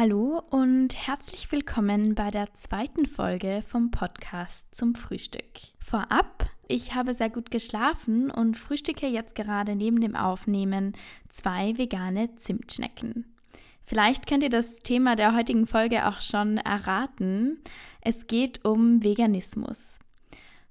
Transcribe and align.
Hallo 0.00 0.42
und 0.48 0.96
herzlich 0.96 1.52
willkommen 1.52 2.14
bei 2.14 2.30
der 2.30 2.54
zweiten 2.54 3.06
Folge 3.06 3.62
vom 3.68 3.90
Podcast 3.90 4.74
zum 4.74 4.94
Frühstück. 4.94 5.44
Vorab, 5.78 6.48
ich 6.68 6.94
habe 6.94 7.14
sehr 7.14 7.28
gut 7.28 7.50
geschlafen 7.50 8.30
und 8.30 8.56
frühstücke 8.56 9.06
jetzt 9.08 9.34
gerade 9.34 9.76
neben 9.76 10.00
dem 10.00 10.16
Aufnehmen 10.16 10.94
zwei 11.28 11.76
vegane 11.76 12.34
Zimtschnecken. 12.36 13.36
Vielleicht 13.84 14.26
könnt 14.26 14.42
ihr 14.42 14.48
das 14.48 14.78
Thema 14.78 15.16
der 15.16 15.36
heutigen 15.36 15.66
Folge 15.66 16.08
auch 16.08 16.22
schon 16.22 16.56
erraten. 16.56 17.62
Es 18.00 18.26
geht 18.26 18.64
um 18.64 19.04
Veganismus. 19.04 19.98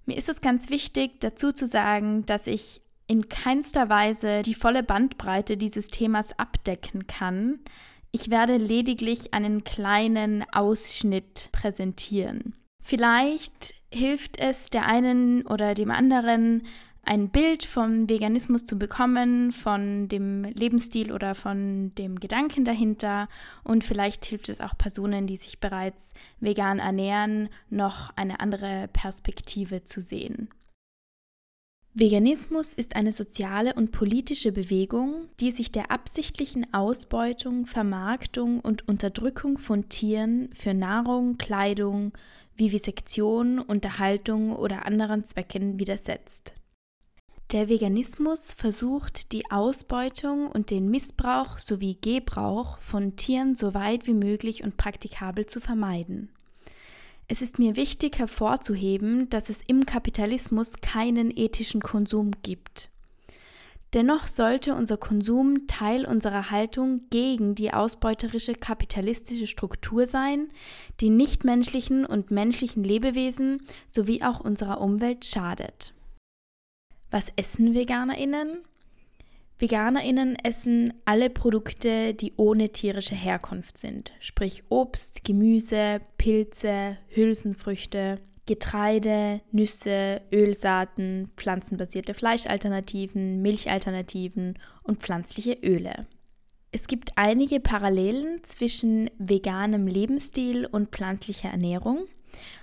Mir 0.07 0.17
ist 0.17 0.29
es 0.29 0.41
ganz 0.41 0.71
wichtig 0.71 1.19
dazu 1.19 1.51
zu 1.51 1.67
sagen, 1.67 2.25
dass 2.25 2.47
ich 2.47 2.81
in 3.05 3.29
keinster 3.29 3.89
Weise 3.89 4.41
die 4.41 4.55
volle 4.55 4.81
Bandbreite 4.81 5.55
dieses 5.55 5.89
Themas 5.89 6.37
abdecken 6.39 7.05
kann. 7.05 7.59
Ich 8.11 8.29
werde 8.29 8.57
lediglich 8.57 9.33
einen 9.33 9.63
kleinen 9.63 10.43
Ausschnitt 10.51 11.49
präsentieren. 11.51 12.55
Vielleicht 12.81 13.75
hilft 13.93 14.39
es 14.39 14.71
der 14.71 14.87
einen 14.87 15.45
oder 15.45 15.75
dem 15.75 15.91
anderen, 15.91 16.63
ein 17.03 17.29
Bild 17.29 17.65
vom 17.65 18.09
Veganismus 18.09 18.65
zu 18.65 18.77
bekommen, 18.77 19.51
von 19.51 20.07
dem 20.07 20.43
Lebensstil 20.43 21.11
oder 21.11 21.33
von 21.33 21.93
dem 21.95 22.19
Gedanken 22.19 22.65
dahinter. 22.65 23.27
Und 23.63 23.83
vielleicht 23.83 24.25
hilft 24.25 24.49
es 24.49 24.59
auch 24.59 24.77
Personen, 24.77 25.25
die 25.25 25.37
sich 25.37 25.59
bereits 25.59 26.13
vegan 26.39 26.79
ernähren, 26.79 27.49
noch 27.69 28.11
eine 28.15 28.39
andere 28.39 28.89
Perspektive 28.91 29.83
zu 29.83 30.01
sehen. 30.01 30.49
Veganismus 31.95 32.73
ist 32.73 32.95
eine 32.95 33.11
soziale 33.11 33.73
und 33.73 33.91
politische 33.91 34.51
Bewegung, 34.51 35.27
die 35.39 35.51
sich 35.51 35.71
der 35.71 35.89
absichtlichen 35.89 36.71
Ausbeutung, 36.71 37.65
Vermarktung 37.65 38.59
und 38.59 38.87
Unterdrückung 38.87 39.57
von 39.57 39.89
Tieren 39.89 40.49
für 40.53 40.75
Nahrung, 40.75 41.37
Kleidung, 41.37 42.13
Vivisektion, 42.55 43.57
Unterhaltung 43.57 44.55
oder 44.55 44.85
anderen 44.85 45.25
Zwecken 45.25 45.79
widersetzt. 45.79 46.53
Der 47.51 47.67
Veganismus 47.67 48.53
versucht, 48.53 49.31
die 49.31 49.49
Ausbeutung 49.49 50.51
und 50.51 50.69
den 50.69 50.91
Missbrauch 50.91 51.57
sowie 51.57 51.97
Gebrauch 51.99 52.77
von 52.79 53.15
Tieren 53.15 53.55
so 53.55 53.73
weit 53.73 54.05
wie 54.05 54.13
möglich 54.13 54.63
und 54.63 54.77
praktikabel 54.77 55.47
zu 55.47 55.59
vermeiden. 55.59 56.29
Es 57.31 57.43
ist 57.43 57.59
mir 57.59 57.75
wichtig 57.75 58.17
hervorzuheben, 58.17 59.29
dass 59.29 59.49
es 59.49 59.59
im 59.67 59.85
Kapitalismus 59.85 60.73
keinen 60.81 61.29
ethischen 61.29 61.79
Konsum 61.79 62.31
gibt. 62.41 62.89
Dennoch 63.93 64.27
sollte 64.27 64.73
unser 64.73 64.97
Konsum 64.97 65.67
Teil 65.67 66.07
unserer 66.07 66.49
Haltung 66.49 67.01
gegen 67.11 67.53
die 67.53 67.71
ausbeuterische 67.71 68.53
kapitalistische 68.53 69.45
Struktur 69.45 70.07
sein, 70.07 70.49
die 71.01 71.11
nichtmenschlichen 71.11 72.03
und 72.03 72.31
menschlichen 72.31 72.83
Lebewesen 72.83 73.61
sowie 73.91 74.23
auch 74.23 74.39
unserer 74.39 74.81
Umwelt 74.81 75.23
schadet. 75.23 75.93
Was 77.11 77.27
essen 77.35 77.75
Veganerinnen? 77.75 78.57
VeganerInnen 79.59 80.35
essen 80.35 80.93
alle 81.05 81.29
Produkte, 81.29 82.15
die 82.15 82.33
ohne 82.37 82.69
tierische 82.69 83.15
Herkunft 83.15 83.77
sind, 83.77 84.13
sprich 84.19 84.63
Obst, 84.69 85.23
Gemüse, 85.25 86.01
Pilze, 86.19 86.97
Hülsenfrüchte, 87.07 88.19
Getreide, 88.45 89.41
Nüsse, 89.51 90.21
Ölsaaten, 90.31 91.31
pflanzenbasierte 91.35 92.13
Fleischalternativen, 92.13 93.41
Milchalternativen 93.41 94.59
und 94.83 94.99
pflanzliche 94.99 95.53
Öle. 95.63 96.05
Es 96.71 96.87
gibt 96.87 97.11
einige 97.15 97.59
Parallelen 97.59 98.43
zwischen 98.43 99.09
veganem 99.17 99.87
Lebensstil 99.87 100.67
und 100.67 100.89
pflanzlicher 100.89 101.49
Ernährung. 101.49 102.05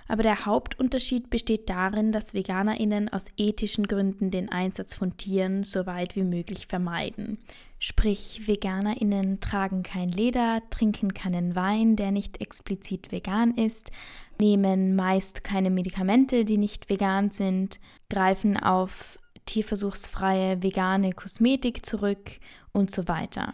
Aber 0.07 0.23
der 0.23 0.45
Hauptunterschied 0.45 1.29
besteht 1.29 1.69
darin, 1.69 2.13
dass 2.13 2.33
Veganerinnen 2.33 3.09
aus 3.09 3.25
ethischen 3.35 3.87
Gründen 3.87 4.31
den 4.31 4.49
Einsatz 4.49 4.95
von 4.95 5.17
Tieren 5.17 5.63
so 5.63 5.85
weit 5.85 6.15
wie 6.15 6.23
möglich 6.23 6.67
vermeiden. 6.67 7.39
Sprich, 7.79 8.47
Veganerinnen 8.47 9.39
tragen 9.39 9.83
kein 9.83 10.09
Leder, 10.09 10.63
trinken 10.71 11.13
keinen 11.13 11.55
Wein, 11.55 11.95
der 11.95 12.11
nicht 12.11 12.41
explizit 12.41 13.11
vegan 13.11 13.53
ist, 13.53 13.91
nehmen 14.39 14.95
meist 14.95 15.43
keine 15.43 15.69
Medikamente, 15.69 16.43
die 16.43 16.57
nicht 16.57 16.89
vegan 16.89 17.29
sind, 17.29 17.79
greifen 18.09 18.57
auf 18.57 19.19
tierversuchsfreie 19.45 20.63
vegane 20.63 21.13
Kosmetik 21.13 21.85
zurück 21.85 22.39
und 22.73 22.89
so 22.89 23.07
weiter. 23.07 23.53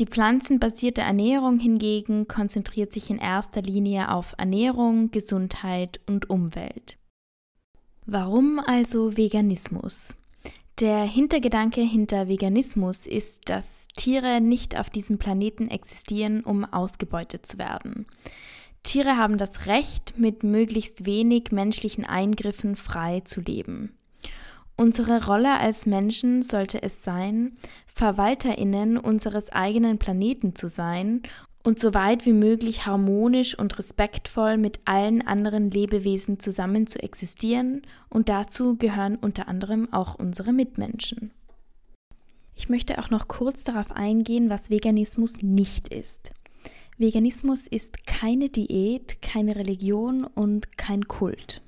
Die 0.00 0.06
pflanzenbasierte 0.06 1.00
Ernährung 1.00 1.58
hingegen 1.58 2.28
konzentriert 2.28 2.92
sich 2.92 3.10
in 3.10 3.18
erster 3.18 3.62
Linie 3.62 4.12
auf 4.12 4.34
Ernährung, 4.38 5.10
Gesundheit 5.10 6.00
und 6.06 6.30
Umwelt. 6.30 6.96
Warum 8.06 8.60
also 8.60 9.16
Veganismus? 9.16 10.16
Der 10.80 11.02
Hintergedanke 11.02 11.80
hinter 11.80 12.28
Veganismus 12.28 13.04
ist, 13.04 13.48
dass 13.48 13.88
Tiere 13.96 14.40
nicht 14.40 14.78
auf 14.78 14.90
diesem 14.90 15.18
Planeten 15.18 15.66
existieren, 15.66 16.44
um 16.44 16.64
ausgebeutet 16.64 17.44
zu 17.44 17.58
werden. 17.58 18.06
Tiere 18.84 19.16
haben 19.16 19.38
das 19.38 19.66
Recht, 19.66 20.14
mit 20.18 20.44
möglichst 20.44 21.04
wenig 21.04 21.50
menschlichen 21.50 22.04
Eingriffen 22.04 22.76
frei 22.76 23.22
zu 23.24 23.40
leben. 23.40 23.98
Unsere 24.76 25.26
Rolle 25.26 25.58
als 25.58 25.86
Menschen 25.86 26.42
sollte 26.42 26.80
es 26.80 27.02
sein, 27.02 27.56
Verwalterinnen 27.86 28.98
unseres 28.98 29.50
eigenen 29.50 29.98
Planeten 29.98 30.54
zu 30.54 30.68
sein 30.68 31.22
und 31.68 31.78
so 31.78 31.92
weit 31.92 32.24
wie 32.24 32.32
möglich 32.32 32.86
harmonisch 32.86 33.58
und 33.58 33.78
respektvoll 33.78 34.56
mit 34.56 34.80
allen 34.86 35.20
anderen 35.20 35.70
Lebewesen 35.70 36.40
zusammen 36.40 36.86
zu 36.86 36.98
existieren 37.02 37.82
und 38.08 38.30
dazu 38.30 38.76
gehören 38.78 39.16
unter 39.16 39.48
anderem 39.48 39.92
auch 39.92 40.14
unsere 40.14 40.54
Mitmenschen. 40.54 41.30
Ich 42.54 42.70
möchte 42.70 42.98
auch 42.98 43.10
noch 43.10 43.28
kurz 43.28 43.64
darauf 43.64 43.90
eingehen, 43.90 44.48
was 44.48 44.70
Veganismus 44.70 45.42
nicht 45.42 45.88
ist. 45.88 46.32
Veganismus 46.96 47.66
ist 47.66 48.06
keine 48.06 48.48
Diät, 48.48 49.20
keine 49.20 49.54
Religion 49.54 50.24
und 50.24 50.78
kein 50.78 51.06
Kult. 51.06 51.60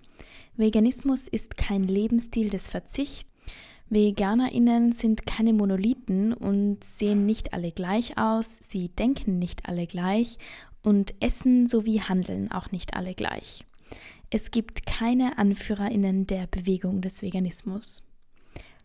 Veganismus 0.56 1.28
ist 1.28 1.58
kein 1.58 1.84
Lebensstil 1.84 2.48
des 2.48 2.70
Verzichts. 2.70 3.29
VeganerInnen 3.90 4.92
sind 4.92 5.26
keine 5.26 5.52
Monolithen 5.52 6.32
und 6.32 6.82
sehen 6.84 7.26
nicht 7.26 7.52
alle 7.52 7.72
gleich 7.72 8.16
aus, 8.16 8.56
sie 8.60 8.88
denken 8.88 9.38
nicht 9.38 9.68
alle 9.68 9.86
gleich 9.86 10.38
und 10.82 11.14
essen 11.20 11.66
sowie 11.66 12.00
handeln 12.00 12.50
auch 12.52 12.70
nicht 12.70 12.94
alle 12.94 13.14
gleich. 13.14 13.64
Es 14.30 14.52
gibt 14.52 14.86
keine 14.86 15.38
AnführerInnen 15.38 16.28
der 16.28 16.46
Bewegung 16.46 17.00
des 17.00 17.20
Veganismus. 17.20 18.04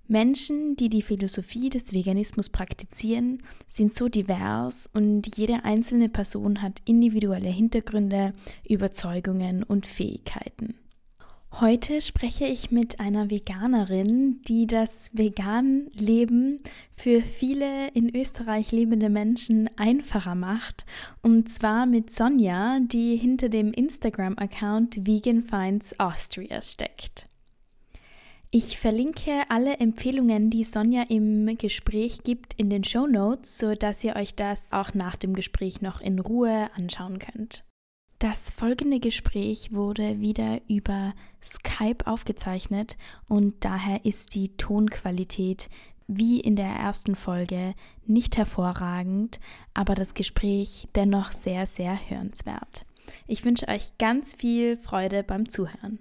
Menschen, 0.08 0.76
die 0.76 0.90
die 0.90 1.02
Philosophie 1.02 1.70
des 1.70 1.94
Veganismus 1.94 2.50
praktizieren, 2.50 3.44
sind 3.68 3.92
so 3.92 4.08
divers 4.08 4.90
und 4.94 5.36
jede 5.38 5.64
einzelne 5.64 6.10
Person 6.10 6.62
hat 6.62 6.82
individuelle 6.86 7.50
Hintergründe, 7.50 8.34
Überzeugungen 8.68 9.64
und 9.64 9.86
Fähigkeiten. 9.86 10.76
Heute 11.62 12.02
spreche 12.02 12.44
ich 12.44 12.72
mit 12.72 13.00
einer 13.00 13.30
Veganerin, 13.30 14.42
die 14.42 14.68
das 14.68 15.10
Vegan-Leben 15.14 16.60
für 16.92 17.22
viele 17.22 17.88
in 17.94 18.14
Österreich 18.14 18.74
lebende 18.74 19.08
Menschen 19.08 19.70
einfacher 19.78 20.36
macht. 20.36 20.86
Und 21.22 21.48
zwar 21.48 21.86
mit 21.86 22.10
Sonja, 22.10 22.80
die 22.82 23.16
hinter 23.16 23.48
dem 23.48 23.72
Instagram-Account 23.72 25.08
Vegan 25.08 25.44
Finds 25.44 25.98
Austria 25.98 26.62
steckt. 26.62 27.30
Ich 28.52 28.78
verlinke 28.78 29.44
alle 29.48 29.78
Empfehlungen, 29.78 30.50
die 30.50 30.66
Sonja 30.66 31.04
im 31.08 31.58
Gespräch 31.58 32.24
gibt, 32.26 32.54
in 32.56 32.70
den 32.70 32.84
Show 32.84 33.08
Notes, 33.08 33.58
sodass 33.58 34.04
ihr 34.04 34.18
euch 34.18 34.36
das 34.36 34.74
auch 34.74 34.94
nach 34.94 35.16
dem 35.16 35.34
Gespräch 35.34 35.82
noch 35.82 36.02
in 36.02 36.20
Ruhe 36.20 36.70
anschauen 36.76 37.18
könnt. 37.20 37.64
Das 38.20 38.50
folgende 38.50 39.02
Gespräch 39.02 39.74
wurde 39.74 40.22
wieder 40.22 40.62
über 40.70 41.14
Skype 41.44 42.08
aufgezeichnet 42.08 42.96
und 43.28 43.66
daher 43.66 44.06
ist 44.06 44.36
die 44.36 44.56
Tonqualität 44.56 45.70
wie 46.08 46.40
in 46.40 46.56
der 46.56 46.68
ersten 46.70 47.16
Folge 47.16 47.74
nicht 48.06 48.38
hervorragend, 48.38 49.42
aber 49.74 49.96
das 49.96 50.14
Gespräch 50.14 50.88
dennoch 50.96 51.34
sehr, 51.34 51.66
sehr 51.66 52.10
hörenswert. 52.10 52.86
Ich 53.28 53.44
wünsche 53.44 53.68
euch 53.68 53.98
ganz 53.98 54.34
viel 54.34 54.78
Freude 54.78 55.24
beim 55.24 55.50
Zuhören. 55.50 56.00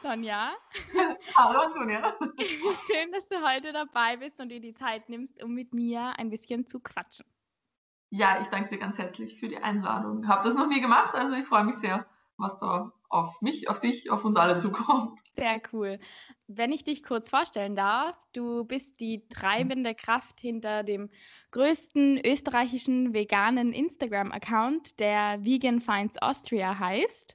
Sonja. 0.00 0.54
Hallo 1.36 1.60
Antonia. 1.60 2.16
Schön, 2.38 3.12
dass 3.12 3.28
du 3.28 3.36
heute 3.46 3.72
dabei 3.74 4.16
bist 4.16 4.40
und 4.40 4.48
dir 4.48 4.60
die 4.60 4.72
Zeit 4.72 5.08
nimmst, 5.10 5.42
um 5.44 5.52
mit 5.52 5.74
mir 5.74 6.18
ein 6.18 6.30
bisschen 6.30 6.66
zu 6.66 6.80
quatschen. 6.80 7.26
Ja, 8.14 8.42
ich 8.42 8.48
danke 8.48 8.68
dir 8.68 8.78
ganz 8.78 8.98
herzlich 8.98 9.40
für 9.40 9.48
die 9.48 9.56
Einladung. 9.56 10.28
Habe 10.28 10.44
das 10.44 10.54
noch 10.54 10.68
nie 10.68 10.82
gemacht, 10.82 11.14
also 11.14 11.32
ich 11.32 11.46
freue 11.46 11.64
mich 11.64 11.76
sehr, 11.76 12.04
was 12.36 12.58
da 12.58 12.92
auf 13.08 13.40
mich, 13.40 13.70
auf 13.70 13.80
dich, 13.80 14.10
auf 14.10 14.22
uns 14.26 14.36
alle 14.36 14.58
zukommt. 14.58 15.18
Sehr 15.34 15.62
cool. 15.72 15.98
Wenn 16.46 16.72
ich 16.72 16.84
dich 16.84 17.02
kurz 17.02 17.30
vorstellen 17.30 17.74
darf, 17.74 18.14
du 18.34 18.66
bist 18.66 19.00
die 19.00 19.26
treibende 19.30 19.94
Kraft 19.94 20.40
hinter 20.40 20.82
dem 20.82 21.08
größten 21.52 22.20
österreichischen 22.22 23.14
veganen 23.14 23.72
Instagram-Account, 23.72 25.00
der 25.00 25.42
Vegan 25.42 25.80
Finds 25.80 26.20
Austria 26.20 26.78
heißt. 26.78 27.34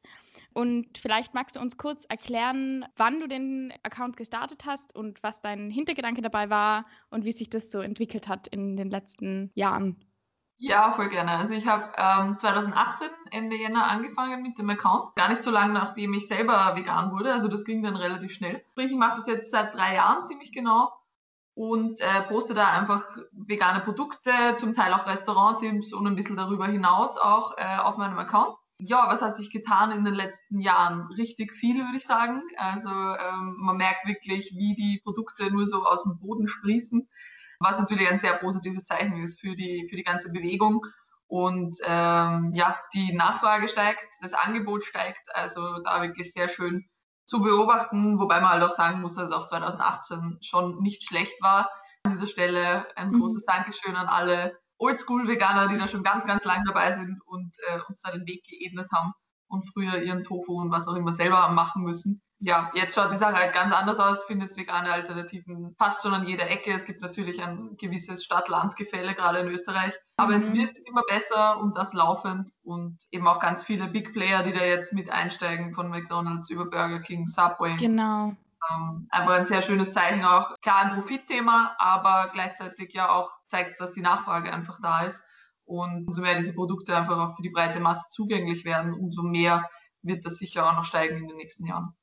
Und 0.54 0.96
vielleicht 1.00 1.34
magst 1.34 1.56
du 1.56 1.60
uns 1.60 1.78
kurz 1.78 2.06
erklären, 2.06 2.86
wann 2.98 3.20
du 3.20 3.28
den 3.28 3.74
Account 3.82 4.16
gestartet 4.16 4.68
hast 4.68 4.96
und 4.96 5.24
was 5.24 5.42
dein 5.42 5.72
Hintergedanke 5.72 6.22
dabei 6.22 6.52
war 6.52 6.86
und 7.10 7.26
wie 7.26 7.32
sich 7.32 7.50
das 7.50 7.72
so 7.72 7.80
entwickelt 7.80 8.28
hat 8.28 8.46
in 8.46 8.78
den 8.78 8.92
letzten 8.92 9.50
Jahren. 9.56 10.04
Ja, 10.60 10.92
voll 10.92 11.10
gerne. 11.10 11.32
Also 11.32 11.54
ich 11.54 11.68
habe 11.68 11.92
ähm, 11.98 12.38
2018 12.38 13.10
Ende 13.30 13.56
Jänner 13.56 13.86
angefangen 13.92 14.42
mit 14.42 14.58
dem 14.58 14.70
Account. 14.72 15.16
Gar 15.16 15.30
nicht 15.30 15.44
so 15.44 15.52
lange, 15.52 15.74
nachdem 15.74 16.14
ich 16.14 16.28
selber 16.28 16.76
vegan 16.76 17.12
wurde. 17.12 17.32
Also 17.32 17.48
das 17.48 17.64
ging 17.64 17.84
dann 17.84 17.96
relativ 17.96 18.34
schnell. 18.34 18.64
Sprich, 18.72 18.92
ich 18.92 18.98
mache 18.98 19.18
das 19.18 19.28
jetzt 19.28 19.52
seit 19.52 19.76
drei 19.76 19.94
Jahren 19.96 20.26
ziemlich 20.26 20.52
genau 20.52 20.92
und 21.54 22.02
äh, 22.02 22.22
poste 22.28 22.56
da 22.56 22.72
einfach 22.72 23.04
vegane 23.32 23.82
Produkte, 23.82 24.32
zum 24.58 24.74
Teil 24.74 24.94
auch 24.94 25.06
Restauranttipps 25.06 25.94
und 25.94 26.08
ein 26.08 26.16
bisschen 26.16 26.38
darüber 26.38 26.66
hinaus 26.66 27.18
auch 27.18 27.56
äh, 27.58 27.78
auf 27.78 27.98
meinem 27.98 28.18
Account. 28.18 28.56
Ja, 28.80 29.08
was 29.10 29.24
hat 29.24 29.36
sich 29.36 29.52
getan 29.52 29.92
in 29.92 30.06
den 30.06 30.14
letzten 30.14 30.60
Jahren? 30.60 31.08
Richtig 31.18 31.54
viel, 31.54 31.84
würde 31.84 31.98
ich 31.98 32.06
sagen. 32.06 32.44
Also 32.58 32.90
ähm, 32.90 33.58
man 33.58 33.78
merkt 33.78 34.08
wirklich, 34.08 34.54
wie 34.56 34.76
die 34.76 35.02
Produkte 35.04 35.52
nur 35.52 35.68
so 35.68 35.84
aus 35.84 36.04
dem 36.04 36.20
Boden 36.20 36.48
sprießen 36.48 37.08
was 37.60 37.80
natürlich 37.80 38.10
ein 38.10 38.20
sehr 38.20 38.34
positives 38.34 38.86
Zeichen 38.86 39.22
ist 39.22 39.40
für 39.40 39.56
die, 39.56 39.88
für 39.90 39.96
die 39.96 40.04
ganze 40.04 40.32
Bewegung. 40.32 40.86
Und 41.28 41.78
ähm, 41.84 42.54
ja, 42.54 42.80
die 42.94 43.14
Nachfrage 43.14 43.68
steigt, 43.68 44.06
das 44.22 44.34
Angebot 44.34 44.86
steigt, 44.86 45.28
also 45.34 45.80
da 45.84 46.02
wirklich 46.02 46.32
sehr 46.32 46.48
schön 46.48 46.88
zu 47.26 47.42
beobachten, 47.42 48.20
wobei 48.20 48.40
man 48.40 48.52
halt 48.52 48.64
auch 48.64 48.72
sagen 48.72 49.02
muss, 49.02 49.16
dass 49.16 49.32
es 49.32 49.36
auch 49.36 49.46
2018 49.46 50.38
schon 50.42 50.82
nicht 50.82 51.04
schlecht 51.04 51.42
war. 51.42 51.70
An 52.04 52.14
dieser 52.14 52.28
Stelle 52.28 52.88
ein 52.96 53.12
mhm. 53.12 53.20
großes 53.20 53.44
Dankeschön 53.44 53.98
an 53.98 54.08
alle 54.08 54.58
Oldschool-Veganer, 54.78 55.68
die 55.68 55.78
da 55.78 55.90
schon 55.90 56.04
ganz, 56.04 56.26
ganz 56.26 56.46
lang 56.46 56.64
dabei 56.64 56.94
sind 56.94 57.20
und 57.26 57.54
äh, 57.68 57.80
uns 57.90 58.00
da 58.02 58.12
den 58.12 58.26
Weg 58.26 58.46
geebnet 58.46 58.88
haben 58.94 59.12
und 59.50 59.70
früher 59.74 60.02
ihren 60.02 60.24
Tofu 60.24 60.62
und 60.62 60.72
was 60.72 60.88
auch 60.88 60.96
immer 60.96 61.12
selber 61.12 61.42
haben 61.42 61.56
machen 61.56 61.84
müssen 61.84 62.22
ja, 62.40 62.72
jetzt 62.76 62.94
schaut 62.94 63.12
die 63.12 63.18
Sache 63.18 63.36
halt 63.36 63.54
ganz 63.54 63.74
anders 63.74 64.00
aus. 64.00 64.22
Ich 64.22 64.28
finde 64.28 64.46
es 64.46 64.56
vegane 64.56 64.92
Alternativen 64.92 65.74
fast 65.78 66.04
schon 66.04 66.14
an 66.14 66.28
jeder 66.28 66.50
Ecke. 66.50 66.72
Es 66.72 66.86
gibt 66.86 67.02
natürlich 67.02 67.42
ein 67.42 67.76
gewisses 67.78 68.24
Stadt-Land-Gefälle, 68.24 69.16
gerade 69.16 69.40
in 69.40 69.48
Österreich. 69.48 69.94
Aber 70.18 70.32
mhm. 70.32 70.38
es 70.38 70.54
wird 70.54 70.78
immer 70.86 71.02
besser 71.08 71.60
und 71.60 71.76
das 71.76 71.94
laufend 71.94 72.52
und 72.62 72.98
eben 73.12 73.28
auch 73.28 73.40
ganz 73.40 73.64
viele 73.64 73.88
Big 73.88 74.14
Player, 74.14 74.44
die 74.44 74.54
da 74.54 74.64
jetzt 74.64 74.94
mit 74.94 75.10
einsteigen, 75.10 75.74
von 75.74 75.90
McDonalds 75.90 76.50
über 76.50 76.66
Burger 76.66 77.00
King, 77.00 77.26
Subway. 77.26 77.76
Genau. 77.78 78.36
Ähm, 78.72 79.08
einfach 79.10 79.34
ein 79.34 79.46
sehr 79.48 79.64
schönes 79.64 79.92
Zeichen 79.94 80.24
auch. 80.24 80.56
Klar 80.62 80.84
ein 80.84 80.92
Profitthema, 80.92 81.76
aber 81.80 82.30
gleichzeitig 82.34 82.94
ja 82.94 83.10
auch 83.10 83.32
zeigt 83.48 83.72
es, 83.72 83.78
dass 83.80 83.94
die 83.94 84.02
Nachfrage 84.02 84.54
einfach 84.54 84.80
da 84.82 85.06
ist. 85.06 85.24
Und 85.66 86.08
umso 86.08 86.22
mehr 86.22 86.36
diese 86.36 86.54
Produkte 86.54 86.96
einfach 86.96 87.18
auch 87.18 87.36
für 87.36 87.42
die 87.42 87.50
breite 87.50 87.80
Masse 87.80 88.06
zugänglich 88.10 88.64
werden, 88.64 88.94
umso 88.94 89.24
mehr 89.24 89.68
wird 90.02 90.26
das 90.26 90.38
sicher 90.38 90.70
auch 90.70 90.76
noch 90.76 90.86
steigen 90.86 91.18
in 91.18 91.28
den 91.28 91.38
nächsten 91.38 91.66
Jahren. 91.66 91.94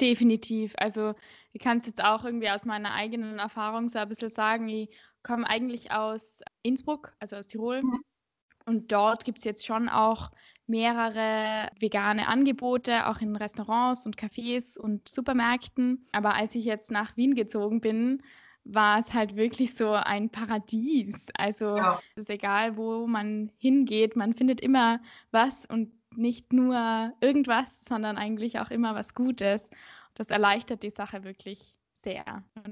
Definitiv. 0.00 0.74
Also 0.78 1.14
ich 1.52 1.60
kann 1.60 1.78
es 1.78 1.86
jetzt 1.86 2.04
auch 2.04 2.24
irgendwie 2.24 2.50
aus 2.50 2.64
meiner 2.64 2.94
eigenen 2.94 3.38
Erfahrung 3.38 3.88
so 3.88 3.98
ein 3.98 4.08
bisschen 4.08 4.30
sagen. 4.30 4.68
Ich 4.68 4.90
komme 5.22 5.48
eigentlich 5.48 5.90
aus 5.90 6.40
Innsbruck, 6.62 7.14
also 7.18 7.36
aus 7.36 7.46
Tirol. 7.46 7.82
Mhm. 7.82 8.04
Und 8.66 8.92
dort 8.92 9.24
gibt 9.24 9.38
es 9.38 9.44
jetzt 9.44 9.66
schon 9.66 9.88
auch 9.88 10.30
mehrere 10.66 11.70
vegane 11.80 12.28
Angebote, 12.28 13.08
auch 13.08 13.20
in 13.20 13.34
Restaurants 13.34 14.04
und 14.04 14.16
Cafés 14.16 14.78
und 14.78 15.08
Supermärkten. 15.08 16.06
Aber 16.12 16.34
als 16.34 16.54
ich 16.54 16.66
jetzt 16.66 16.90
nach 16.90 17.16
Wien 17.16 17.34
gezogen 17.34 17.80
bin, 17.80 18.22
war 18.64 18.98
es 18.98 19.14
halt 19.14 19.36
wirklich 19.36 19.74
so 19.74 19.92
ein 19.92 20.30
Paradies. 20.30 21.28
Also 21.38 21.76
ja. 21.76 22.00
es 22.14 22.24
ist 22.24 22.30
egal, 22.30 22.76
wo 22.76 23.06
man 23.06 23.50
hingeht, 23.56 24.14
man 24.14 24.34
findet 24.34 24.60
immer 24.60 25.00
was 25.30 25.64
und 25.64 25.90
nicht 26.18 26.52
nur 26.52 27.12
irgendwas, 27.20 27.84
sondern 27.84 28.18
eigentlich 28.18 28.60
auch 28.60 28.70
immer 28.70 28.94
was 28.94 29.14
Gutes. 29.14 29.70
Das 30.14 30.30
erleichtert 30.30 30.82
die 30.82 30.90
Sache 30.90 31.24
wirklich 31.24 31.74
sehr. 31.92 32.24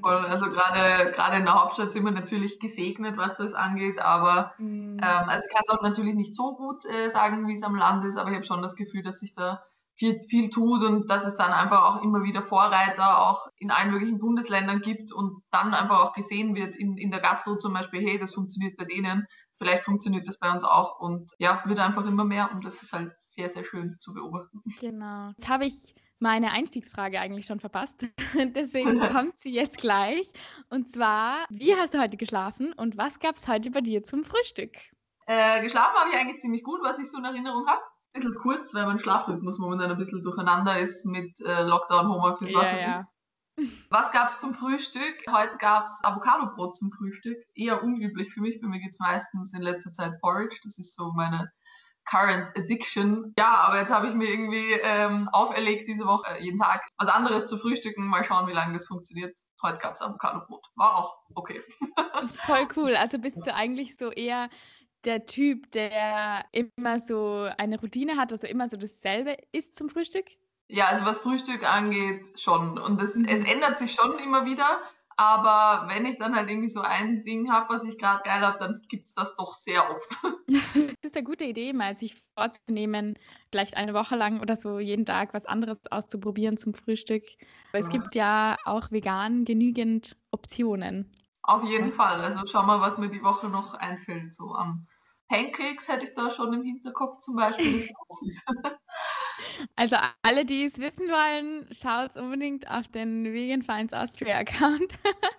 Also 0.02 0.48
gerade 0.48 1.12
gerade 1.12 1.36
in 1.38 1.44
der 1.44 1.54
Hauptstadt 1.54 1.92
sind 1.92 2.04
wir 2.04 2.12
natürlich 2.12 2.60
gesegnet, 2.60 3.16
was 3.16 3.36
das 3.36 3.54
angeht, 3.54 3.98
aber 4.00 4.52
mm. 4.58 4.98
ähm, 4.98 5.00
also 5.00 5.44
ich 5.44 5.52
kann 5.52 5.64
es 5.66 5.74
auch 5.74 5.82
natürlich 5.82 6.14
nicht 6.14 6.34
so 6.34 6.54
gut 6.56 6.84
äh, 6.84 7.08
sagen, 7.08 7.46
wie 7.48 7.54
es 7.54 7.62
am 7.62 7.74
Land 7.74 8.04
ist, 8.04 8.16
aber 8.16 8.30
ich 8.30 8.36
habe 8.36 8.46
schon 8.46 8.62
das 8.62 8.76
Gefühl, 8.76 9.02
dass 9.02 9.20
sich 9.20 9.34
da 9.34 9.62
viel, 9.94 10.20
viel 10.20 10.50
tut 10.50 10.82
und 10.82 11.10
dass 11.10 11.26
es 11.26 11.36
dann 11.36 11.52
einfach 11.52 11.82
auch 11.82 12.02
immer 12.02 12.22
wieder 12.22 12.42
Vorreiter 12.42 13.26
auch 13.26 13.48
in 13.56 13.70
allen 13.70 13.90
möglichen 13.90 14.18
Bundesländern 14.18 14.80
gibt 14.80 15.10
und 15.10 15.42
dann 15.50 15.72
einfach 15.72 16.00
auch 16.00 16.12
gesehen 16.12 16.54
wird 16.54 16.76
in, 16.76 16.98
in 16.98 17.10
der 17.10 17.20
Gastro 17.20 17.56
zum 17.56 17.72
Beispiel, 17.72 18.02
hey, 18.02 18.18
das 18.18 18.34
funktioniert 18.34 18.76
bei 18.76 18.84
denen, 18.84 19.26
vielleicht 19.58 19.84
funktioniert 19.84 20.28
das 20.28 20.38
bei 20.38 20.50
uns 20.50 20.64
auch 20.64 20.98
und 21.00 21.32
ja, 21.38 21.62
wird 21.66 21.78
einfach 21.78 22.06
immer 22.06 22.24
mehr 22.24 22.50
und 22.52 22.64
das 22.64 22.82
ist 22.82 22.92
halt 22.92 23.12
sehr, 23.24 23.48
sehr 23.48 23.64
schön 23.64 23.96
zu 24.00 24.12
beobachten. 24.12 24.62
Genau. 24.80 25.30
Jetzt 25.36 25.48
habe 25.48 25.66
ich 25.66 25.94
meine 26.18 26.52
Einstiegsfrage 26.52 27.20
eigentlich 27.20 27.46
schon 27.46 27.60
verpasst. 27.60 28.06
Deswegen 28.54 29.00
kommt 29.12 29.38
sie 29.38 29.52
jetzt 29.52 29.78
gleich. 29.78 30.32
Und 30.70 30.90
zwar, 30.90 31.46
wie 31.50 31.74
hast 31.74 31.94
du 31.94 32.00
heute 32.00 32.16
geschlafen 32.16 32.72
und 32.72 32.96
was 32.96 33.18
gab 33.18 33.36
es 33.36 33.48
heute 33.48 33.70
bei 33.70 33.80
dir 33.80 34.04
zum 34.04 34.24
Frühstück? 34.24 34.76
Äh, 35.26 35.62
geschlafen 35.62 35.98
habe 35.98 36.10
ich 36.10 36.16
eigentlich 36.16 36.40
ziemlich 36.40 36.62
gut, 36.62 36.80
was 36.82 36.98
ich 36.98 37.10
so 37.10 37.18
in 37.18 37.24
Erinnerung 37.24 37.66
habe. 37.66 37.80
Ein 37.80 38.22
bisschen 38.22 38.34
kurz, 38.36 38.72
weil 38.72 38.86
mein 38.86 38.98
Schlafrhythmus 38.98 39.58
momentan 39.58 39.90
ein 39.90 39.98
bisschen 39.98 40.22
durcheinander 40.22 40.78
ist 40.78 41.04
mit 41.04 41.38
äh, 41.40 41.62
Lockdown, 41.62 42.08
Homeoffice, 42.08 42.54
was 42.54 42.70
ja, 42.70 42.78
ja. 42.78 43.08
Was 43.90 44.12
gab 44.12 44.30
es 44.30 44.38
zum 44.38 44.52
Frühstück? 44.52 45.24
Heute 45.30 45.56
gab 45.56 45.86
es 45.86 45.98
Avocadobrot 46.02 46.76
zum 46.76 46.92
Frühstück. 46.92 47.38
Eher 47.54 47.82
unüblich 47.82 48.32
für 48.32 48.40
mich. 48.40 48.60
Bei 48.60 48.68
mir 48.68 48.80
gibt 48.80 48.98
meistens 48.98 49.52
in 49.54 49.62
letzter 49.62 49.92
Zeit 49.92 50.20
Porridge. 50.20 50.58
Das 50.64 50.78
ist 50.78 50.94
so 50.94 51.12
meine 51.12 51.50
Current 52.04 52.50
Addiction. 52.56 53.34
Ja, 53.38 53.54
aber 53.54 53.80
jetzt 53.80 53.90
habe 53.90 54.08
ich 54.08 54.14
mir 54.14 54.28
irgendwie 54.28 54.72
ähm, 54.82 55.28
auferlegt, 55.32 55.88
diese 55.88 56.06
Woche 56.06 56.30
äh, 56.30 56.44
jeden 56.44 56.58
Tag 56.58 56.86
was 56.98 57.08
anderes 57.08 57.46
zu 57.46 57.58
frühstücken. 57.58 58.06
Mal 58.06 58.24
schauen, 58.24 58.46
wie 58.46 58.52
lange 58.52 58.74
das 58.74 58.86
funktioniert. 58.86 59.36
Heute 59.62 59.78
gab 59.78 59.94
es 59.94 60.02
Avocado-Brot. 60.02 60.66
War 60.76 60.96
auch 60.96 61.16
okay. 61.34 61.62
Voll 62.46 62.68
cool. 62.76 62.94
Also 62.94 63.18
bist 63.18 63.38
du 63.46 63.54
eigentlich 63.54 63.96
so 63.96 64.10
eher 64.10 64.50
der 65.04 65.24
Typ, 65.24 65.70
der 65.72 66.44
immer 66.52 66.98
so 66.98 67.48
eine 67.58 67.80
Routine 67.80 68.16
hat, 68.16 68.32
also 68.32 68.46
immer 68.46 68.68
so 68.68 68.76
dasselbe 68.76 69.36
isst 69.52 69.76
zum 69.76 69.88
Frühstück? 69.88 70.26
Ja, 70.68 70.86
also 70.86 71.04
was 71.04 71.20
Frühstück 71.20 71.62
angeht, 71.70 72.40
schon. 72.40 72.78
Und 72.78 73.00
das, 73.00 73.16
es 73.16 73.44
ändert 73.44 73.78
sich 73.78 73.92
schon 73.92 74.18
immer 74.18 74.44
wieder. 74.44 74.80
Aber 75.18 75.88
wenn 75.88 76.04
ich 76.04 76.18
dann 76.18 76.36
halt 76.36 76.50
irgendwie 76.50 76.68
so 76.68 76.82
ein 76.82 77.24
Ding 77.24 77.50
habe, 77.50 77.72
was 77.72 77.84
ich 77.84 77.98
gerade 77.98 78.22
geil 78.22 78.40
habe, 78.40 78.58
dann 78.58 78.82
gibt 78.88 79.06
es 79.06 79.14
das 79.14 79.34
doch 79.36 79.54
sehr 79.54 79.90
oft. 79.90 80.18
das 80.74 81.10
ist 81.10 81.16
eine 81.16 81.24
gute 81.24 81.44
Idee, 81.44 81.72
mal 81.72 81.96
sich 81.96 82.16
vorzunehmen, 82.38 83.18
vielleicht 83.50 83.76
eine 83.78 83.94
Woche 83.94 84.14
lang 84.14 84.40
oder 84.40 84.56
so 84.56 84.78
jeden 84.78 85.06
Tag 85.06 85.32
was 85.32 85.46
anderes 85.46 85.80
auszuprobieren 85.90 86.58
zum 86.58 86.74
Frühstück. 86.74 87.22
Aber 87.70 87.78
es 87.78 87.88
gibt 87.88 88.14
ja 88.14 88.56
auch 88.64 88.90
vegan 88.90 89.44
genügend 89.44 90.16
Optionen. 90.30 91.10
Auf 91.42 91.64
jeden 91.64 91.92
Fall. 91.92 92.20
Also 92.20 92.40
schau 92.44 92.64
mal, 92.64 92.80
was 92.80 92.98
mir 92.98 93.08
die 93.08 93.22
Woche 93.22 93.48
noch 93.48 93.72
einfällt. 93.72 94.34
So 94.34 94.54
am 94.54 94.86
Pancakes 95.28 95.88
hätte 95.88 96.04
ich 96.04 96.12
da 96.14 96.30
schon 96.30 96.52
im 96.52 96.62
Hinterkopf 96.62 97.20
zum 97.20 97.36
Beispiel. 97.36 97.72
Das 97.72 97.82
ist 97.82 97.94
auch 97.96 98.16
süß. 98.16 98.42
Also 99.76 99.96
alle, 100.22 100.44
die 100.44 100.64
es 100.64 100.78
wissen 100.78 101.08
wollen, 101.08 101.66
schaut 101.72 102.16
unbedingt 102.16 102.70
auf 102.70 102.88
den 102.88 103.24
Vegan 103.24 103.62
Finds 103.62 103.92
Austria 103.92 104.38
Account. 104.38 104.98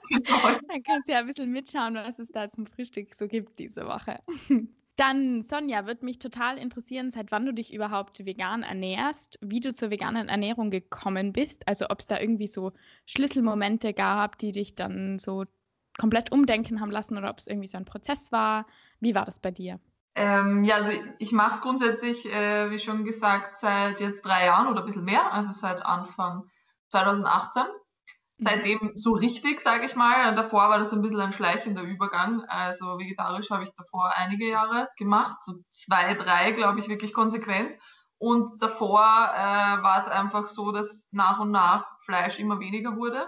Genau. 0.10 0.60
Dann 0.70 0.84
kannst 0.84 1.08
du 1.08 1.14
ja 1.14 1.20
ein 1.20 1.28
bisschen 1.28 1.52
mitschauen, 1.52 1.96
was 1.96 2.20
es 2.20 2.32
da 2.32 2.50
zum 2.50 2.68
Frühstück 2.68 3.14
so 3.14 3.28
gibt 3.28 3.60
diese 3.60 3.86
Woche. 3.86 4.20
Dann, 4.98 5.44
Sonja, 5.44 5.86
würde 5.86 6.06
mich 6.06 6.18
total 6.18 6.58
interessieren, 6.58 7.12
seit 7.12 7.32
wann 7.32 7.46
du 7.46 7.54
dich 7.54 7.72
überhaupt 7.72 8.26
vegan 8.26 8.64
ernährst, 8.64 9.38
wie 9.42 9.60
du 9.60 9.72
zur 9.72 9.92
veganen 9.92 10.28
Ernährung 10.28 10.72
gekommen 10.72 11.34
bist, 11.34 11.68
also 11.68 11.86
ob 11.90 12.00
es 12.00 12.08
da 12.08 12.20
irgendwie 12.20 12.48
so 12.48 12.72
Schlüsselmomente 13.06 13.94
gab, 13.94 14.40
die 14.40 14.52
dich 14.52 14.74
dann 14.74 15.20
so 15.20 15.46
komplett 16.00 16.32
umdenken 16.32 16.82
haben 16.82 16.90
lassen 16.90 17.16
oder 17.16 17.30
ob 17.30 17.38
es 17.38 17.46
irgendwie 17.46 17.68
so 17.68 17.78
ein 17.78 17.86
Prozess 17.86 18.32
war. 18.32 18.66
Wie 19.00 19.14
war 19.14 19.26
das 19.26 19.40
bei 19.40 19.52
dir? 19.52 19.80
Ähm, 20.20 20.64
ja, 20.64 20.78
also 20.78 20.90
ich 21.20 21.32
mache 21.32 21.52
es 21.52 21.62
grundsätzlich, 21.62 22.26
äh, 22.26 22.72
wie 22.72 22.80
schon 22.80 23.06
gesagt, 23.06 23.56
seit 23.56 24.00
jetzt 24.00 24.26
drei 24.26 24.46
Jahren 24.48 24.68
oder 24.68 24.80
ein 24.80 24.86
bisschen 24.88 25.06
mehr, 25.06 25.32
also 25.32 25.52
seit 25.52 25.86
Anfang 25.86 26.50
2018. 26.88 27.62
Mhm. 27.62 27.68
Seitdem 28.40 28.92
so 28.96 29.12
richtig, 29.14 29.62
sage 29.62 29.86
ich 29.86 29.96
mal. 29.96 30.34
Davor 30.34 30.70
war 30.70 30.80
das 30.80 30.92
ein 30.92 31.04
bisschen 31.04 31.22
ein 31.22 31.34
schleichender 31.34 31.84
Übergang. 31.84 32.42
Also 32.48 32.98
vegetarisch 32.98 33.52
habe 33.52 33.62
ich 33.62 33.70
davor 33.76 34.12
einige 34.16 34.50
Jahre 34.50 34.90
gemacht, 34.98 35.38
so 35.44 35.54
zwei, 35.70 36.16
drei, 36.16 36.52
glaube 36.52 36.80
ich, 36.80 36.90
wirklich 36.90 37.14
konsequent. 37.14 37.80
Und 38.18 38.60
davor 38.60 39.02
äh, 39.02 39.84
war 39.84 40.00
es 40.00 40.08
einfach 40.08 40.48
so, 40.48 40.72
dass 40.72 41.08
nach 41.12 41.40
und 41.40 41.52
nach 41.52 41.86
Fleisch 42.00 42.40
immer 42.40 42.60
weniger 42.60 42.96
wurde. 42.96 43.28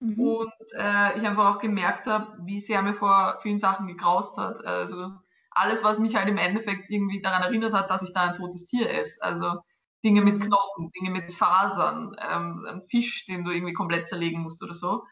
Mhm. 0.00 0.20
Und 0.20 0.52
äh, 0.76 1.16
ich 1.16 1.26
einfach 1.26 1.54
auch 1.54 1.58
gemerkt 1.58 2.06
habe, 2.06 2.36
wie 2.44 2.60
sehr 2.60 2.82
mir 2.82 2.92
vor 2.94 3.38
vielen 3.40 3.58
Sachen 3.58 3.86
gegraust 3.86 4.36
hat. 4.36 4.62
Also 4.66 5.12
alles, 5.58 5.84
was 5.84 5.98
mich 5.98 6.16
halt 6.16 6.28
im 6.28 6.38
Endeffekt 6.38 6.90
irgendwie 6.90 7.20
daran 7.20 7.42
erinnert 7.42 7.74
hat, 7.74 7.90
dass 7.90 8.02
ich 8.02 8.12
da 8.12 8.28
ein 8.28 8.34
totes 8.34 8.66
Tier 8.66 8.90
esse. 8.90 9.20
Also 9.20 9.56
Dinge 10.04 10.22
mit 10.22 10.40
Knochen, 10.40 10.90
Dinge 10.92 11.10
mit 11.10 11.32
Fasern, 11.32 12.14
ähm, 12.20 12.64
ein 12.68 12.82
Fisch, 12.88 13.26
den 13.26 13.44
du 13.44 13.50
irgendwie 13.50 13.72
komplett 13.72 14.08
zerlegen 14.08 14.42
musst 14.42 14.62
oder 14.62 14.74
so. 14.74 15.04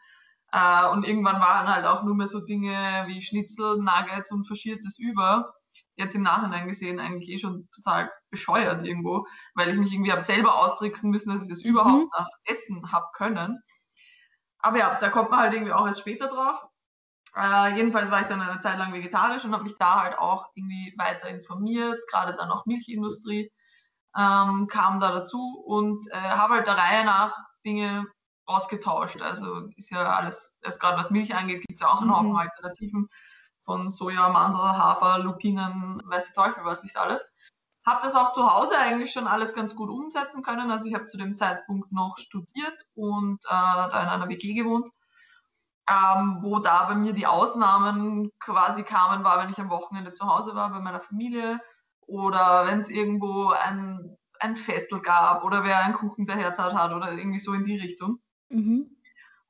Äh, 0.51 0.87
und 0.89 1.05
irgendwann 1.05 1.41
waren 1.41 1.67
halt 1.67 1.85
auch 1.85 2.03
nur 2.03 2.15
mehr 2.15 2.27
so 2.27 2.39
Dinge 2.39 3.03
wie 3.07 3.21
Schnitzel, 3.21 3.77
Nuggets 3.77 4.31
und 4.31 4.47
Faschiertes 4.47 4.97
über. 4.97 5.53
Jetzt 5.95 6.15
im 6.15 6.21
Nachhinein 6.21 6.67
gesehen 6.67 6.99
eigentlich 6.99 7.29
eh 7.29 7.39
schon 7.39 7.67
total 7.75 8.11
bescheuert 8.29 8.83
irgendwo, 8.83 9.25
weil 9.55 9.69
ich 9.69 9.77
mich 9.77 9.91
irgendwie 9.91 10.11
habe 10.11 10.21
selber 10.21 10.55
austricksen 10.55 11.09
müssen, 11.09 11.31
dass 11.31 11.43
ich 11.43 11.49
das 11.49 11.63
mhm. 11.63 11.71
überhaupt 11.71 12.07
nach 12.17 12.27
Essen 12.45 12.91
habe 12.91 13.07
können. 13.13 13.59
Aber 14.59 14.77
ja, 14.79 14.97
da 14.99 15.09
kommt 15.09 15.31
man 15.31 15.39
halt 15.39 15.53
irgendwie 15.53 15.73
auch 15.73 15.85
erst 15.85 15.99
später 15.99 16.27
drauf. 16.27 16.63
Äh, 17.35 17.75
jedenfalls 17.75 18.09
war 18.09 18.21
ich 18.21 18.27
dann 18.27 18.41
eine 18.41 18.59
Zeit 18.59 18.77
lang 18.77 18.93
vegetarisch 18.93 19.45
und 19.45 19.53
habe 19.53 19.63
mich 19.63 19.77
da 19.77 20.01
halt 20.01 20.17
auch 20.17 20.47
irgendwie 20.55 20.93
weiter 20.97 21.27
informiert, 21.29 22.01
gerade 22.09 22.35
dann 22.35 22.49
auch 22.49 22.65
Milchindustrie 22.65 23.51
ähm, 24.17 24.67
kam 24.67 24.99
da 24.99 25.11
dazu 25.11 25.63
und 25.65 26.07
äh, 26.11 26.15
habe 26.15 26.55
halt 26.55 26.67
der 26.67 26.77
Reihe 26.77 27.05
nach 27.05 27.37
Dinge 27.65 28.07
ausgetauscht. 28.45 29.21
Also 29.21 29.67
ist 29.75 29.91
ja 29.91 30.09
alles, 30.09 30.53
also 30.63 30.79
gerade 30.79 30.97
was 30.97 31.11
Milch 31.11 31.35
angeht, 31.35 31.61
gibt 31.61 31.79
es 31.79 31.81
ja 31.81 31.93
auch 31.93 32.01
einen 32.01 32.15
Haufen 32.15 32.31
mhm. 32.31 32.37
Alternativen 32.37 33.09
von 33.63 33.91
Soja, 33.91 34.29
Mandel, 34.29 34.61
Hafer, 34.61 35.19
Lupinen, 35.19 36.01
weiß 36.05 36.25
der 36.25 36.33
Teufel 36.33 36.65
was 36.65 36.83
nicht 36.83 36.97
alles. 36.97 37.27
Habe 37.85 38.01
das 38.01 38.15
auch 38.15 38.33
zu 38.33 38.51
Hause 38.51 38.77
eigentlich 38.77 39.11
schon 39.11 39.27
alles 39.27 39.53
ganz 39.53 39.75
gut 39.75 39.89
umsetzen 39.89 40.41
können. 40.41 40.71
Also 40.71 40.85
ich 40.87 40.93
habe 40.93 41.05
zu 41.05 41.17
dem 41.17 41.37
Zeitpunkt 41.37 41.91
noch 41.91 42.17
studiert 42.17 42.85
und 42.95 43.45
äh, 43.45 43.49
da 43.49 44.01
in 44.01 44.09
einer 44.09 44.27
WG 44.27 44.53
gewohnt. 44.53 44.89
Ähm, 45.89 46.39
wo 46.41 46.59
da 46.59 46.85
bei 46.85 46.95
mir 46.95 47.13
die 47.13 47.27
Ausnahmen 47.27 48.29
quasi 48.39 48.83
kamen, 48.83 49.23
war, 49.23 49.39
wenn 49.39 49.49
ich 49.49 49.59
am 49.59 49.69
Wochenende 49.69 50.11
zu 50.11 50.25
Hause 50.25 50.53
war 50.53 50.69
bei 50.69 50.79
meiner 50.79 50.99
Familie 50.99 51.61
oder 52.01 52.65
wenn 52.65 52.79
es 52.79 52.89
irgendwo 52.89 53.49
ein, 53.49 54.17
ein 54.39 54.55
Festel 54.57 55.01
gab 55.01 55.45
oder 55.45 55.63
wer 55.63 55.79
einen 55.79 55.93
Kuchen 55.93 56.25
der 56.25 56.35
Herz 56.35 56.59
hat 56.59 56.93
oder 56.93 57.13
irgendwie 57.13 57.39
so 57.39 57.53
in 57.53 57.63
die 57.63 57.77
Richtung. 57.77 58.19
Mhm. 58.49 58.97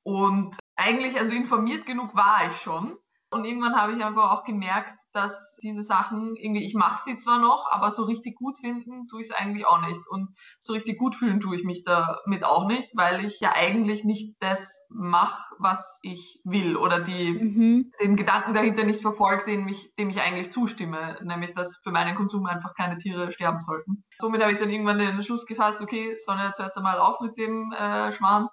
Und 0.03 0.55
eigentlich, 0.75 1.19
also 1.19 1.33
informiert 1.33 1.85
genug 1.85 2.15
war 2.15 2.47
ich 2.47 2.55
schon. 2.57 2.97
Und 3.29 3.45
irgendwann 3.45 3.75
habe 3.75 3.93
ich 3.93 4.03
einfach 4.03 4.31
auch 4.31 4.43
gemerkt, 4.43 4.93
dass 5.11 5.57
diese 5.63 5.81
Sachen 5.81 6.35
irgendwie, 6.35 6.63
ich 6.63 6.75
mache 6.75 7.01
sie 7.03 7.17
zwar 7.17 7.39
noch, 7.39 7.69
aber 7.71 7.91
so 7.91 8.03
richtig 8.03 8.35
gut 8.35 8.57
finden 8.59 9.07
tue 9.07 9.21
ich 9.21 9.27
es 9.27 9.35
eigentlich 9.35 9.65
auch 9.65 9.81
nicht. 9.81 9.99
Und 10.07 10.29
so 10.59 10.73
richtig 10.73 10.97
gut 10.97 11.15
fühlen 11.15 11.39
tue 11.39 11.55
ich 11.55 11.63
mich 11.63 11.83
damit 11.83 12.43
auch 12.43 12.67
nicht, 12.67 12.89
weil 12.95 13.25
ich 13.25 13.39
ja 13.39 13.51
eigentlich 13.53 14.03
nicht 14.03 14.35
das 14.39 14.81
mache, 14.89 15.55
was 15.59 15.99
ich 16.03 16.39
will 16.43 16.77
oder 16.77 16.99
die, 16.99 17.31
mhm. 17.33 17.91
den 17.99 18.15
Gedanken 18.15 18.53
dahinter 18.53 18.83
nicht 18.83 19.01
verfolge, 19.01 19.45
dem 19.45 19.67
ich, 19.67 19.93
dem 19.95 20.09
ich 20.09 20.21
eigentlich 20.21 20.51
zustimme, 20.51 21.17
nämlich 21.23 21.53
dass 21.53 21.77
für 21.83 21.91
meinen 21.91 22.15
Konsum 22.15 22.45
einfach 22.45 22.75
keine 22.75 22.97
Tiere 22.97 23.31
sterben 23.31 23.59
sollten. 23.59 24.03
Somit 24.21 24.41
habe 24.41 24.53
ich 24.53 24.59
dann 24.59 24.69
irgendwann 24.69 24.99
den 24.99 25.23
Schluss 25.23 25.45
gefasst, 25.45 25.81
okay, 25.81 26.15
Sonja, 26.17 26.51
zuerst 26.53 26.77
einmal 26.77 26.99
auf 26.99 27.19
mit 27.21 27.37
dem 27.37 27.71
äh, 27.71 28.11
Schwan 28.11 28.47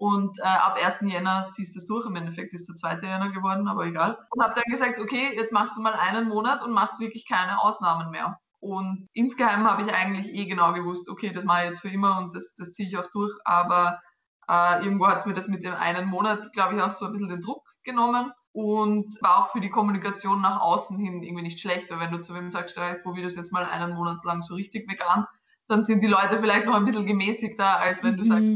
und 0.00 0.38
äh, 0.38 0.44
ab 0.44 0.78
1. 0.82 1.12
Jänner 1.12 1.48
ziehst 1.50 1.74
du 1.74 1.78
es 1.78 1.84
durch. 1.84 2.06
Im 2.06 2.16
Endeffekt 2.16 2.54
ist 2.54 2.66
der 2.66 2.74
2. 2.74 3.06
Jänner 3.06 3.30
geworden, 3.32 3.68
aber 3.68 3.84
egal. 3.84 4.16
Und 4.30 4.42
habe 4.42 4.54
dann 4.54 4.64
gesagt, 4.70 4.98
okay, 4.98 5.36
jetzt 5.36 5.52
machst 5.52 5.76
du 5.76 5.82
mal 5.82 5.92
einen 5.92 6.26
Monat 6.26 6.64
und 6.64 6.72
machst 6.72 6.98
wirklich 7.00 7.28
keine 7.28 7.60
Ausnahmen 7.60 8.10
mehr. 8.10 8.40
Und 8.60 9.08
insgeheim 9.12 9.68
habe 9.70 9.82
ich 9.82 9.94
eigentlich 9.94 10.32
eh 10.34 10.46
genau 10.46 10.72
gewusst, 10.72 11.10
okay, 11.10 11.34
das 11.34 11.44
mache 11.44 11.60
ich 11.60 11.66
jetzt 11.66 11.80
für 11.80 11.90
immer 11.90 12.16
und 12.16 12.34
das, 12.34 12.54
das 12.54 12.72
ziehe 12.72 12.88
ich 12.88 12.96
auch 12.96 13.08
durch. 13.12 13.30
Aber 13.44 14.00
äh, 14.48 14.82
irgendwo 14.82 15.06
hat 15.06 15.18
es 15.18 15.26
mir 15.26 15.34
das 15.34 15.48
mit 15.48 15.64
dem 15.64 15.74
einen 15.74 16.08
Monat, 16.08 16.50
glaube 16.54 16.76
ich, 16.76 16.82
auch 16.82 16.92
so 16.92 17.04
ein 17.04 17.12
bisschen 17.12 17.28
den 17.28 17.42
Druck 17.42 17.68
genommen 17.84 18.32
und 18.52 19.20
war 19.20 19.38
auch 19.38 19.50
für 19.50 19.60
die 19.60 19.68
Kommunikation 19.68 20.40
nach 20.40 20.62
außen 20.62 20.98
hin 20.98 21.22
irgendwie 21.22 21.42
nicht 21.42 21.60
schlecht. 21.60 21.90
Weil 21.90 22.00
wenn 22.00 22.12
du 22.12 22.20
zu 22.20 22.34
wem 22.34 22.50
sagst, 22.50 22.78
ja, 22.78 22.94
ich 22.96 23.02
probiere 23.02 23.26
das 23.26 23.36
jetzt 23.36 23.52
mal 23.52 23.66
einen 23.66 23.92
Monat 23.94 24.24
lang 24.24 24.40
so 24.40 24.54
richtig 24.54 24.90
vegan, 24.90 25.26
dann 25.68 25.84
sind 25.84 26.02
die 26.02 26.06
Leute 26.06 26.40
vielleicht 26.40 26.64
noch 26.64 26.74
ein 26.74 26.86
bisschen 26.86 27.04
gemäßigter, 27.04 27.80
als 27.80 28.02
wenn 28.02 28.16
du 28.16 28.24
sagst, 28.24 28.54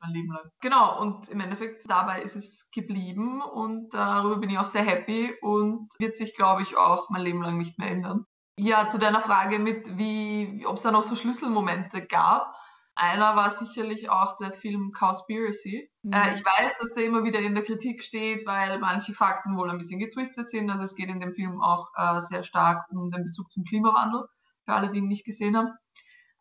mein 0.00 0.12
Leben 0.12 0.32
lang. 0.32 0.50
Genau, 0.60 1.00
und 1.00 1.28
im 1.28 1.40
Endeffekt 1.40 1.88
dabei 1.88 2.22
ist 2.22 2.36
es 2.36 2.70
geblieben 2.70 3.42
und 3.42 3.94
darüber 3.94 4.36
bin 4.36 4.50
ich 4.50 4.58
auch 4.58 4.64
sehr 4.64 4.84
happy 4.84 5.34
und 5.40 5.88
wird 5.98 6.16
sich, 6.16 6.34
glaube 6.34 6.62
ich, 6.62 6.76
auch 6.76 7.10
mein 7.10 7.22
Leben 7.22 7.42
lang 7.42 7.58
nicht 7.58 7.78
mehr 7.78 7.90
ändern. 7.90 8.24
Ja, 8.58 8.88
zu 8.88 8.98
deiner 8.98 9.22
Frage 9.22 9.58
mit, 9.58 9.96
wie, 9.98 10.64
ob 10.66 10.76
es 10.76 10.82
da 10.82 10.90
noch 10.90 11.04
so 11.04 11.14
Schlüsselmomente 11.14 12.04
gab. 12.04 12.54
Einer 12.96 13.36
war 13.36 13.50
sicherlich 13.50 14.10
auch 14.10 14.36
der 14.36 14.50
Film 14.50 14.90
Cowspiracy. 14.90 15.88
Mhm. 16.02 16.12
Äh, 16.12 16.34
ich 16.34 16.44
weiß, 16.44 16.76
dass 16.80 16.92
der 16.94 17.04
immer 17.04 17.22
wieder 17.22 17.38
in 17.38 17.54
der 17.54 17.62
Kritik 17.62 18.02
steht, 18.02 18.44
weil 18.44 18.80
manche 18.80 19.14
Fakten 19.14 19.56
wohl 19.56 19.70
ein 19.70 19.78
bisschen 19.78 20.00
getwistet 20.00 20.50
sind. 20.50 20.68
Also 20.68 20.82
es 20.82 20.96
geht 20.96 21.08
in 21.08 21.20
dem 21.20 21.32
Film 21.32 21.62
auch 21.62 21.86
äh, 21.94 22.20
sehr 22.20 22.42
stark 22.42 22.86
um 22.90 23.12
den 23.12 23.22
Bezug 23.22 23.52
zum 23.52 23.62
Klimawandel, 23.62 24.24
für 24.64 24.72
alle, 24.72 24.90
die 24.90 24.98
ihn 24.98 25.06
nicht 25.06 25.24
gesehen 25.24 25.56
haben. 25.56 25.70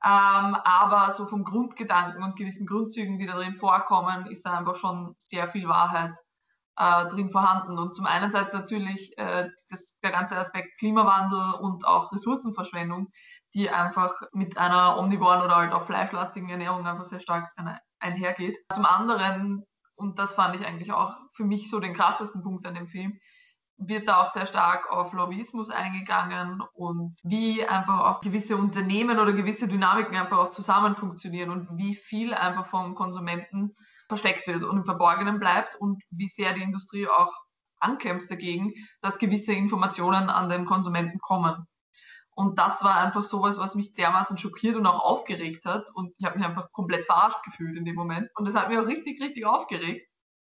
Ähm, 0.04 0.56
aber 0.64 1.12
so 1.12 1.26
vom 1.26 1.44
Grundgedanken 1.44 2.24
und 2.24 2.36
gewissen 2.36 2.68
Grundzügen, 2.68 3.18
die 3.18 3.26
da 3.26 3.34
drin 3.34 3.56
vorkommen, 3.56 4.28
ist 4.28 4.46
da 4.46 4.60
einfach 4.60 4.76
schon 4.76 5.16
sehr 5.18 5.50
viel 5.50 5.68
Wahrheit 5.68 6.16
äh, 6.78 7.08
drin 7.08 7.30
vorhanden. 7.30 7.78
Und 7.80 7.96
zum 7.96 8.06
einen 8.06 8.32
natürlich 8.32 9.18
äh, 9.18 9.50
das, 9.70 9.98
der 10.04 10.12
ganze 10.12 10.38
Aspekt 10.38 10.78
Klimawandel 10.78 11.54
und 11.60 11.86
auch 11.86 12.12
Ressourcenverschwendung, 12.12 13.12
die 13.54 13.70
einfach 13.70 14.14
mit 14.34 14.58
einer 14.58 14.98
omnivoren 15.00 15.42
oder 15.42 15.56
halt 15.56 15.74
auch 15.74 15.86
fleischlastigen 15.86 16.50
Ernährung 16.50 16.86
einfach 16.86 17.06
sehr 17.06 17.20
stark 17.20 17.52
einhergeht. 18.00 18.58
Zum 18.72 18.86
anderen, 18.86 19.66
und 19.96 20.20
das 20.20 20.36
fand 20.36 20.56
ich 20.56 20.66
eigentlich 20.66 20.92
auch 20.94 21.16
für 21.36 21.44
mich 21.44 21.70
so 21.70 21.80
den 21.80 21.96
krassesten 21.96 22.44
Punkt 22.44 22.68
an 22.68 22.76
dem 22.76 22.88
Film, 22.88 23.20
wird 23.78 24.08
da 24.08 24.22
auch 24.22 24.30
sehr 24.30 24.46
stark 24.46 24.92
auf 24.92 25.14
Lobbyismus 25.14 25.70
eingegangen 25.70 26.62
und 26.74 27.20
wie 27.24 27.66
einfach 27.66 28.00
auch 28.00 28.22
gewisse 28.22 28.58
Unternehmen 28.58 29.20
oder 29.20 29.34
gewisse 29.34 29.68
Dynamiken 29.68 30.16
einfach 30.16 30.38
auch 30.40 30.50
zusammen 30.50 30.96
funktionieren 30.96 31.52
und 31.52 31.78
wie 31.78 31.96
viel 31.96 32.34
einfach 32.34 32.66
vom 32.66 32.96
Konsumenten 32.96 33.74
versteckt 34.08 34.48
wird 34.48 34.64
und 34.64 34.78
im 34.78 34.84
Verborgenen 34.84 35.40
bleibt 35.40 35.76
und 35.76 36.02
wie 36.10 36.28
sehr 36.28 36.54
die 36.54 36.64
Industrie 36.64 37.08
auch 37.08 37.34
ankämpft 37.80 38.32
dagegen, 38.32 38.74
dass 39.02 39.20
gewisse 39.20 39.54
Informationen 39.54 40.30
an 40.30 40.50
den 40.50 40.66
Konsumenten 40.66 41.20
kommen. 41.20 41.68
Und 42.36 42.60
das 42.60 42.84
war 42.84 42.98
einfach 42.98 43.24
sowas, 43.24 43.58
was 43.58 43.74
mich 43.74 43.94
dermaßen 43.94 44.38
schockiert 44.38 44.76
und 44.76 44.86
auch 44.86 45.00
aufgeregt 45.00 45.66
hat. 45.66 45.90
Und 45.96 46.16
ich 46.20 46.26
habe 46.26 46.38
mich 46.38 46.48
einfach 46.48 46.72
komplett 46.72 47.04
verarscht 47.04 47.44
gefühlt 47.44 47.76
in 47.76 47.84
dem 47.84 47.96
Moment. 47.96 48.30
Und 48.36 48.46
das 48.46 48.56
hat 48.56 48.70
mich 48.70 48.78
auch 48.78 48.86
richtig, 48.86 49.20
richtig 49.22 49.46
aufgeregt. 49.46 50.07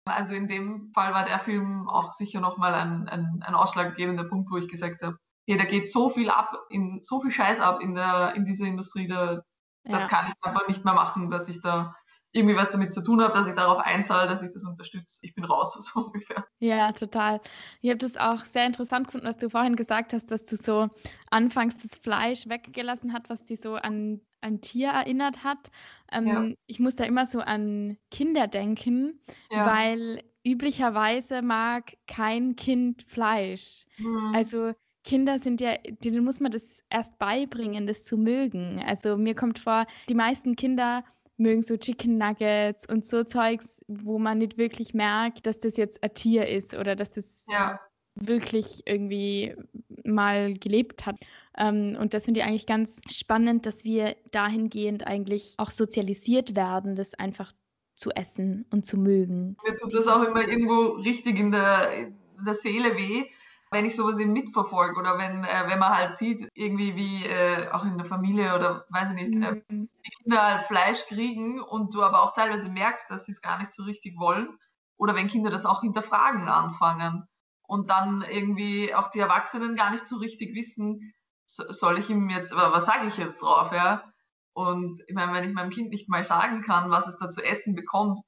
Also 0.04 0.34
in 0.34 0.48
dem 0.48 0.92
Fall 0.92 1.14
war 1.14 1.24
der 1.24 1.38
Film 1.38 1.88
auch 1.88 2.12
sicher 2.12 2.40
nochmal 2.40 2.74
ein, 2.74 3.08
ein, 3.08 3.42
ein 3.44 3.54
ausschlaggebender 3.54 4.24
Punkt, 4.24 4.50
wo 4.50 4.56
ich 4.56 4.68
gesagt 4.68 5.02
habe, 5.02 5.16
hey, 5.46 5.56
da 5.56 5.64
geht 5.64 5.90
so 5.90 6.10
viel 6.10 6.30
ab, 6.30 6.52
in, 6.70 7.00
so 7.02 7.20
viel 7.20 7.30
Scheiß 7.30 7.60
ab 7.60 7.80
in, 7.80 7.94
der, 7.94 8.34
in 8.34 8.44
dieser 8.44 8.66
Industrie, 8.66 9.08
da, 9.08 9.42
das 9.84 10.02
ja. 10.02 10.08
kann 10.08 10.26
ich 10.26 10.34
einfach 10.46 10.68
nicht 10.68 10.84
mehr 10.84 10.94
machen, 10.94 11.30
dass 11.30 11.48
ich 11.48 11.60
da 11.60 11.94
irgendwie 12.34 12.56
was 12.56 12.70
damit 12.70 12.92
zu 12.92 13.00
tun 13.00 13.22
habe, 13.22 13.32
dass 13.32 13.46
ich 13.46 13.54
darauf 13.54 13.78
einzahle, 13.78 14.28
dass 14.28 14.42
ich 14.42 14.52
das 14.52 14.64
unterstütze. 14.64 15.20
Ich 15.22 15.34
bin 15.34 15.44
raus, 15.44 15.74
so 15.94 16.00
ungefähr. 16.00 16.44
Ja, 16.58 16.92
total. 16.92 17.40
Ich 17.80 17.90
habe 17.90 17.98
das 17.98 18.16
auch 18.16 18.44
sehr 18.44 18.66
interessant 18.66 19.06
gefunden, 19.06 19.26
was 19.26 19.38
du 19.38 19.48
vorhin 19.48 19.76
gesagt 19.76 20.12
hast, 20.12 20.30
dass 20.30 20.44
du 20.44 20.56
so 20.56 20.88
anfangs 21.30 21.76
das 21.80 21.94
Fleisch 21.94 22.48
weggelassen 22.48 23.12
hast, 23.12 23.30
was 23.30 23.44
dich 23.44 23.60
so 23.60 23.76
an 23.76 24.20
ein 24.44 24.60
Tier 24.60 24.90
erinnert 24.90 25.42
hat. 25.42 25.70
Ähm, 26.12 26.26
ja. 26.26 26.48
Ich 26.66 26.78
muss 26.78 26.94
da 26.94 27.04
immer 27.04 27.26
so 27.26 27.40
an 27.40 27.96
Kinder 28.10 28.46
denken, 28.46 29.20
ja. 29.50 29.66
weil 29.66 30.22
üblicherweise 30.46 31.42
mag 31.42 31.96
kein 32.06 32.54
Kind 32.54 33.02
Fleisch. 33.02 33.86
Mhm. 33.98 34.32
Also 34.34 34.72
Kinder 35.02 35.38
sind 35.38 35.60
ja, 35.60 35.76
denen 36.04 36.24
muss 36.24 36.40
man 36.40 36.52
das 36.52 36.62
erst 36.90 37.18
beibringen, 37.18 37.86
das 37.86 38.04
zu 38.04 38.16
mögen. 38.16 38.82
Also 38.86 39.16
mir 39.16 39.34
kommt 39.34 39.58
vor, 39.58 39.86
die 40.08 40.14
meisten 40.14 40.56
Kinder 40.56 41.04
mögen 41.36 41.62
so 41.62 41.76
Chicken 41.76 42.16
Nuggets 42.18 42.86
und 42.88 43.04
so 43.04 43.24
Zeugs, 43.24 43.80
wo 43.88 44.18
man 44.18 44.38
nicht 44.38 44.56
wirklich 44.56 44.94
merkt, 44.94 45.46
dass 45.46 45.58
das 45.58 45.76
jetzt 45.76 46.02
ein 46.02 46.14
Tier 46.14 46.46
ist 46.48 46.74
oder 46.74 46.94
dass 46.94 47.10
das 47.10 47.44
ja. 47.48 47.80
wirklich 48.14 48.82
irgendwie 48.86 49.56
mal 50.04 50.54
gelebt 50.54 51.06
hat. 51.06 51.16
Ähm, 51.56 51.96
und 52.00 52.14
das 52.14 52.24
finde 52.24 52.40
ich 52.40 52.46
eigentlich 52.46 52.66
ganz 52.66 53.00
spannend, 53.10 53.66
dass 53.66 53.84
wir 53.84 54.16
dahingehend 54.32 55.06
eigentlich 55.06 55.54
auch 55.58 55.70
sozialisiert 55.70 56.56
werden, 56.56 56.96
das 56.96 57.14
einfach 57.14 57.52
zu 57.94 58.10
essen 58.10 58.66
und 58.70 58.86
zu 58.86 58.98
mögen. 58.98 59.56
Mir 59.64 59.76
tut 59.76 59.94
das 59.94 60.08
auch 60.08 60.24
immer 60.24 60.46
irgendwo 60.46 61.00
richtig 61.00 61.38
in 61.38 61.52
der, 61.52 61.92
in 61.92 62.44
der 62.44 62.54
Seele 62.54 62.96
weh, 62.96 63.26
wenn 63.70 63.84
ich 63.84 63.94
sowas 63.94 64.18
eben 64.18 64.32
mitverfolge 64.32 64.98
oder 64.98 65.18
wenn, 65.18 65.44
äh, 65.44 65.64
wenn 65.68 65.78
man 65.78 65.96
halt 65.96 66.16
sieht, 66.16 66.48
irgendwie 66.54 66.96
wie 66.96 67.24
äh, 67.24 67.68
auch 67.70 67.84
in 67.84 67.98
der 67.98 68.06
Familie 68.06 68.54
oder 68.54 68.86
weiß 68.90 69.10
ich 69.10 69.14
nicht, 69.14 69.36
äh, 69.36 69.62
mhm. 69.68 69.88
die 70.04 70.10
Kinder 70.22 70.42
halt 70.42 70.62
Fleisch 70.66 71.04
kriegen 71.06 71.60
und 71.60 71.94
du 71.94 72.02
aber 72.02 72.22
auch 72.22 72.34
teilweise 72.34 72.68
merkst, 72.68 73.10
dass 73.10 73.26
sie 73.26 73.32
es 73.32 73.42
gar 73.42 73.58
nicht 73.58 73.72
so 73.72 73.84
richtig 73.84 74.18
wollen. 74.18 74.58
Oder 74.96 75.16
wenn 75.16 75.28
Kinder 75.28 75.50
das 75.50 75.66
auch 75.66 75.80
hinterfragen 75.80 76.48
anfangen 76.48 77.26
und 77.62 77.90
dann 77.90 78.22
irgendwie 78.22 78.94
auch 78.94 79.08
die 79.08 79.18
Erwachsenen 79.18 79.76
gar 79.76 79.90
nicht 79.90 80.06
so 80.06 80.16
richtig 80.16 80.54
wissen, 80.54 81.12
soll 81.46 81.98
ich 81.98 82.10
ihm 82.10 82.30
jetzt, 82.30 82.54
was 82.54 82.86
sage 82.86 83.06
ich 83.06 83.16
jetzt 83.16 83.42
drauf, 83.42 83.72
ja? 83.72 84.12
Und 84.52 85.00
ich 85.08 85.14
meine, 85.14 85.32
wenn 85.32 85.48
ich 85.48 85.54
meinem 85.54 85.70
Kind 85.70 85.90
nicht 85.90 86.08
mal 86.08 86.22
sagen 86.22 86.62
kann, 86.62 86.90
was 86.90 87.06
es 87.06 87.16
da 87.16 87.28
zu 87.28 87.42
essen 87.42 87.74
bekommt, 87.74 88.20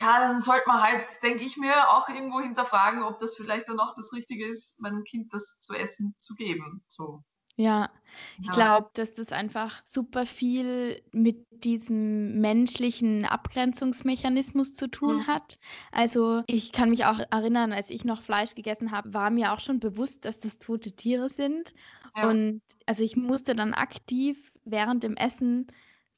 ja, 0.00 0.20
dann 0.20 0.38
sollte 0.38 0.68
man 0.68 0.82
halt, 0.82 1.06
denke 1.22 1.44
ich 1.44 1.56
mir, 1.56 1.88
auch 1.90 2.08
irgendwo 2.08 2.40
hinterfragen, 2.40 3.02
ob 3.02 3.18
das 3.18 3.34
vielleicht 3.34 3.68
dann 3.68 3.80
auch 3.80 3.94
das 3.94 4.12
Richtige 4.12 4.46
ist, 4.46 4.78
meinem 4.78 5.04
Kind 5.04 5.32
das 5.32 5.58
zu 5.60 5.72
essen 5.72 6.14
zu 6.18 6.34
geben. 6.34 6.84
So. 6.88 7.22
Ja, 7.58 7.90
ich 8.42 8.50
Ja. 8.50 8.50
glaube, 8.50 8.90
dass 8.94 9.14
das 9.14 9.32
einfach 9.32 9.80
super 9.86 10.26
viel 10.26 11.02
mit 11.12 11.46
diesem 11.64 12.38
menschlichen 12.40 13.24
Abgrenzungsmechanismus 13.24 14.74
zu 14.74 14.88
tun 14.90 15.26
Mhm. 15.26 15.26
hat. 15.26 15.58
Also 15.90 16.42
ich 16.46 16.72
kann 16.72 16.90
mich 16.90 17.06
auch 17.06 17.18
erinnern, 17.30 17.72
als 17.72 17.88
ich 17.88 18.04
noch 18.04 18.20
Fleisch 18.20 18.54
gegessen 18.54 18.90
habe, 18.90 19.14
war 19.14 19.30
mir 19.30 19.52
auch 19.54 19.60
schon 19.60 19.80
bewusst, 19.80 20.26
dass 20.26 20.38
das 20.38 20.58
tote 20.58 20.92
Tiere 20.92 21.30
sind. 21.30 21.72
Ja. 22.14 22.36
Und 22.36 22.60
also 22.84 23.02
ich 23.04 23.16
musste 23.16 23.54
dann 23.54 23.72
aktiv 23.72 24.52
während 24.64 25.02
dem 25.02 25.16
Essen 25.16 25.66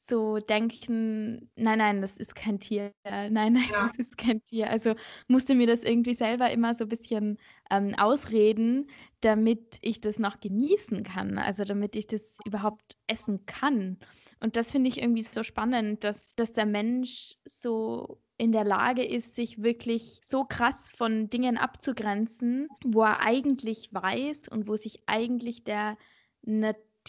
so 0.09 0.39
denken, 0.39 1.51
nein, 1.55 1.77
nein, 1.77 2.01
das 2.01 2.17
ist 2.17 2.35
kein 2.35 2.59
Tier. 2.59 2.91
Nein, 3.03 3.33
nein, 3.33 3.57
Ja. 3.71 3.87
das 3.87 3.95
ist 3.97 4.17
kein 4.17 4.43
Tier. 4.43 4.69
Also 4.69 4.95
musste 5.27 5.55
mir 5.55 5.67
das 5.67 5.83
irgendwie 5.83 6.15
selber 6.15 6.51
immer 6.51 6.73
so 6.73 6.85
ein 6.85 6.89
bisschen 6.89 7.37
ähm, 7.71 7.95
ausreden, 7.95 8.89
damit 9.21 9.77
ich 9.81 10.01
das 10.01 10.19
noch 10.19 10.39
genießen 10.39 11.03
kann, 11.03 11.37
also 11.37 11.63
damit 11.63 11.95
ich 11.95 12.07
das 12.07 12.37
überhaupt 12.45 12.97
essen 13.07 13.45
kann. 13.45 13.97
Und 14.39 14.55
das 14.55 14.71
finde 14.71 14.89
ich 14.89 15.01
irgendwie 15.01 15.23
so 15.23 15.43
spannend, 15.43 16.03
dass, 16.03 16.35
dass 16.35 16.53
der 16.53 16.65
Mensch 16.65 17.35
so 17.45 18.19
in 18.37 18.51
der 18.53 18.63
Lage 18.63 19.03
ist, 19.05 19.35
sich 19.35 19.61
wirklich 19.61 20.21
so 20.23 20.45
krass 20.45 20.89
von 20.95 21.29
Dingen 21.29 21.57
abzugrenzen, 21.57 22.67
wo 22.85 23.03
er 23.03 23.19
eigentlich 23.19 23.89
weiß 23.93 24.47
und 24.47 24.67
wo 24.67 24.77
sich 24.77 25.03
eigentlich 25.07 25.65
der 25.65 25.97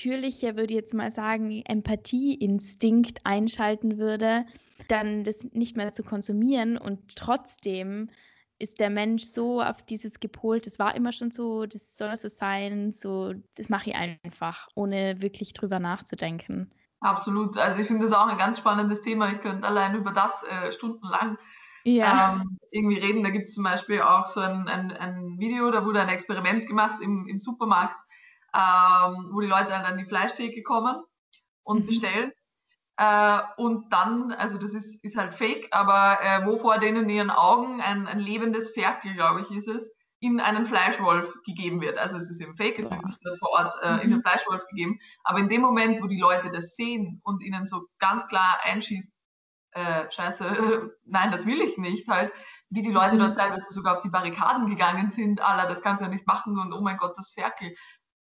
natürliche, 0.00 0.56
würde 0.56 0.72
ich 0.72 0.80
jetzt 0.80 0.94
mal 0.94 1.10
sagen, 1.10 1.62
Empathieinstinkt 1.66 3.20
einschalten 3.24 3.98
würde, 3.98 4.46
dann 4.88 5.24
das 5.24 5.44
nicht 5.52 5.76
mehr 5.76 5.92
zu 5.92 6.02
konsumieren 6.02 6.78
und 6.78 7.16
trotzdem 7.16 8.10
ist 8.58 8.80
der 8.80 8.90
Mensch 8.90 9.24
so 9.24 9.62
auf 9.62 9.82
dieses 9.82 10.20
gepolt, 10.20 10.66
das 10.66 10.78
war 10.78 10.94
immer 10.94 11.12
schon 11.12 11.30
so, 11.30 11.64
das 11.66 11.96
soll 11.96 12.14
so 12.16 12.28
sein, 12.28 12.92
so, 12.92 13.32
das 13.56 13.68
mache 13.68 13.90
ich 13.90 13.96
einfach, 13.96 14.68
ohne 14.74 15.22
wirklich 15.22 15.54
drüber 15.54 15.78
nachzudenken. 15.78 16.70
Absolut. 17.00 17.56
Also 17.56 17.78
ich 17.80 17.86
finde 17.86 18.04
das 18.04 18.12
auch 18.12 18.26
ein 18.26 18.36
ganz 18.36 18.58
spannendes 18.58 19.00
Thema. 19.00 19.32
Ich 19.32 19.40
könnte 19.40 19.66
allein 19.66 19.94
über 19.94 20.12
das 20.12 20.42
äh, 20.42 20.70
stundenlang 20.72 21.38
Ja. 21.84 22.34
ähm, 22.34 22.58
irgendwie 22.70 22.98
reden. 22.98 23.22
Da 23.22 23.30
gibt 23.30 23.48
es 23.48 23.54
zum 23.54 23.64
Beispiel 23.64 24.02
auch 24.02 24.26
so 24.26 24.40
ein, 24.40 24.68
ein, 24.68 24.92
ein 24.92 25.38
Video, 25.38 25.70
da 25.70 25.84
wurde 25.86 26.02
ein 26.02 26.10
Experiment 26.10 26.66
gemacht 26.66 26.96
im, 27.00 27.26
im 27.26 27.38
Supermarkt, 27.38 27.96
ähm, 28.54 29.30
wo 29.32 29.40
die 29.40 29.46
Leute 29.48 29.68
dann 29.70 29.84
an 29.84 29.98
die 29.98 30.04
Fleischtheke 30.06 30.62
kommen 30.62 31.02
und 31.64 31.86
Mhm. 31.86 31.86
bestellen. 31.86 32.32
Äh, 32.96 33.40
und 33.56 33.92
dann, 33.92 34.32
also 34.32 34.58
das 34.58 34.74
ist, 34.74 35.02
ist 35.04 35.16
halt 35.16 35.34
fake, 35.34 35.68
aber 35.72 36.18
äh, 36.22 36.46
wo 36.46 36.56
vor 36.56 36.78
denen 36.78 37.04
in 37.04 37.10
ihren 37.10 37.30
Augen 37.30 37.80
ein, 37.80 38.06
ein 38.06 38.20
lebendes 38.20 38.70
Ferkel, 38.70 39.14
glaube 39.14 39.40
ich, 39.40 39.50
ist 39.50 39.68
es, 39.68 39.90
in 40.20 40.38
einen 40.40 40.66
Fleischwolf 40.66 41.32
gegeben 41.46 41.80
wird. 41.80 41.98
Also 41.98 42.18
es 42.18 42.30
ist 42.30 42.40
eben 42.42 42.54
fake, 42.54 42.78
es 42.78 42.90
wird 42.90 43.02
nicht 43.04 43.18
dort 43.24 43.38
vor 43.38 43.50
Ort 43.50 43.74
äh, 43.82 44.04
in 44.04 44.10
den 44.10 44.18
Mhm. 44.18 44.22
Fleischwolf 44.22 44.66
gegeben. 44.68 44.98
Aber 45.24 45.38
in 45.38 45.48
dem 45.48 45.62
Moment, 45.62 46.02
wo 46.02 46.06
die 46.08 46.20
Leute 46.20 46.50
das 46.50 46.76
sehen 46.76 47.20
und 47.24 47.42
ihnen 47.42 47.66
so 47.66 47.86
ganz 47.98 48.26
klar 48.26 48.58
einschießt, 48.64 49.10
äh, 49.72 50.10
scheiße, 50.10 50.44
nein, 51.04 51.30
das 51.30 51.46
will 51.46 51.60
ich 51.62 51.78
nicht, 51.78 52.08
halt, 52.08 52.32
wie 52.70 52.82
die 52.82 52.90
Leute 52.92 53.16
Mhm. 53.16 53.20
dort 53.20 53.36
teilweise 53.36 53.72
sogar 53.72 53.94
auf 53.96 54.00
die 54.02 54.10
Barrikaden 54.10 54.68
gegangen 54.68 55.10
sind, 55.10 55.40
aller, 55.40 55.66
das 55.68 55.82
kannst 55.82 56.00
du 56.00 56.04
ja 56.06 56.10
nicht 56.10 56.26
machen 56.26 56.58
und 56.58 56.72
oh 56.72 56.80
mein 56.82 56.98
Gott, 56.98 57.16
das 57.16 57.32
Ferkel. 57.32 57.74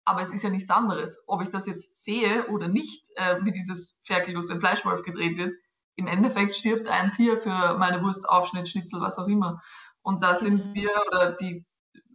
Aber 0.05 0.23
es 0.23 0.33
ist 0.33 0.43
ja 0.43 0.51
nichts 0.51 0.71
anderes. 0.71 1.19
Ob 1.27 1.43
ich 1.43 1.51
das 1.51 1.67
jetzt 1.67 1.97
sehe 2.03 2.47
oder 2.49 2.69
nicht, 2.69 3.07
äh, 3.17 3.37
wie 3.45 3.53
dieses 3.53 3.99
Ferkel 4.05 4.35
durch 4.35 4.47
den 4.47 4.61
Fleischwolf 4.61 5.03
gedreht 5.03 5.37
wird, 5.39 5.55
im 5.97 6.07
Endeffekt 6.07 6.55
stirbt 6.57 6.89
ein 6.89 7.13
Tier 7.13 7.39
für 7.39 7.77
meine 7.79 8.03
Wurst, 8.03 8.29
Aufschnitt, 8.29 8.69
Schnitzel, 8.69 9.01
was 9.01 9.19
auch 9.19 9.29
immer. 9.29 9.61
Und 10.03 10.23
da 10.23 10.35
sind 10.35 10.65
Mhm. 10.65 10.75
wir 10.75 10.91
oder 11.09 11.33
die 11.37 11.65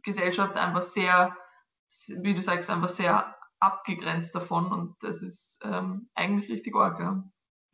Gesellschaft 0.04 0.58
einfach 0.58 0.82
sehr, 0.82 1.36
wie 2.22 2.34
du 2.34 2.42
sagst, 2.42 2.70
einfach 2.70 2.90
sehr 2.90 3.36
abgegrenzt 3.60 4.36
davon 4.36 4.72
und 4.72 4.96
das 5.02 5.22
ist 5.22 5.60
ähm, 5.64 6.10
eigentlich 6.16 6.50
richtig 6.52 6.76
arg. 6.76 7.00
Ja. 7.00 7.24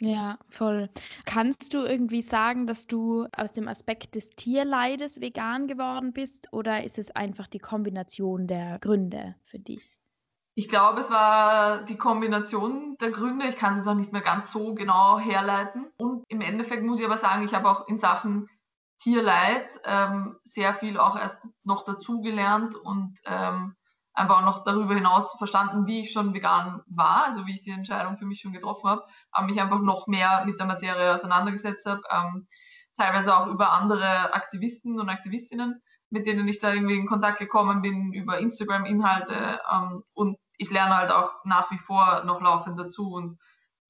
Ja, 0.02 0.38
voll. 0.50 0.90
Kannst 1.26 1.74
du 1.74 1.80
irgendwie 1.80 2.22
sagen, 2.22 2.68
dass 2.68 2.86
du 2.88 3.26
aus 3.36 3.52
dem 3.54 3.68
Aspekt 3.68 4.14
des 4.16 4.30
Tierleides 4.32 5.20
vegan 5.22 5.66
geworden 5.68 6.14
bist 6.14 6.48
oder 6.52 6.84
ist 6.84 6.98
es 7.00 7.10
einfach 7.12 7.48
die 7.48 7.58
Kombination 7.60 8.46
der 8.48 8.78
Gründe 8.80 9.36
für 9.46 9.58
dich? 9.60 9.98
Ich 10.56 10.68
glaube, 10.68 11.00
es 11.00 11.10
war 11.10 11.84
die 11.84 11.98
Kombination 11.98 12.96
der 13.02 13.12
Gründe. 13.12 13.48
Ich 13.48 13.58
kann 13.58 13.72
es 13.72 13.78
jetzt 13.78 13.88
auch 13.88 13.96
nicht 13.96 14.12
mehr 14.12 14.22
ganz 14.22 14.52
so 14.52 14.76
genau 14.76 15.18
herleiten. 15.18 15.88
Und 15.98 16.24
im 16.28 16.42
Endeffekt 16.42 16.84
muss 16.84 17.00
ich 17.00 17.06
aber 17.06 17.18
sagen, 17.18 17.44
ich 17.44 17.56
habe 17.56 17.70
auch 17.70 17.88
in 17.88 17.98
Sachen 17.98 18.48
Tierleid 19.00 19.70
ähm, 19.84 20.38
sehr 20.44 20.76
viel 20.76 20.98
auch 20.98 21.18
erst 21.18 21.38
noch 21.64 21.84
dazugelernt 21.84 22.76
und 22.76 23.20
ähm, 23.26 23.76
einfach 24.14 24.40
auch 24.40 24.46
noch 24.46 24.64
darüber 24.64 24.94
hinaus 24.94 25.34
verstanden, 25.38 25.88
wie 25.88 26.02
ich 26.02 26.12
schon 26.12 26.34
vegan 26.34 26.82
war, 26.86 27.26
also 27.26 27.46
wie 27.46 27.54
ich 27.54 27.64
die 27.64 27.72
Entscheidung 27.72 28.18
für 28.18 28.26
mich 28.26 28.42
schon 28.42 28.54
getroffen 28.54 28.90
habe, 28.90 29.04
aber 29.32 29.48
mich 29.48 29.60
einfach 29.60 29.80
noch 29.80 30.08
mehr 30.08 30.44
mit 30.46 30.60
der 30.60 30.68
Materie 30.68 31.14
auseinandergesetzt 31.14 31.86
habe, 31.86 32.02
ähm, 32.12 32.48
teilweise 32.96 33.36
auch 33.36 33.48
über 33.48 33.72
andere 33.74 34.34
Aktivisten 34.34 35.00
und 35.00 35.10
Aktivistinnen, 35.10 35.82
mit 36.12 36.28
denen 36.28 36.48
ich 36.48 36.60
da 36.60 36.72
irgendwie 36.72 36.98
in 36.98 37.08
Kontakt 37.08 37.40
gekommen 37.40 37.82
bin, 37.82 38.14
über 38.14 38.38
Instagram-Inhalte 38.38 39.60
ähm, 39.72 40.04
und 40.14 40.38
ich 40.58 40.70
lerne 40.70 40.98
halt 40.98 41.12
auch 41.12 41.32
nach 41.46 41.72
wie 41.72 41.78
vor 41.78 42.24
noch 42.26 42.42
laufend 42.42 42.78
dazu 42.78 43.12
und 43.12 43.40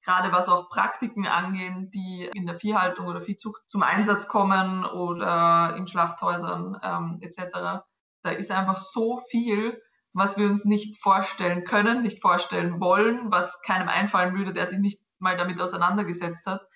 gerade 0.04 0.32
was 0.32 0.49
auch 0.49 0.69
Praktiken 0.69 1.28
angehen, 1.28 1.89
die 1.91 2.30
in 2.34 2.45
der 2.45 2.56
Viehhaltung 2.56 3.08
oder 3.08 3.21
Viehzucht 3.21 3.62
zum 3.67 3.84
Einsatz 3.84 4.28
kommen 4.28 4.86
oder 4.86 5.76
in 5.78 5.88
Schlachthäusern 5.88 6.78
ähm, 6.84 7.17
etc. 7.21 7.84
Da 8.21 8.30
ist 8.30 8.52
einfach 8.52 8.78
so 8.78 9.17
viel, 9.17 9.82
was 10.13 10.38
wir 10.38 10.47
uns 10.47 10.65
nicht 10.65 11.02
vorstellen 11.02 11.63
können, 11.63 12.04
nicht 12.04 12.21
vorstellen 12.21 12.80
wollen, 12.80 13.32
was 13.32 13.62
keinem 13.62 13.88
einfallen 13.88 14.36
würde, 14.36 14.54
der 14.54 14.67
sich 14.67 14.80
nicht 14.80 15.02
mal 15.19 15.38
damit 15.38 15.60
auseinandergesetzt 15.60 16.45
hat. 16.45 16.67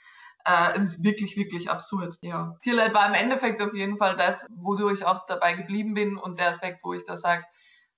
Äh, 0.45 0.77
es 0.77 0.83
ist 0.83 1.03
wirklich, 1.03 1.35
wirklich 1.35 1.69
absurd. 1.69 2.17
Ja. 2.21 2.55
Tierleid 2.63 2.93
war 2.93 3.07
im 3.07 3.13
Endeffekt 3.13 3.61
auf 3.61 3.73
jeden 3.73 3.97
Fall 3.97 4.15
das, 4.15 4.47
wodurch 4.55 4.99
ich 4.99 5.05
auch 5.05 5.25
dabei 5.25 5.53
geblieben 5.53 5.93
bin 5.93 6.17
und 6.17 6.39
der 6.39 6.49
Aspekt, 6.49 6.79
wo 6.83 6.93
ich 6.93 7.03
da 7.03 7.17
sage, 7.17 7.43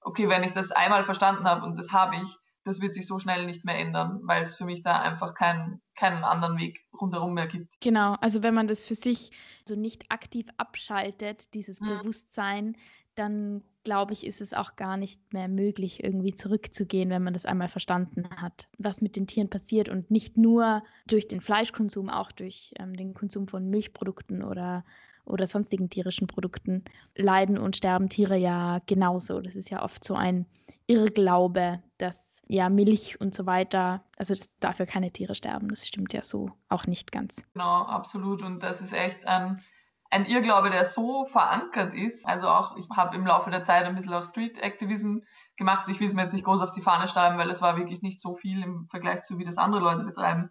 okay, 0.02 0.30
wenn 0.30 0.44
ich 0.44 0.54
das 0.54 0.72
einmal 0.72 1.04
verstanden 1.04 1.46
habe 1.46 1.66
und 1.66 1.78
das 1.78 1.92
habe 1.92 2.16
ich, 2.18 2.38
das 2.64 2.82
wird 2.82 2.94
sich 2.94 3.08
so 3.08 3.20
schnell 3.20 3.46
nicht 3.46 3.66
mehr 3.66 3.78
ändern, 3.78 4.20
weil 4.24 4.42
es 4.42 4.56
für 4.56 4.66
mich 4.66 4.84
da 4.84 5.00
einfach 5.00 5.34
keinen, 5.34 5.82
keinen 5.96 6.24
anderen 6.24 6.58
Weg 6.58 6.86
rundherum 7.00 7.34
mehr 7.34 7.48
gibt. 7.48 7.74
Genau, 7.82 8.14
also 8.22 8.44
wenn 8.44 8.54
man 8.54 8.68
das 8.68 8.86
für 8.86 8.96
sich 8.96 9.32
so 9.68 9.76
nicht 9.76 10.12
aktiv 10.12 10.48
abschaltet, 10.58 11.54
dieses 11.54 11.82
Mhm. 11.82 11.88
Bewusstsein, 11.88 12.78
dann 13.16 13.64
glaube 13.84 14.14
ich, 14.14 14.26
ist 14.26 14.40
es 14.42 14.54
auch 14.54 14.76
gar 14.76 14.98
nicht 14.98 15.34
mehr 15.34 15.48
möglich, 15.48 16.04
irgendwie 16.04 16.34
zurückzugehen, 16.34 17.10
wenn 17.10 17.24
man 17.24 17.34
das 17.34 17.46
einmal 17.46 17.70
verstanden 17.70 18.30
hat, 18.38 18.70
was 18.78 19.02
mit 19.02 19.16
den 19.16 19.28
Tieren 19.28 19.50
passiert 19.50 19.90
und 19.90 20.12
nicht 20.12 20.38
nur 20.38 20.84
durch 21.08 21.28
den 21.28 21.42
Fleischkonsum, 21.42 22.10
auch 22.10 22.32
durch 22.32 22.74
ähm, 22.78 22.96
den 22.96 23.14
Konsum 23.14 23.48
von 23.48 23.70
Milchprodukten 23.70 24.44
oder, 24.44 24.86
oder 25.30 25.48
sonstigen 25.48 25.90
tierischen 25.90 26.28
Produkten 26.28 26.84
leiden 27.16 27.58
und 27.58 27.76
sterben 27.78 28.10
Tiere 28.10 28.38
ja 28.38 28.80
genauso. 28.86 29.42
Das 29.42 29.56
ist 29.56 29.70
ja 29.70 29.84
oft 29.84 30.04
so 30.04 30.16
ein 30.16 30.46
Irrglaube, 30.88 31.82
dass 31.98 32.42
ja 32.48 32.68
Milch 32.68 33.22
und 33.22 33.34
so 33.34 33.46
weiter, 33.46 34.04
also 34.18 34.34
dass 34.34 34.50
dafür 34.60 34.86
keine 34.86 35.12
Tiere 35.12 35.36
sterben. 35.36 35.70
Das 35.70 35.88
stimmt 35.88 36.14
ja 36.14 36.24
so 36.24 36.52
auch 36.68 36.88
nicht 36.88 37.12
ganz. 37.12 37.44
Genau, 37.54 37.84
absolut. 37.84 38.42
Und 38.42 38.64
das 38.64 38.82
ist 38.82 38.92
echt 38.92 39.26
ein, 39.28 39.64
ein 40.10 40.26
Irrglaube, 40.26 40.72
der 40.72 40.84
so 40.84 41.26
verankert 41.26 41.94
ist. 41.94 42.28
Also 42.28 42.48
auch, 42.48 42.76
ich 42.76 42.90
habe 42.90 43.16
im 43.16 43.26
Laufe 43.26 43.52
der 43.52 43.64
Zeit 43.64 43.86
ein 43.86 43.96
bisschen 43.96 44.14
auch 44.14 44.26
Street 44.26 44.58
Activism 44.58 45.20
gemacht. 45.58 45.88
Ich 45.90 46.00
will 46.00 46.08
es 46.08 46.16
mir 46.16 46.24
jetzt 46.24 46.34
nicht 46.34 46.46
groß 46.46 46.62
auf 46.62 46.72
die 46.72 46.82
Fahne 46.82 47.08
schreiben, 47.08 47.38
weil 47.38 47.52
es 47.52 47.62
war 47.62 47.78
wirklich 47.78 48.02
nicht 48.02 48.20
so 48.20 48.36
viel 48.36 48.64
im 48.64 48.88
Vergleich 48.90 49.22
zu, 49.22 49.38
wie 49.38 49.46
das 49.46 49.58
andere 49.58 49.82
Leute 49.82 50.04
betreiben. 50.04 50.50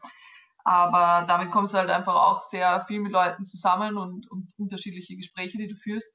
Aber 0.68 1.24
damit 1.26 1.50
kommst 1.50 1.72
du 1.72 1.78
halt 1.78 1.88
einfach 1.88 2.14
auch 2.14 2.42
sehr 2.42 2.82
viel 2.82 3.00
mit 3.00 3.10
Leuten 3.12 3.46
zusammen 3.46 3.96
und, 3.96 4.30
und 4.30 4.52
unterschiedliche 4.58 5.16
Gespräche, 5.16 5.56
die 5.56 5.68
du 5.68 5.74
führst. 5.74 6.12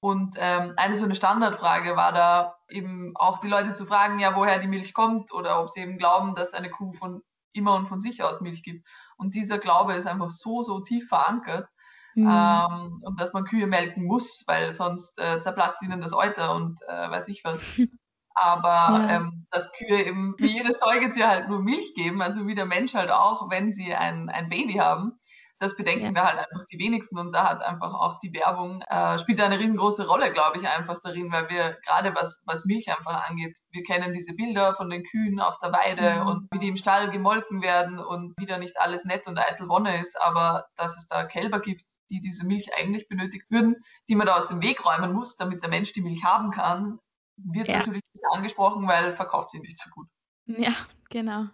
Und 0.00 0.36
ähm, 0.38 0.72
eine 0.76 0.96
so 0.96 1.04
eine 1.04 1.14
Standardfrage 1.14 1.94
war 1.94 2.12
da 2.12 2.56
eben 2.70 3.12
auch 3.16 3.38
die 3.38 3.48
Leute 3.48 3.74
zu 3.74 3.84
fragen, 3.86 4.18
ja, 4.18 4.34
woher 4.34 4.58
die 4.58 4.66
Milch 4.66 4.94
kommt 4.94 5.32
oder 5.32 5.60
ob 5.60 5.68
sie 5.68 5.80
eben 5.80 5.98
glauben, 5.98 6.34
dass 6.34 6.54
eine 6.54 6.70
Kuh 6.70 6.92
von 6.92 7.22
immer 7.52 7.74
und 7.74 7.86
von 7.86 8.00
sich 8.00 8.22
aus 8.22 8.40
Milch 8.40 8.62
gibt. 8.62 8.88
Und 9.18 9.34
dieser 9.34 9.58
Glaube 9.58 9.92
ist 9.92 10.06
einfach 10.06 10.30
so, 10.30 10.62
so 10.62 10.80
tief 10.80 11.08
verankert, 11.08 11.68
Mhm. 12.14 12.28
ähm, 12.28 13.00
und 13.04 13.20
dass 13.20 13.32
man 13.32 13.44
Kühe 13.44 13.66
melken 13.66 14.04
muss, 14.04 14.44
weil 14.46 14.72
sonst 14.72 15.18
äh, 15.18 15.40
zerplatzt 15.40 15.82
ihnen 15.82 16.00
das 16.00 16.12
Euter 16.12 16.54
und 16.54 16.80
äh, 16.82 17.10
weiß 17.10 17.28
ich 17.28 17.42
was. 17.44 17.60
Aber 18.34 19.06
Ja. 19.08 19.08
ähm, 19.10 19.46
dass 19.50 19.70
Kühe 19.72 20.04
eben 20.04 20.34
wie 20.38 20.56
jedes 20.58 20.80
Säugetier 20.80 21.28
halt 21.28 21.48
nur 21.48 21.60
Milch 21.62 21.94
geben, 21.94 22.22
also 22.22 22.46
wie 22.46 22.54
der 22.54 22.66
Mensch 22.66 22.94
halt 22.94 23.10
auch, 23.10 23.50
wenn 23.50 23.72
sie 23.72 23.94
ein, 23.94 24.28
ein 24.30 24.48
Baby 24.48 24.74
haben, 24.74 25.18
das 25.58 25.76
bedenken 25.76 26.06
Ja. 26.06 26.14
wir 26.14 26.24
halt 26.24 26.38
einfach 26.38 26.66
die 26.72 26.78
wenigsten 26.80 27.18
und 27.18 27.30
da 27.32 27.48
hat 27.48 27.62
einfach 27.62 27.94
auch 27.94 28.18
die 28.18 28.34
Werbung, 28.34 28.82
äh, 28.88 29.16
spielt 29.18 29.40
eine 29.40 29.60
riesengroße 29.60 30.08
Rolle, 30.08 30.32
glaube 30.32 30.58
ich, 30.58 30.66
einfach 30.68 30.98
darin, 31.04 31.30
weil 31.30 31.48
wir 31.50 31.78
gerade 31.86 32.14
was, 32.16 32.40
was 32.46 32.64
Milch 32.64 32.88
einfach 32.90 33.28
angeht, 33.30 33.56
wir 33.70 33.82
kennen 33.84 34.12
diese 34.12 34.32
Bilder 34.34 34.74
von 34.74 34.90
den 34.90 35.04
Kühen 35.04 35.38
auf 35.38 35.58
der 35.58 35.72
Weide 35.72 36.22
Mhm. 36.22 36.26
und 36.26 36.48
wie 36.52 36.58
die 36.58 36.68
im 36.68 36.76
Stall 36.76 37.10
gemolken 37.10 37.62
werden 37.62 38.00
und 38.00 38.34
wie 38.38 38.46
da 38.46 38.58
nicht 38.58 38.80
alles 38.80 39.04
nett 39.04 39.28
und 39.28 39.38
eitel 39.38 39.68
Wonne 39.68 40.00
ist, 40.00 40.20
aber 40.20 40.64
dass 40.76 40.96
es 40.96 41.06
da 41.06 41.24
Kälber 41.24 41.60
gibt, 41.60 41.82
die 42.10 42.20
diese 42.20 42.44
Milch 42.44 42.74
eigentlich 42.76 43.06
benötigt 43.08 43.44
würden, 43.48 43.76
die 44.08 44.16
man 44.16 44.26
da 44.26 44.36
aus 44.38 44.48
dem 44.48 44.62
Weg 44.62 44.84
räumen 44.84 45.12
muss, 45.12 45.36
damit 45.36 45.62
der 45.62 45.70
Mensch 45.70 45.92
die 45.92 46.02
Milch 46.02 46.24
haben 46.24 46.50
kann, 46.50 46.98
wird 47.36 47.68
ja. 47.68 47.78
natürlich 47.78 48.02
nicht 48.12 48.24
angesprochen, 48.30 48.86
weil 48.86 49.12
verkauft 49.12 49.50
sie 49.50 49.60
nicht 49.60 49.78
so 49.78 49.90
gut. 49.90 50.06
Ja, 50.46 50.72
genau. 51.10 51.46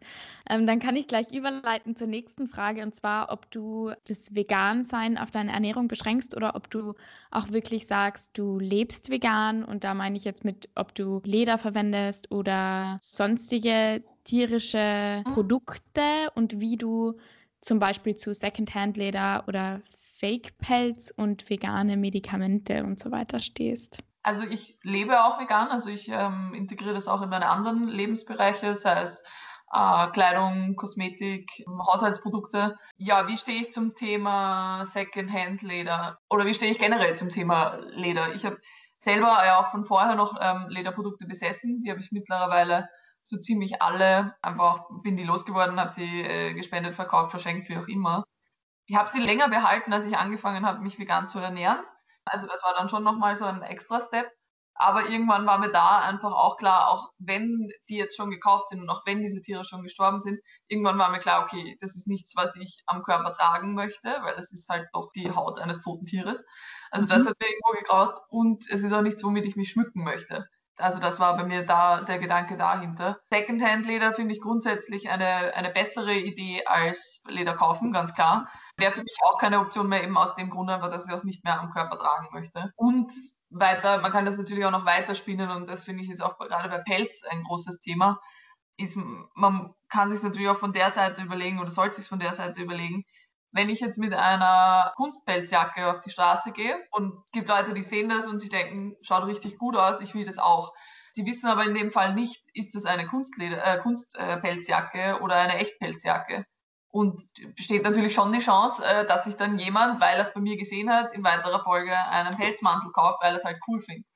Ähm, 0.48 0.66
dann 0.66 0.78
kann 0.78 0.96
ich 0.96 1.06
gleich 1.06 1.30
überleiten 1.30 1.94
zur 1.94 2.06
nächsten 2.06 2.48
Frage 2.48 2.82
und 2.82 2.94
zwar, 2.94 3.30
ob 3.30 3.50
du 3.50 3.92
das 4.06 4.34
Vegan-Sein 4.34 5.18
auf 5.18 5.30
deine 5.30 5.52
Ernährung 5.52 5.88
beschränkst 5.88 6.36
oder 6.36 6.56
ob 6.56 6.70
du 6.70 6.94
auch 7.30 7.50
wirklich 7.50 7.86
sagst, 7.86 8.36
du 8.38 8.58
lebst 8.58 9.10
vegan 9.10 9.64
und 9.64 9.84
da 9.84 9.94
meine 9.94 10.16
ich 10.16 10.24
jetzt 10.24 10.44
mit, 10.44 10.70
ob 10.74 10.94
du 10.94 11.20
Leder 11.24 11.58
verwendest 11.58 12.30
oder 12.32 12.98
sonstige 13.02 14.02
tierische 14.24 15.22
mhm. 15.26 15.32
Produkte 15.32 16.30
und 16.34 16.60
wie 16.60 16.76
du 16.76 17.18
zum 17.60 17.78
Beispiel 17.78 18.16
zu 18.16 18.32
Secondhand-Leder 18.32 19.44
oder 19.48 19.82
Fake-Pelz 20.18 21.12
und 21.16 21.48
vegane 21.48 21.96
Medikamente 21.96 22.84
und 22.84 22.98
so 22.98 23.10
weiter 23.10 23.38
stehst. 23.38 24.02
Also 24.28 24.42
ich 24.42 24.78
lebe 24.82 25.24
auch 25.24 25.40
vegan, 25.40 25.68
also 25.68 25.88
ich 25.88 26.06
ähm, 26.10 26.52
integriere 26.52 26.92
das 26.92 27.08
auch 27.08 27.22
in 27.22 27.30
meine 27.30 27.48
anderen 27.48 27.88
Lebensbereiche, 27.88 28.74
sei 28.74 29.00
es 29.00 29.22
äh, 29.72 30.06
Kleidung, 30.08 30.76
Kosmetik, 30.76 31.64
Haushaltsprodukte. 31.66 32.76
Ja, 32.98 33.26
wie 33.26 33.38
stehe 33.38 33.62
ich 33.62 33.72
zum 33.72 33.94
Thema 33.94 34.84
Secondhand-Leder 34.84 36.18
oder 36.28 36.44
wie 36.44 36.52
stehe 36.52 36.70
ich 36.70 36.78
generell 36.78 37.16
zum 37.16 37.30
Thema 37.30 37.78
Leder? 37.92 38.34
Ich 38.34 38.44
habe 38.44 38.58
selber 38.98 39.42
ja 39.46 39.60
auch 39.60 39.70
von 39.70 39.86
vorher 39.86 40.14
noch 40.14 40.36
ähm, 40.38 40.66
Lederprodukte 40.68 41.26
besessen, 41.26 41.80
die 41.80 41.90
habe 41.90 42.00
ich 42.00 42.12
mittlerweile 42.12 42.86
so 43.22 43.38
ziemlich 43.38 43.80
alle 43.80 44.36
einfach, 44.42 44.84
bin 45.02 45.16
die 45.16 45.24
losgeworden, 45.24 45.80
habe 45.80 45.90
sie 45.90 46.20
äh, 46.20 46.52
gespendet, 46.52 46.92
verkauft, 46.92 47.30
verschenkt, 47.30 47.70
wie 47.70 47.78
auch 47.78 47.88
immer. 47.88 48.24
Ich 48.84 48.96
habe 48.96 49.08
sie 49.08 49.20
länger 49.20 49.48
behalten, 49.48 49.90
als 49.94 50.04
ich 50.04 50.18
angefangen 50.18 50.66
habe, 50.66 50.82
mich 50.82 50.98
vegan 50.98 51.28
zu 51.28 51.38
ernähren. 51.38 51.78
Also 52.28 52.46
das 52.46 52.62
war 52.62 52.74
dann 52.74 52.88
schon 52.88 53.04
nochmal 53.04 53.36
so 53.36 53.44
ein 53.44 53.62
extra 53.62 54.00
Step. 54.00 54.30
Aber 54.80 55.08
irgendwann 55.08 55.44
war 55.44 55.58
mir 55.58 55.72
da 55.72 55.98
einfach 55.98 56.32
auch 56.32 56.56
klar, 56.56 56.88
auch 56.88 57.10
wenn 57.18 57.68
die 57.88 57.96
jetzt 57.96 58.16
schon 58.16 58.30
gekauft 58.30 58.68
sind 58.68 58.80
und 58.80 58.88
auch 58.88 59.04
wenn 59.06 59.22
diese 59.22 59.40
Tiere 59.40 59.64
schon 59.64 59.82
gestorben 59.82 60.20
sind, 60.20 60.38
irgendwann 60.68 60.98
war 60.98 61.10
mir 61.10 61.18
klar, 61.18 61.42
okay, 61.42 61.76
das 61.80 61.96
ist 61.96 62.06
nichts, 62.06 62.36
was 62.36 62.54
ich 62.54 62.84
am 62.86 63.02
Körper 63.02 63.32
tragen 63.32 63.74
möchte, 63.74 64.14
weil 64.22 64.36
das 64.36 64.52
ist 64.52 64.68
halt 64.68 64.86
doch 64.92 65.10
die 65.16 65.32
Haut 65.32 65.58
eines 65.58 65.80
toten 65.80 66.06
Tieres. 66.06 66.44
Also 66.92 67.08
das 67.08 67.24
mhm. 67.24 67.30
hat 67.30 67.36
mir 67.40 67.48
irgendwo 67.48 67.72
gegraust 67.72 68.20
und 68.28 68.70
es 68.70 68.84
ist 68.84 68.92
auch 68.92 69.02
nichts, 69.02 69.24
womit 69.24 69.46
ich 69.46 69.56
mich 69.56 69.70
schmücken 69.70 70.04
möchte. 70.04 70.48
Also 70.76 71.00
das 71.00 71.18
war 71.18 71.36
bei 71.36 71.42
mir 71.42 71.66
da 71.66 72.02
der 72.02 72.20
Gedanke 72.20 72.56
dahinter. 72.56 73.18
Secondhand-Leder 73.32 74.14
finde 74.14 74.34
ich 74.34 74.40
grundsätzlich 74.40 75.10
eine, 75.10 75.54
eine 75.54 75.70
bessere 75.70 76.14
Idee 76.14 76.64
als 76.66 77.20
Leder 77.26 77.56
kaufen, 77.56 77.90
ganz 77.90 78.14
klar. 78.14 78.48
Wäre 78.78 78.92
für 78.92 79.02
mich 79.02 79.16
auch 79.22 79.38
keine 79.38 79.60
Option 79.60 79.88
mehr, 79.88 80.04
eben 80.04 80.16
aus 80.16 80.34
dem 80.34 80.50
Grund 80.50 80.70
einfach, 80.70 80.90
dass 80.90 81.08
ich 81.08 81.14
auch 81.14 81.24
nicht 81.24 81.44
mehr 81.44 81.60
am 81.60 81.70
Körper 81.70 81.98
tragen 81.98 82.28
möchte. 82.32 82.72
Und 82.76 83.12
weiter, 83.50 84.00
man 84.00 84.12
kann 84.12 84.24
das 84.24 84.38
natürlich 84.38 84.64
auch 84.64 84.70
noch 84.70 84.86
weiterspinnen 84.86 85.50
und 85.50 85.66
das 85.68 85.84
finde 85.84 86.04
ich 86.04 86.10
ist 86.10 86.22
auch 86.22 86.38
gerade 86.38 86.68
bei 86.68 86.78
Pelz 86.78 87.22
ein 87.28 87.42
großes 87.42 87.80
Thema. 87.80 88.20
Ist, 88.76 88.96
man 89.34 89.74
kann 89.88 90.10
sich 90.10 90.22
natürlich 90.22 90.48
auch 90.48 90.58
von 90.58 90.72
der 90.72 90.92
Seite 90.92 91.22
überlegen 91.22 91.58
oder 91.58 91.70
sollte 91.70 91.96
sich 91.96 92.08
von 92.08 92.20
der 92.20 92.34
Seite 92.34 92.62
überlegen, 92.62 93.04
wenn 93.50 93.70
ich 93.70 93.80
jetzt 93.80 93.98
mit 93.98 94.12
einer 94.12 94.92
Kunstpelzjacke 94.96 95.90
auf 95.90 96.00
die 96.00 96.10
Straße 96.10 96.52
gehe 96.52 96.76
und 96.92 97.14
es 97.24 97.32
gibt 97.32 97.48
Leute, 97.48 97.74
die 97.74 97.82
sehen 97.82 98.08
das 98.08 98.26
und 98.26 98.38
sich 98.38 98.50
denken, 98.50 98.94
schaut 99.00 99.26
richtig 99.26 99.58
gut 99.58 99.76
aus, 99.76 100.00
ich 100.00 100.14
will 100.14 100.26
das 100.26 100.38
auch. 100.38 100.72
Sie 101.12 101.24
wissen 101.24 101.48
aber 101.48 101.64
in 101.64 101.74
dem 101.74 101.90
Fall 101.90 102.14
nicht, 102.14 102.44
ist 102.52 102.74
das 102.74 102.84
eine 102.84 103.06
Kunstleder, 103.06 103.64
äh, 103.64 103.78
Kunstpelzjacke 103.78 105.20
oder 105.22 105.36
eine 105.36 105.56
Echtpelzjacke. 105.56 106.44
Und 106.90 107.20
besteht 107.55 107.83
natürlich 107.83 108.14
schon 108.14 108.33
die 108.33 108.38
Chance, 108.38 108.83
äh, 108.85 109.07
dass 109.07 109.24
sich 109.24 109.37
dann 109.37 109.59
jemand, 109.59 110.01
weil 110.01 110.16
er 110.16 110.22
es 110.22 110.33
bei 110.33 110.40
mir 110.40 110.57
gesehen 110.57 110.90
hat, 110.90 111.12
in 111.12 111.22
weiterer 111.22 111.62
Folge 111.62 111.94
einen 111.94 112.37
Pelzmantel 112.37 112.90
kauft, 112.92 113.22
weil 113.22 113.33
er 113.33 113.37
es 113.37 113.44
halt 113.44 113.59
cool 113.68 113.81
findet. 113.81 114.07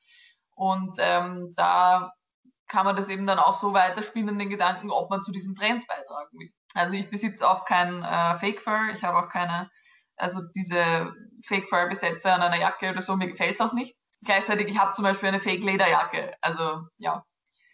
Und 0.54 0.96
ähm, 0.98 1.52
da 1.54 2.12
kann 2.68 2.86
man 2.86 2.96
das 2.96 3.08
eben 3.08 3.26
dann 3.26 3.38
auch 3.38 3.54
so 3.54 3.74
weiterspinnen, 3.74 4.38
den 4.38 4.48
Gedanken, 4.48 4.90
ob 4.90 5.10
man 5.10 5.20
zu 5.20 5.30
diesem 5.30 5.54
Trend 5.54 5.86
beitragen 5.86 6.38
will. 6.38 6.50
Also 6.74 6.94
ich 6.94 7.10
besitze 7.10 7.48
auch 7.48 7.66
kein 7.66 8.02
äh, 8.02 8.38
Fake 8.38 8.62
Fur, 8.62 8.88
ich 8.94 9.04
habe 9.04 9.18
auch 9.18 9.28
keine, 9.28 9.70
also 10.16 10.40
diese 10.54 11.12
Fake 11.44 11.68
Fur 11.68 11.86
Besetzer 11.86 12.34
an 12.34 12.40
einer 12.40 12.58
Jacke 12.58 12.90
oder 12.90 13.02
so, 13.02 13.14
mir 13.16 13.28
gefällt 13.28 13.54
es 13.54 13.60
auch 13.60 13.74
nicht. 13.74 13.94
Gleichzeitig, 14.24 14.68
ich 14.68 14.78
habe 14.78 14.92
zum 14.92 15.02
Beispiel 15.04 15.28
eine 15.28 15.40
Fake 15.40 15.64
Lederjacke. 15.64 16.34
Also 16.40 16.86
ja, 16.96 17.22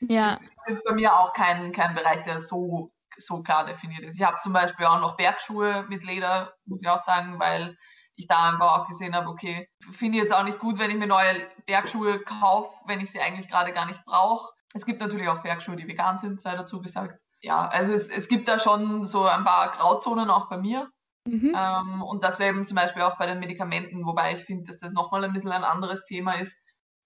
ja. 0.01 0.31
das 0.31 0.43
ist 0.43 0.69
jetzt 0.69 0.85
bei 0.85 0.95
mir 0.95 1.17
auch 1.17 1.33
kein, 1.33 1.73
kein 1.73 1.95
Bereich, 1.95 2.23
der 2.25 2.41
so, 2.41 2.91
so 3.19 3.43
klar 3.43 3.65
definiert 3.65 4.05
ist. 4.05 4.19
Ich 4.19 4.25
habe 4.25 4.39
zum 4.41 4.53
Beispiel 4.53 4.87
auch 4.87 5.01
noch 5.01 5.17
Bergschuhe 5.17 5.85
mit 5.89 6.05
Leder, 6.05 6.55
muss 6.67 6.81
ich 6.81 6.89
auch 6.89 6.99
sagen, 6.99 7.39
weil 7.39 7.77
ich 8.17 8.27
da 8.27 8.51
einfach 8.51 8.79
auch 8.79 8.87
gesehen 8.89 9.15
habe, 9.15 9.29
okay, 9.29 9.69
finde 9.93 10.19
ich 10.19 10.25
jetzt 10.25 10.35
auch 10.35 10.43
nicht 10.43 10.59
gut, 10.59 10.79
wenn 10.79 10.91
ich 10.91 10.97
mir 10.97 11.07
neue 11.07 11.49
Bergschuhe 11.67 12.21
kaufe, 12.21 12.73
wenn 12.87 13.01
ich 13.01 13.11
sie 13.11 13.21
eigentlich 13.21 13.49
gerade 13.49 13.73
gar 13.73 13.87
nicht 13.87 14.05
brauche. 14.05 14.53
Es 14.75 14.85
gibt 14.85 15.01
natürlich 15.01 15.29
auch 15.29 15.43
Bergschuhe, 15.43 15.77
die 15.77 15.87
vegan 15.87 16.19
sind, 16.19 16.41
sei 16.41 16.57
dazu 16.57 16.81
gesagt 16.81 17.19
ja, 17.41 17.69
also 17.69 17.93
es, 17.93 18.09
es 18.09 18.29
gibt 18.29 18.49
da 18.49 18.59
schon 18.59 19.05
so 19.05 19.25
ein 19.25 19.45
paar 19.45 19.73
Grauzonen 19.73 20.31
auch 20.31 20.49
bei 20.49 20.59
mir. 20.59 20.91
Mhm. 21.27 21.55
Ähm, 21.57 22.03
und 22.03 22.25
das 22.25 22.39
wäre 22.39 22.51
eben 22.51 22.67
zum 22.67 22.77
Beispiel 22.77 23.03
auch 23.03 23.19
bei 23.19 23.27
den 23.27 23.39
Medikamenten, 23.39 24.07
wobei 24.07 24.33
ich 24.33 24.41
finde, 24.41 24.65
dass 24.65 24.79
das 24.79 24.93
nochmal 24.93 25.25
ein 25.25 25.33
bisschen 25.33 25.53
ein 25.53 25.65
anderes 25.65 26.05
Thema 26.05 26.33
ist, 26.33 26.57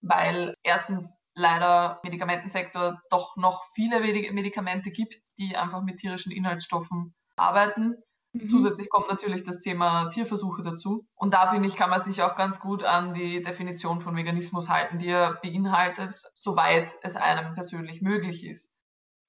weil 0.01 0.55
erstens 0.63 1.17
leider 1.35 1.99
Medikamentensektor 2.03 3.01
doch 3.09 3.35
noch 3.37 3.63
viele 3.73 3.99
Medikamente 3.99 4.91
gibt, 4.91 5.19
die 5.37 5.55
einfach 5.55 5.81
mit 5.81 5.97
tierischen 5.97 6.31
Inhaltsstoffen 6.31 7.13
arbeiten. 7.35 7.95
Mhm. 8.33 8.49
Zusätzlich 8.49 8.89
kommt 8.89 9.09
natürlich 9.09 9.43
das 9.43 9.59
Thema 9.59 10.09
Tierversuche 10.09 10.63
dazu. 10.63 11.05
Und 11.15 11.33
da 11.33 11.49
finde 11.49 11.67
ich, 11.67 11.75
kann 11.75 11.89
man 11.89 12.01
sich 12.01 12.21
auch 12.23 12.35
ganz 12.35 12.59
gut 12.59 12.83
an 12.83 13.13
die 13.13 13.43
Definition 13.43 14.01
von 14.01 14.15
Veganismus 14.15 14.69
halten, 14.69 14.97
die 14.97 15.09
er 15.09 15.35
beinhaltet, 15.41 16.23
soweit 16.33 16.95
es 17.01 17.15
einem 17.15 17.53
persönlich 17.53 18.01
möglich 18.01 18.43
ist. 18.43 18.71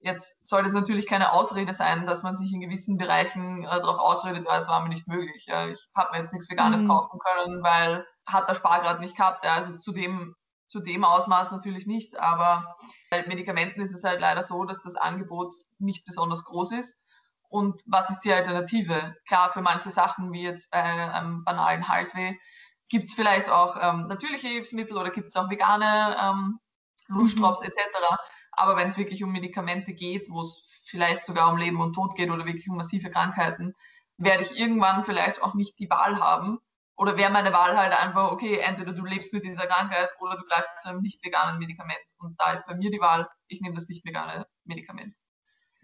Jetzt 0.01 0.37
soll 0.47 0.63
das 0.63 0.75
natürlich 0.75 1.07
keine 1.07 1.33
Ausrede 1.33 1.73
sein, 1.73 2.07
dass 2.07 2.23
man 2.23 2.37
sich 2.37 2.53
in 2.53 2.61
gewissen 2.61 2.99
Bereichen 2.99 3.65
äh, 3.65 3.81
darauf 3.81 3.99
ausredet, 3.99 4.47
weil 4.47 4.61
es 4.61 4.69
war 4.69 4.83
mir 4.83 4.91
nicht 4.91 5.09
möglich. 5.09 5.47
Ja. 5.47 5.69
Ich 5.69 5.89
habe 5.97 6.11
mir 6.13 6.19
jetzt 6.19 6.33
nichts 6.33 6.51
Veganes 6.51 6.83
mhm. 6.83 6.89
kaufen 6.89 7.19
können, 7.19 7.63
weil 7.63 8.07
hat 8.27 8.49
der 8.49 8.55
Spargrad 8.55 9.01
nicht 9.01 9.17
gehabt. 9.17 9.45
Ja. 9.45 9.55
Also 9.55 9.79
zu 9.79 9.93
dem, 9.93 10.35
zu 10.75 10.81
dem 10.81 11.05
Ausmaß 11.05 11.53
natürlich 11.53 11.87
nicht, 11.87 12.19
aber 12.19 12.77
bei 13.09 13.25
Medikamenten 13.29 13.81
ist 13.81 13.95
es 13.95 14.03
halt 14.03 14.21
leider 14.21 14.43
so, 14.43 14.65
dass 14.65 14.83
das 14.83 14.97
Angebot 14.97 15.55
nicht 15.79 16.05
besonders 16.05 16.43
groß 16.43 16.73
ist. 16.73 17.01
Und 17.49 17.81
was 17.87 18.11
ist 18.11 18.23
die 18.25 18.33
Alternative? 18.33 19.15
Klar, 19.29 19.53
für 19.53 19.63
manche 19.63 19.93
Sachen, 19.93 20.33
wie 20.33 20.43
jetzt 20.43 20.73
bei 20.73 20.83
einem 20.83 21.45
banalen 21.45 21.87
Halsweh, 21.87 22.35
gibt 22.89 23.05
es 23.05 23.15
vielleicht 23.15 23.49
auch 23.49 23.77
ähm, 23.81 24.09
natürliche 24.09 24.49
Hilfsmittel 24.49 24.99
oder 24.99 25.11
gibt 25.11 25.29
es 25.29 25.37
auch 25.37 25.49
vegane 25.49 26.17
ähm, 26.21 26.59
Lustdrops 27.07 27.61
mhm. 27.61 27.69
etc. 27.69 27.79
Aber 28.51 28.77
wenn 28.77 28.89
es 28.89 28.97
wirklich 28.97 29.23
um 29.23 29.31
Medikamente 29.31 29.95
geht, 29.95 30.27
wo 30.29 30.41
es 30.41 30.83
vielleicht 30.87 31.25
sogar 31.25 31.53
um 31.53 31.57
Leben 31.57 31.81
und 31.81 31.93
Tod 31.93 32.17
geht 32.17 32.33
oder 32.33 32.47
wirklich 32.47 32.69
um 32.69 32.77
massive 32.77 33.13
Krankheiten, 33.13 33.75
werde 34.17 34.43
ich 34.43 34.59
irgendwann 34.59 35.05
vielleicht 35.05 35.41
auch 35.41 35.55
nicht 35.55 35.79
die 35.79 35.89
Wahl 35.89 36.19
haben. 36.19 36.59
Oder 36.97 37.17
wäre 37.17 37.33
meine 37.33 37.53
Wahl 37.53 37.77
halt 37.77 37.93
einfach, 37.93 38.31
okay, 38.31 38.59
entweder 38.59 38.93
du 38.93 39.05
lebst 39.05 39.33
mit 39.33 39.45
dieser 39.45 39.67
Krankheit 39.67 40.11
oder 40.21 40.37
du 40.37 40.45
greifst 40.45 40.71
zu 40.81 40.89
einem 40.89 41.01
nicht 41.01 41.25
veganen 41.25 41.59
Medikament. 41.59 41.99
Und 42.19 42.39
da 42.41 42.53
ist 42.53 42.65
bei 42.67 42.75
mir 42.77 42.91
die 42.91 43.01
Wahl, 43.01 43.29
ich 43.49 43.61
nehme 43.61 43.75
das 43.75 43.89
nicht 43.89 44.05
vegane 44.05 44.47
Medikament. 44.65 45.15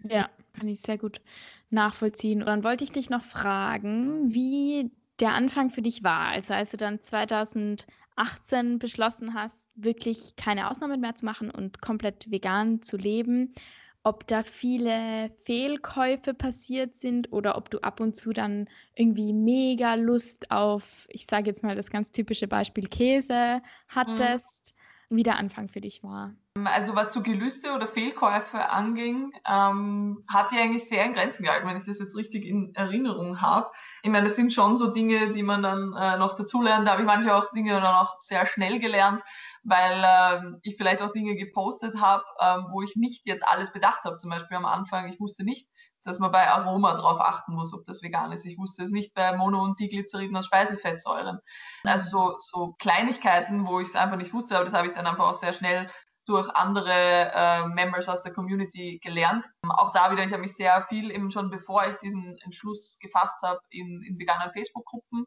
Ja, 0.03 0.29
kann 0.57 0.67
ich 0.67 0.81
sehr 0.81 0.97
gut 0.97 1.21
nachvollziehen. 1.69 2.39
Und 2.39 2.47
dann 2.47 2.63
wollte 2.63 2.83
ich 2.83 2.91
dich 2.91 3.09
noch 3.09 3.23
fragen, 3.23 4.33
wie 4.33 4.91
der 5.19 5.33
Anfang 5.33 5.69
für 5.69 5.81
dich 5.81 6.03
war. 6.03 6.29
Also 6.29 6.53
als 6.53 6.71
du 6.71 6.77
dann 6.77 7.03
2000 7.03 7.87
18 8.15 8.79
beschlossen 8.79 9.33
hast, 9.33 9.69
wirklich 9.75 10.35
keine 10.35 10.69
Ausnahmen 10.69 11.01
mehr 11.01 11.15
zu 11.15 11.25
machen 11.25 11.49
und 11.49 11.81
komplett 11.81 12.29
vegan 12.29 12.81
zu 12.81 12.97
leben, 12.97 13.53
ob 14.03 14.25
da 14.27 14.43
viele 14.43 15.29
Fehlkäufe 15.43 16.33
passiert 16.33 16.95
sind 16.95 17.31
oder 17.31 17.57
ob 17.57 17.69
du 17.69 17.79
ab 17.79 17.99
und 17.99 18.15
zu 18.15 18.33
dann 18.33 18.67
irgendwie 18.95 19.33
mega 19.33 19.93
Lust 19.93 20.49
auf, 20.51 21.07
ich 21.09 21.25
sage 21.25 21.47
jetzt 21.47 21.63
mal 21.63 21.75
das 21.75 21.89
ganz 21.91 22.11
typische 22.11 22.47
Beispiel 22.47 22.87
Käse 22.87 23.61
hattest. 23.87 24.73
Mhm 24.75 24.81
wie 25.11 25.23
der 25.23 25.37
Anfang 25.37 25.67
für 25.67 25.81
dich 25.81 26.03
war. 26.03 26.33
Also 26.65 26.95
was 26.95 27.13
so 27.13 27.21
Gelüste 27.21 27.73
oder 27.73 27.87
Fehlkäufe 27.87 28.69
anging, 28.69 29.33
ähm, 29.47 30.23
hat 30.27 30.49
sich 30.49 30.59
eigentlich 30.59 30.87
sehr 30.87 31.05
in 31.05 31.13
Grenzen 31.13 31.43
gehalten, 31.43 31.67
wenn 31.67 31.77
ich 31.77 31.85
das 31.85 31.99
jetzt 31.99 32.15
richtig 32.15 32.45
in 32.45 32.73
Erinnerung 32.75 33.41
habe. 33.41 33.71
Ich 34.03 34.09
meine, 34.09 34.27
das 34.27 34.35
sind 34.35 34.53
schon 34.53 34.77
so 34.77 34.87
Dinge, 34.87 35.31
die 35.31 35.43
man 35.43 35.63
dann 35.63 35.93
äh, 35.93 36.17
noch 36.17 36.35
dazulernt. 36.35 36.87
Da 36.87 36.93
habe 36.93 37.01
ich 37.01 37.07
manche 37.07 37.35
auch 37.35 37.51
Dinge 37.51 37.73
dann 37.73 37.95
auch 37.95 38.19
sehr 38.19 38.45
schnell 38.45 38.79
gelernt, 38.79 39.21
weil 39.63 40.03
ähm, 40.05 40.59
ich 40.63 40.75
vielleicht 40.75 41.01
auch 41.01 41.11
Dinge 41.11 41.35
gepostet 41.35 41.99
habe, 41.99 42.23
ähm, 42.39 42.67
wo 42.71 42.81
ich 42.81 42.95
nicht 42.95 43.27
jetzt 43.27 43.47
alles 43.47 43.71
bedacht 43.71 44.03
habe. 44.03 44.17
Zum 44.17 44.29
Beispiel 44.29 44.57
am 44.57 44.65
Anfang, 44.65 45.07
ich 45.07 45.19
wusste 45.19 45.43
nicht, 45.43 45.67
dass 46.03 46.19
man 46.19 46.31
bei 46.31 46.47
Aroma 46.49 46.93
darauf 46.95 47.19
achten 47.19 47.53
muss, 47.53 47.73
ob 47.73 47.85
das 47.85 48.01
vegan 48.01 48.31
ist. 48.31 48.45
Ich 48.45 48.57
wusste 48.57 48.83
es 48.83 48.89
nicht 48.89 49.13
bei 49.13 49.35
Mono- 49.35 49.61
und 49.61 49.79
Diglycerin 49.79 50.35
aus 50.35 50.45
Speisefettsäuren. 50.45 51.39
Also 51.83 52.09
so, 52.09 52.35
so 52.39 52.75
Kleinigkeiten, 52.79 53.67
wo 53.67 53.79
ich 53.79 53.89
es 53.89 53.95
einfach 53.95 54.17
nicht 54.17 54.33
wusste, 54.33 54.55
aber 54.55 54.65
das 54.65 54.73
habe 54.73 54.87
ich 54.87 54.93
dann 54.93 55.05
einfach 55.05 55.27
auch 55.27 55.35
sehr 55.35 55.53
schnell 55.53 55.89
durch 56.25 56.49
andere 56.55 57.31
äh, 57.33 57.67
Members 57.67 58.07
aus 58.07 58.23
der 58.23 58.33
Community 58.33 58.99
gelernt. 59.03 59.45
Auch 59.67 59.91
da 59.91 60.11
wieder, 60.11 60.23
ich 60.23 60.31
habe 60.31 60.41
mich 60.41 60.55
sehr 60.55 60.81
viel 60.83 61.11
eben 61.11 61.31
schon 61.31 61.49
bevor 61.49 61.85
ich 61.87 61.97
diesen 61.97 62.37
Entschluss 62.43 62.97
gefasst 62.99 63.41
habe, 63.43 63.59
in, 63.69 64.03
in 64.03 64.17
veganen 64.17 64.51
Facebook-Gruppen 64.51 65.25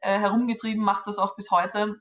äh, 0.00 0.18
herumgetrieben, 0.18 0.84
macht 0.84 1.06
das 1.06 1.18
auch 1.18 1.34
bis 1.36 1.50
heute, 1.50 1.96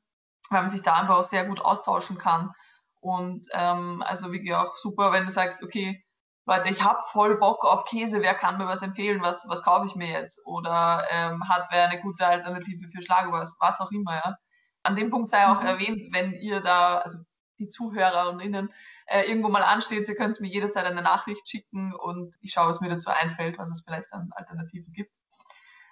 weil 0.49 0.61
man 0.61 0.69
sich 0.69 0.81
da 0.81 0.95
einfach 0.95 1.17
auch 1.17 1.23
sehr 1.23 1.45
gut 1.45 1.61
austauschen 1.61 2.17
kann 2.17 2.51
Und 2.99 3.47
ähm, 3.53 4.03
also 4.05 4.31
wirklich 4.31 4.53
auch 4.55 4.75
super, 4.75 5.11
wenn 5.11 5.25
du 5.25 5.31
sagst, 5.31 5.63
okay, 5.63 6.03
Leute, 6.47 6.69
ich 6.69 6.83
habe 6.83 6.99
voll 7.11 7.37
Bock 7.37 7.63
auf 7.65 7.85
Käse, 7.85 8.21
wer 8.21 8.35
kann 8.35 8.57
mir 8.57 8.67
was 8.67 8.81
empfehlen, 8.83 9.21
was, 9.21 9.47
was 9.49 9.63
kaufe 9.63 9.87
ich 9.87 9.95
mir 9.95 10.09
jetzt? 10.09 10.39
Oder 10.45 11.05
ähm, 11.11 11.47
hat 11.49 11.67
wer 11.71 11.89
eine 11.89 12.01
gute 12.01 12.25
Alternative 12.27 12.87
für 12.89 13.01
Schlagwurst, 13.01 13.57
was 13.59 13.79
auch 13.81 13.91
immer, 13.91 14.15
ja. 14.15 14.35
An 14.83 14.95
dem 14.95 15.09
Punkt 15.09 15.31
sei 15.31 15.47
auch 15.47 15.61
mhm. 15.61 15.67
erwähnt, 15.67 16.03
wenn 16.13 16.33
ihr 16.33 16.61
da, 16.61 16.99
also 16.99 17.17
die 17.59 17.67
Zuhörerinnen, 17.67 18.71
äh, 19.07 19.23
irgendwo 19.23 19.49
mal 19.49 19.63
ansteht, 19.63 20.07
ihr 20.07 20.15
könnt 20.15 20.39
mir 20.39 20.49
jederzeit 20.49 20.85
eine 20.85 21.01
Nachricht 21.01 21.47
schicken 21.49 21.93
und 21.95 22.35
ich 22.41 22.53
schaue, 22.53 22.69
was 22.69 22.81
mir 22.81 22.89
dazu 22.89 23.09
einfällt, 23.09 23.57
was 23.57 23.71
es 23.71 23.81
vielleicht 23.81 24.13
an 24.13 24.29
Alternativen 24.35 24.93
gibt. 24.93 25.11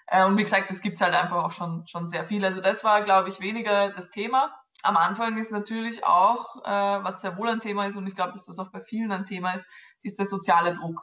Äh, 0.07 0.25
und 0.25 0.37
wie 0.37 0.43
gesagt, 0.43 0.71
es 0.71 0.81
gibt 0.81 1.01
halt 1.01 1.13
einfach 1.13 1.43
auch 1.43 1.51
schon, 1.51 1.85
schon 1.87 2.07
sehr 2.07 2.25
viel. 2.25 2.43
Also 2.45 2.61
das 2.61 2.83
war, 2.83 3.03
glaube 3.03 3.29
ich, 3.29 3.39
weniger 3.39 3.91
das 3.91 4.09
Thema. 4.09 4.53
Am 4.81 4.97
Anfang 4.97 5.37
ist 5.37 5.51
natürlich 5.51 6.05
auch, 6.05 6.57
äh, 6.65 7.03
was 7.03 7.21
sehr 7.21 7.37
wohl 7.37 7.49
ein 7.49 7.59
Thema 7.59 7.85
ist 7.87 7.95
und 7.95 8.07
ich 8.07 8.15
glaube, 8.15 8.33
dass 8.33 8.45
das 8.45 8.59
auch 8.59 8.71
bei 8.71 8.81
vielen 8.81 9.11
ein 9.11 9.25
Thema 9.25 9.53
ist, 9.53 9.65
ist 10.01 10.19
der 10.19 10.25
soziale 10.25 10.73
Druck. 10.73 10.99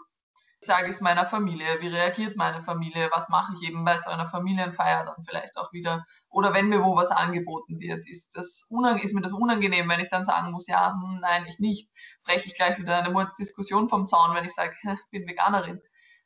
Ich 0.60 0.66
sage 0.66 0.88
es 0.88 1.00
meiner 1.00 1.24
Familie, 1.24 1.80
wie 1.80 1.88
reagiert 1.88 2.36
meine 2.36 2.60
Familie, 2.60 3.08
was 3.14 3.30
mache 3.30 3.54
ich 3.54 3.66
eben 3.66 3.82
bei 3.82 3.96
so 3.96 4.10
einer 4.10 4.28
Familienfeier 4.28 5.06
dann 5.06 5.24
vielleicht 5.24 5.56
auch 5.56 5.72
wieder 5.72 6.04
oder 6.28 6.52
wenn 6.52 6.68
mir 6.68 6.84
wo 6.84 6.94
was 6.96 7.10
angeboten 7.10 7.80
wird, 7.80 8.06
ist, 8.06 8.36
das 8.36 8.64
ist 9.02 9.14
mir 9.14 9.22
das 9.22 9.32
unangenehm, 9.32 9.88
wenn 9.88 10.00
ich 10.00 10.10
dann 10.10 10.26
sagen 10.26 10.52
muss, 10.52 10.66
ja, 10.66 10.92
hm, 10.92 11.20
nein, 11.20 11.46
ich 11.48 11.58
nicht, 11.58 11.88
breche 12.24 12.46
ich 12.46 12.54
gleich 12.54 12.78
wieder 12.78 12.98
eine 12.98 13.10
Mordsdiskussion 13.10 13.88
vom 13.88 14.06
Zaun, 14.06 14.34
wenn 14.34 14.44
ich 14.44 14.54
sage, 14.54 14.74
ich 14.82 15.10
bin 15.10 15.26
Veganerin. 15.26 15.80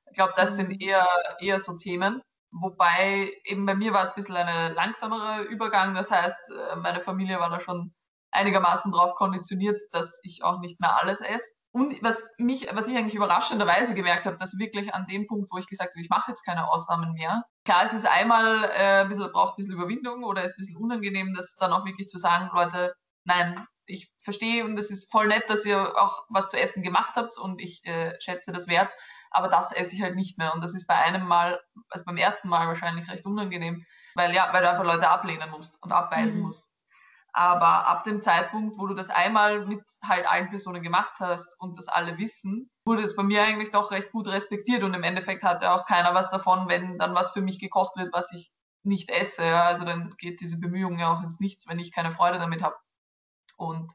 Ich 0.07 0.15
glaube, 0.15 0.35
das 0.37 0.57
sind 0.57 0.69
mhm. 0.71 0.81
eher, 0.81 1.07
eher 1.39 1.61
so 1.61 1.77
Themen. 1.77 2.21
Wobei 2.61 3.33
eben 3.45 3.67
bei 3.67 3.75
mir 3.75 3.93
war 3.93 4.05
es 4.05 4.11
ein 4.11 4.15
bisschen 4.15 4.37
ein 4.37 4.75
langsamerer 4.75 5.43
Übergang. 5.43 5.95
Das 5.95 6.11
heißt, 6.11 6.51
äh, 6.51 6.77
meine 6.77 7.01
Familie 7.01 7.41
war 7.41 7.51
da 7.51 7.59
schon 7.59 7.93
einigermaßen 8.31 8.93
drauf 8.93 9.15
konditioniert, 9.17 9.81
dass 9.91 10.21
ich 10.23 10.45
auch 10.45 10.61
nicht 10.61 10.81
mehr 10.81 10.97
alles 11.01 11.21
esse. 11.21 11.53
Und 11.73 12.01
was 12.03 12.23
mich, 12.39 12.69
was 12.73 12.87
ich 12.87 12.97
eigentlich 12.97 13.17
überraschenderweise 13.17 13.95
gemerkt 13.95 14.27
habe, 14.27 14.39
dass 14.39 14.57
wirklich 14.59 14.95
an 14.95 15.07
dem 15.09 15.27
Punkt, 15.27 15.51
wo 15.51 15.59
ich 15.59 15.67
gesagt 15.67 15.95
habe, 15.95 16.03
ich 16.03 16.09
mache 16.09 16.31
jetzt 16.31 16.45
keine 16.45 16.69
Ausnahmen 16.71 17.15
mehr. 17.15 17.43
Klar, 17.65 17.85
es 17.85 17.93
ist 17.93 18.07
einmal 18.07 18.65
äh, 18.65 19.01
ein 19.01 19.09
bisschen, 19.09 19.33
braucht 19.33 19.55
ein 19.55 19.57
bisschen 19.57 19.75
Überwindung 19.75 20.23
oder 20.23 20.45
ist 20.45 20.53
ein 20.53 20.59
bisschen 20.59 20.77
unangenehm, 20.77 21.35
das 21.35 21.57
dann 21.57 21.73
auch 21.73 21.85
wirklich 21.85 22.07
zu 22.07 22.19
sagen, 22.19 22.51
Leute, 22.55 22.95
nein, 23.25 23.67
ich 23.87 24.13
verstehe 24.23 24.65
und 24.65 24.79
es 24.79 24.93
ist 24.93 25.11
voll 25.11 25.27
nett, 25.27 25.45
dass 25.49 25.65
ihr 25.65 26.01
auch 26.01 26.25
was 26.29 26.51
zu 26.51 26.59
essen 26.59 26.85
gemacht 26.85 27.15
habt 27.17 27.37
und 27.37 27.61
ich 27.61 27.85
äh, 27.85 28.15
schätze 28.21 28.53
das 28.53 28.69
wert 28.69 28.93
aber 29.35 29.49
das 29.49 29.73
esse 29.73 29.97
ich 29.97 30.03
halt 30.03 30.15
nicht 30.15 30.39
mehr. 30.39 30.55
Und 30.55 30.63
das 30.63 30.75
ist 30.75 30.87
bei 30.87 30.95
einem 30.95 31.27
Mal, 31.27 31.61
also 31.91 32.05
beim 32.05 32.17
ersten 32.17 32.49
Mal 32.49 32.69
wahrscheinlich 32.69 33.11
recht 33.11 33.27
unangenehm, 33.27 33.85
weil 34.15 34.33
ja, 34.35 34.53
weil 34.53 34.63
du 34.63 34.71
einfach 34.71 34.85
Leute 34.85 35.11
ablehnen 35.11 35.51
musst 35.51 35.77
und 35.83 35.93
abweisen 35.93 36.39
mhm. 36.39 36.47
musst. 36.47 36.65
Aber 37.33 37.89
ab 37.89 38.05
dem 38.05 38.21
Zeitpunkt, 38.21 38.79
wo 38.79 38.87
du 38.87 38.95
das 38.95 39.11
einmal 39.11 39.67
mit 39.67 39.83
halt 40.05 40.25
allen 40.31 40.51
Personen 40.51 40.85
gemacht 40.85 41.15
hast 41.19 41.49
und 41.59 41.77
das 41.77 41.89
alle 41.89 42.17
wissen, 42.17 42.71
wurde 42.87 43.03
es 43.03 43.17
bei 43.17 43.25
mir 43.25 43.43
eigentlich 43.43 43.71
doch 43.71 43.91
recht 43.91 44.13
gut 44.13 44.29
respektiert 44.29 44.85
und 44.85 44.95
im 44.95 45.03
Endeffekt 45.03 45.43
hatte 45.43 45.73
auch 45.73 45.85
keiner 45.85 46.15
was 46.15 46.31
davon, 46.31 46.69
wenn 46.69 46.97
dann 46.97 47.17
was 47.17 47.33
für 47.33 47.41
mich 47.41 47.59
gekocht 47.59 47.97
wird, 47.97 48.13
was 48.13 48.31
ich 48.33 48.53
nicht 48.85 49.11
esse. 49.11 49.43
Also 49.43 49.85
dann 49.85 50.15
geht 50.17 50.41
diese 50.41 50.61
Bemühung 50.61 51.01
ja 51.01 51.13
auch 51.13 51.23
ins 51.23 51.41
Nichts, 51.41 51.67
wenn 51.67 51.81
ich 51.81 51.91
keine 51.93 52.13
Freude 52.13 52.39
damit 52.39 52.63
habe. 52.63 52.77
Und 53.57 53.93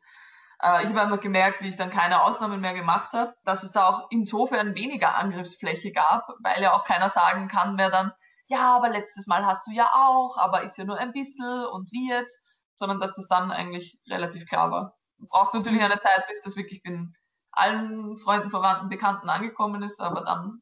äh, 0.61 0.83
ich 0.83 0.89
habe 0.89 1.01
einfach 1.01 1.21
gemerkt, 1.21 1.61
wie 1.61 1.69
ich 1.69 1.75
dann 1.75 1.89
keine 1.89 2.21
Ausnahmen 2.23 2.61
mehr 2.61 2.73
gemacht 2.73 3.13
habe, 3.13 3.35
dass 3.45 3.63
es 3.63 3.71
da 3.71 3.87
auch 3.87 4.07
insofern 4.09 4.75
weniger 4.75 5.15
Angriffsfläche 5.15 5.91
gab, 5.91 6.27
weil 6.39 6.61
ja 6.61 6.73
auch 6.73 6.85
keiner 6.85 7.09
sagen 7.09 7.47
kann 7.47 7.75
mehr 7.75 7.89
dann, 7.89 8.11
ja, 8.47 8.75
aber 8.75 8.89
letztes 8.89 9.27
Mal 9.27 9.45
hast 9.45 9.67
du 9.67 9.71
ja 9.71 9.89
auch, 9.93 10.37
aber 10.37 10.63
ist 10.63 10.77
ja 10.77 10.83
nur 10.83 10.97
ein 10.97 11.13
bisschen 11.13 11.65
und 11.67 11.91
wie 11.91 12.09
jetzt, 12.09 12.41
sondern 12.75 12.99
dass 12.99 13.15
das 13.15 13.27
dann 13.27 13.51
eigentlich 13.51 13.99
relativ 14.09 14.45
klar 14.47 14.71
war. 14.71 14.97
Braucht 15.19 15.53
natürlich 15.53 15.81
eine 15.83 15.99
Zeit, 15.99 16.27
bis 16.27 16.41
das 16.41 16.55
wirklich 16.55 16.83
in 16.83 17.13
allen 17.51 18.17
Freunden, 18.17 18.49
Verwandten, 18.49 18.89
Bekannten 18.89 19.29
angekommen 19.29 19.83
ist, 19.83 20.01
aber 20.01 20.21
dann 20.21 20.61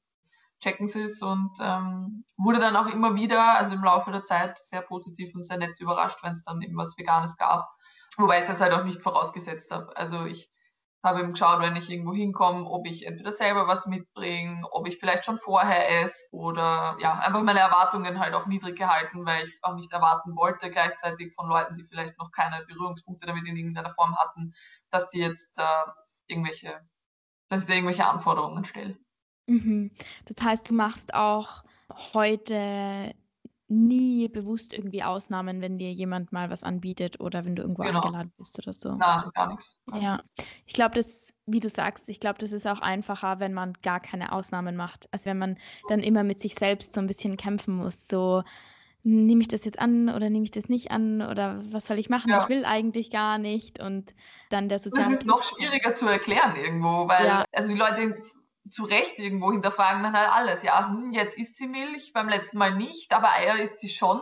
checken 0.59 0.87
sie 0.87 1.03
es 1.03 1.21
und 1.21 1.51
ähm, 1.61 2.25
wurde 2.37 2.59
dann 2.59 2.75
auch 2.75 2.87
immer 2.87 3.15
wieder, 3.15 3.57
also 3.57 3.71
im 3.73 3.83
Laufe 3.83 4.11
der 4.11 4.23
Zeit, 4.23 4.57
sehr 4.57 4.81
positiv 4.81 5.35
und 5.35 5.43
sehr 5.43 5.57
nett 5.57 5.79
überrascht, 5.79 6.19
wenn 6.23 6.33
es 6.33 6.43
dann 6.43 6.61
eben 6.61 6.75
was 6.75 6.97
Veganes 6.97 7.37
gab 7.37 7.76
Wobei 8.17 8.41
ich 8.41 8.47
das 8.47 8.61
halt 8.61 8.73
auch 8.73 8.83
nicht 8.83 9.01
vorausgesetzt 9.01 9.71
habe. 9.71 9.95
Also 9.95 10.25
ich 10.25 10.49
habe 11.03 11.21
eben 11.21 11.33
geschaut, 11.33 11.61
wenn 11.61 11.75
ich 11.75 11.89
irgendwo 11.89 12.13
hinkomme, 12.13 12.65
ob 12.65 12.87
ich 12.87 13.05
entweder 13.05 13.31
selber 13.31 13.67
was 13.67 13.85
mitbringe, 13.85 14.67
ob 14.71 14.87
ich 14.87 14.97
vielleicht 14.97 15.25
schon 15.25 15.37
vorher 15.37 16.01
esse 16.01 16.27
oder 16.31 16.97
ja, 16.99 17.13
einfach 17.19 17.43
meine 17.43 17.59
Erwartungen 17.59 18.19
halt 18.19 18.33
auch 18.33 18.47
niedrig 18.47 18.75
gehalten, 18.75 19.25
weil 19.25 19.43
ich 19.43 19.59
auch 19.61 19.75
nicht 19.75 19.91
erwarten 19.93 20.35
wollte, 20.35 20.71
gleichzeitig 20.71 21.33
von 21.33 21.47
Leuten, 21.47 21.75
die 21.75 21.83
vielleicht 21.83 22.17
noch 22.17 22.31
keine 22.31 22.65
Berührungspunkte 22.65 23.27
damit 23.27 23.47
in 23.47 23.55
irgendeiner 23.55 23.91
Form 23.91 24.17
hatten, 24.17 24.53
dass 24.89 25.09
die 25.09 25.19
jetzt 25.19 25.51
da 25.55 25.95
irgendwelche, 26.25 26.81
dass 27.49 27.61
ich 27.61 27.67
da 27.67 27.73
irgendwelche 27.73 28.07
Anforderungen 28.07 28.65
stelle. 28.65 28.97
Mhm. 29.47 29.91
Das 30.25 30.45
heißt, 30.45 30.69
du 30.69 30.73
machst 30.73 31.13
auch 31.13 31.63
heute 32.13 33.13
nie 33.69 34.27
bewusst 34.29 34.73
irgendwie 34.73 35.03
Ausnahmen, 35.03 35.61
wenn 35.61 35.77
dir 35.77 35.91
jemand 35.91 36.31
mal 36.31 36.49
was 36.49 36.63
anbietet 36.63 37.19
oder 37.19 37.43
wenn 37.45 37.55
du 37.55 37.63
irgendwo 37.63 37.83
genau. 37.83 38.01
eingeladen 38.01 38.31
bist 38.37 38.57
oder 38.59 38.73
so. 38.73 38.93
Nein, 38.95 39.23
gar 39.33 39.47
nichts. 39.49 39.77
Ja, 39.93 40.21
ich 40.65 40.73
glaube, 40.73 40.95
das, 40.95 41.33
wie 41.45 41.59
du 41.59 41.67
sagst, 41.67 42.07
ich 42.07 42.19
glaube, 42.19 42.39
das 42.39 42.53
ist 42.53 42.65
auch 42.65 42.79
einfacher, 42.79 43.39
wenn 43.39 43.53
man 43.53 43.73
gar 43.83 43.99
keine 43.99 44.31
Ausnahmen 44.31 44.75
macht, 44.75 45.09
als 45.11 45.25
wenn 45.25 45.37
man 45.37 45.57
dann 45.89 45.99
immer 45.99 46.23
mit 46.23 46.39
sich 46.39 46.55
selbst 46.55 46.93
so 46.93 47.01
ein 47.01 47.07
bisschen 47.07 47.35
kämpfen 47.35 47.75
muss. 47.75 48.07
So, 48.07 48.43
nehme 49.03 49.41
ich 49.41 49.49
das 49.49 49.65
jetzt 49.65 49.79
an 49.79 50.09
oder 50.09 50.29
nehme 50.29 50.45
ich 50.45 50.51
das 50.51 50.69
nicht 50.69 50.91
an 50.91 51.21
oder 51.21 51.61
was 51.71 51.87
soll 51.87 51.99
ich 51.99 52.09
machen? 52.09 52.29
Ja. 52.29 52.43
Ich 52.43 52.49
will 52.49 52.63
eigentlich 52.63 53.11
gar 53.11 53.37
nicht 53.37 53.81
und 53.81 54.13
dann 54.49 54.69
der 54.69 54.79
soziale. 54.79 55.09
Das 55.09 55.19
ist 55.19 55.25
noch 55.25 55.43
schwieriger 55.43 55.93
zu 55.93 56.07
erklären 56.07 56.55
irgendwo, 56.55 57.07
weil 57.07 57.25
ja. 57.25 57.45
also 57.51 57.73
die 57.73 57.77
Leute 57.79 58.17
zu 58.69 58.83
Recht 58.83 59.19
irgendwo 59.19 59.51
hinterfragen 59.51 60.03
dann 60.03 60.15
halt 60.15 60.31
alles. 60.31 60.63
Ja, 60.63 60.89
hm, 60.89 61.11
jetzt 61.11 61.37
isst 61.37 61.55
sie 61.55 61.67
Milch, 61.67 62.11
beim 62.13 62.29
letzten 62.29 62.57
Mal 62.57 62.75
nicht, 62.75 63.13
aber 63.13 63.31
Eier 63.31 63.59
isst 63.59 63.79
sie 63.79 63.89
schon. 63.89 64.21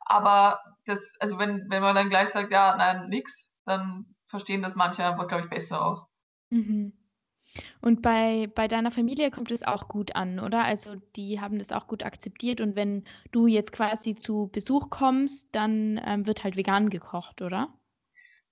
Aber 0.00 0.60
das, 0.84 1.14
also 1.20 1.38
wenn, 1.38 1.66
wenn 1.68 1.82
man 1.82 1.94
dann 1.94 2.10
gleich 2.10 2.30
sagt, 2.30 2.52
ja, 2.52 2.76
nein, 2.76 3.08
nix, 3.08 3.48
dann 3.64 4.06
verstehen 4.24 4.62
das 4.62 4.74
manche 4.74 5.04
einfach, 5.04 5.28
glaube 5.28 5.44
ich, 5.44 5.50
besser 5.50 5.84
auch. 5.84 6.06
Mhm. 6.50 6.92
Und 7.80 8.02
bei, 8.02 8.48
bei 8.54 8.68
deiner 8.68 8.90
Familie 8.90 9.30
kommt 9.30 9.50
es 9.50 9.62
auch 9.62 9.88
gut 9.88 10.14
an, 10.14 10.38
oder? 10.38 10.64
Also 10.64 10.96
die 11.16 11.40
haben 11.40 11.58
das 11.58 11.72
auch 11.72 11.86
gut 11.86 12.04
akzeptiert 12.04 12.60
und 12.60 12.76
wenn 12.76 13.04
du 13.32 13.46
jetzt 13.46 13.72
quasi 13.72 14.14
zu 14.14 14.48
Besuch 14.52 14.90
kommst, 14.90 15.48
dann 15.52 16.00
ähm, 16.04 16.26
wird 16.26 16.44
halt 16.44 16.56
vegan 16.56 16.90
gekocht, 16.90 17.42
oder? 17.42 17.68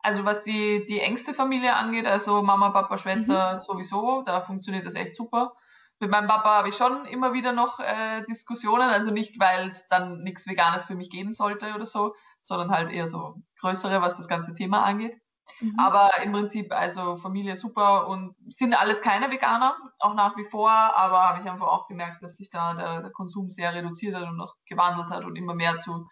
Also 0.00 0.24
was 0.24 0.42
die, 0.42 0.84
die 0.86 1.00
engste 1.00 1.34
Familie 1.34 1.74
angeht, 1.74 2.06
also 2.06 2.42
Mama, 2.42 2.70
Papa, 2.70 2.98
Schwester 2.98 3.54
mhm. 3.54 3.60
sowieso, 3.60 4.22
da 4.24 4.40
funktioniert 4.40 4.86
das 4.86 4.94
echt 4.94 5.16
super. 5.16 5.54
Mit 6.00 6.10
meinem 6.10 6.28
Papa 6.28 6.50
habe 6.58 6.68
ich 6.68 6.76
schon 6.76 7.06
immer 7.06 7.32
wieder 7.32 7.52
noch 7.52 7.80
äh, 7.80 8.22
Diskussionen, 8.28 8.88
also 8.88 9.10
nicht, 9.10 9.40
weil 9.40 9.66
es 9.66 9.88
dann 9.88 10.22
nichts 10.22 10.46
Veganes 10.46 10.84
für 10.84 10.94
mich 10.94 11.10
geben 11.10 11.34
sollte 11.34 11.74
oder 11.74 11.86
so, 11.86 12.14
sondern 12.44 12.70
halt 12.70 12.92
eher 12.92 13.08
so 13.08 13.34
größere, 13.60 14.00
was 14.00 14.16
das 14.16 14.28
ganze 14.28 14.54
Thema 14.54 14.84
angeht. 14.84 15.20
Mhm. 15.60 15.74
Aber 15.78 16.10
im 16.22 16.32
Prinzip, 16.32 16.72
also 16.72 17.16
Familie 17.16 17.56
super 17.56 18.06
und 18.06 18.36
sind 18.48 18.74
alles 18.74 19.00
keine 19.00 19.30
Veganer, 19.30 19.76
auch 19.98 20.14
nach 20.14 20.36
wie 20.36 20.44
vor, 20.44 20.70
aber 20.70 21.22
habe 21.28 21.40
ich 21.40 21.50
einfach 21.50 21.66
auch 21.66 21.88
gemerkt, 21.88 22.22
dass 22.22 22.36
sich 22.36 22.50
da 22.50 22.74
der, 22.74 23.00
der 23.02 23.10
Konsum 23.10 23.48
sehr 23.48 23.74
reduziert 23.74 24.14
hat 24.14 24.28
und 24.28 24.36
noch 24.36 24.54
gewandelt 24.66 25.08
hat 25.08 25.24
und 25.24 25.34
immer 25.36 25.54
mehr 25.54 25.78
zu 25.78 26.06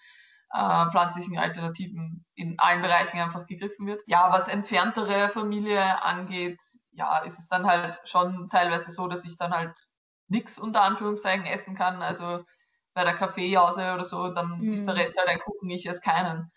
äh, 0.52 0.90
pflanzlichen 0.90 1.38
Alternativen 1.38 2.24
in 2.34 2.58
allen 2.58 2.82
Bereichen 2.82 3.18
einfach 3.18 3.46
gegriffen 3.46 3.86
wird. 3.86 4.02
Ja, 4.06 4.32
was 4.32 4.48
entferntere 4.48 5.28
Familie 5.30 6.02
angeht, 6.02 6.60
ja, 6.92 7.18
ist 7.18 7.38
es 7.38 7.48
dann 7.48 7.66
halt 7.66 8.00
schon 8.04 8.48
teilweise 8.48 8.90
so, 8.90 9.06
dass 9.06 9.24
ich 9.24 9.36
dann 9.36 9.52
halt 9.52 9.74
nichts 10.28 10.58
unter 10.58 10.82
Anführungszeichen 10.82 11.46
essen 11.46 11.74
kann. 11.74 12.02
Also 12.02 12.44
bei 12.94 13.04
der 13.04 13.14
Kaffeejause 13.14 13.92
oder 13.92 14.04
so, 14.04 14.28
dann 14.28 14.60
mhm. 14.60 14.72
ist 14.72 14.86
der 14.86 14.96
Rest 14.96 15.18
halt 15.18 15.28
ein 15.28 15.38
Kuchen, 15.38 15.68
ich 15.70 15.86
esse 15.86 16.00
keinen. 16.00 16.50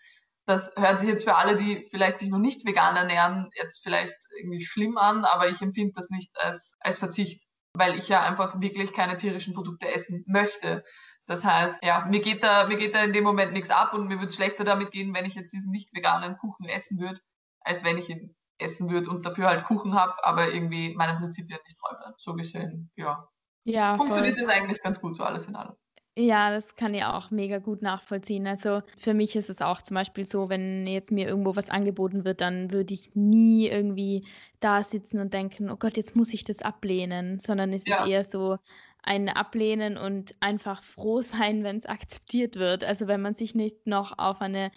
Das 0.46 0.72
hört 0.76 0.98
sich 0.98 1.08
jetzt 1.08 1.24
für 1.24 1.36
alle, 1.36 1.56
die 1.56 1.86
vielleicht 1.90 2.18
sich 2.18 2.30
noch 2.30 2.38
nicht 2.38 2.66
vegan 2.66 2.96
ernähren, 2.96 3.50
jetzt 3.54 3.82
vielleicht 3.82 4.16
irgendwie 4.38 4.64
schlimm 4.64 4.96
an, 4.96 5.24
aber 5.24 5.48
ich 5.48 5.60
empfinde 5.60 5.92
das 5.94 6.08
nicht 6.08 6.30
als, 6.40 6.74
als 6.80 6.96
Verzicht, 6.96 7.42
weil 7.74 7.96
ich 7.96 8.08
ja 8.08 8.22
einfach 8.22 8.60
wirklich 8.60 8.92
keine 8.92 9.16
tierischen 9.16 9.54
Produkte 9.54 9.92
essen 9.92 10.24
möchte. 10.26 10.82
Das 11.30 11.44
heißt, 11.44 11.84
ja, 11.84 12.04
mir 12.06 12.18
geht 12.18 12.42
da, 12.42 12.66
mir 12.66 12.76
geht 12.76 12.92
da 12.92 13.04
in 13.04 13.12
dem 13.12 13.22
Moment 13.22 13.52
nichts 13.52 13.70
ab 13.70 13.94
und 13.94 14.08
mir 14.08 14.16
würde 14.16 14.26
es 14.26 14.34
schlechter 14.34 14.64
damit 14.64 14.90
gehen, 14.90 15.14
wenn 15.14 15.24
ich 15.24 15.36
jetzt 15.36 15.52
diesen 15.52 15.70
nicht 15.70 15.94
veganen 15.94 16.36
Kuchen 16.36 16.66
essen 16.66 16.98
würde, 16.98 17.20
als 17.60 17.84
wenn 17.84 17.98
ich 17.98 18.08
ihn 18.08 18.34
essen 18.58 18.90
würde 18.90 19.08
und 19.08 19.24
dafür 19.24 19.46
halt 19.46 19.62
Kuchen 19.62 19.94
habe, 19.94 20.12
aber 20.24 20.52
irgendwie 20.52 20.92
meinen 20.96 21.18
Prinzipien 21.18 21.60
nicht 21.64 21.78
treu. 21.78 21.94
So 22.16 22.34
gesehen, 22.34 22.90
ja. 22.96 23.28
Ja, 23.62 23.94
Funktioniert 23.94 24.38
voll. 24.38 24.44
das 24.44 24.52
eigentlich 24.52 24.82
ganz 24.82 25.00
gut 25.00 25.14
so 25.14 25.22
alles 25.22 25.46
in 25.46 25.54
allem. 25.54 25.76
Ja, 26.18 26.50
das 26.50 26.74
kann 26.74 26.94
ich 26.94 27.04
auch 27.04 27.30
mega 27.30 27.58
gut 27.58 27.80
nachvollziehen. 27.80 28.48
Also 28.48 28.82
für 28.98 29.14
mich 29.14 29.36
ist 29.36 29.48
es 29.48 29.62
auch 29.62 29.80
zum 29.80 29.94
Beispiel 29.94 30.26
so, 30.26 30.48
wenn 30.48 30.84
jetzt 30.88 31.12
mir 31.12 31.28
irgendwo 31.28 31.54
was 31.54 31.70
angeboten 31.70 32.24
wird, 32.24 32.40
dann 32.40 32.72
würde 32.72 32.92
ich 32.92 33.14
nie 33.14 33.68
irgendwie 33.68 34.26
da 34.58 34.82
sitzen 34.82 35.20
und 35.20 35.32
denken, 35.32 35.70
oh 35.70 35.76
Gott, 35.76 35.96
jetzt 35.96 36.16
muss 36.16 36.34
ich 36.34 36.42
das 36.42 36.60
ablehnen, 36.60 37.38
sondern 37.38 37.72
es 37.72 37.86
ja. 37.86 38.02
ist 38.02 38.10
eher 38.10 38.24
so, 38.24 38.58
ein 39.02 39.28
ablehnen 39.28 39.96
und 39.96 40.34
einfach 40.40 40.82
froh 40.82 41.22
sein, 41.22 41.64
wenn 41.64 41.78
es 41.78 41.86
akzeptiert 41.86 42.56
wird. 42.56 42.84
Also 42.84 43.06
wenn 43.06 43.22
man 43.22 43.34
sich 43.34 43.54
nicht 43.54 43.86
noch 43.86 44.18
auf 44.18 44.40
eine 44.40 44.70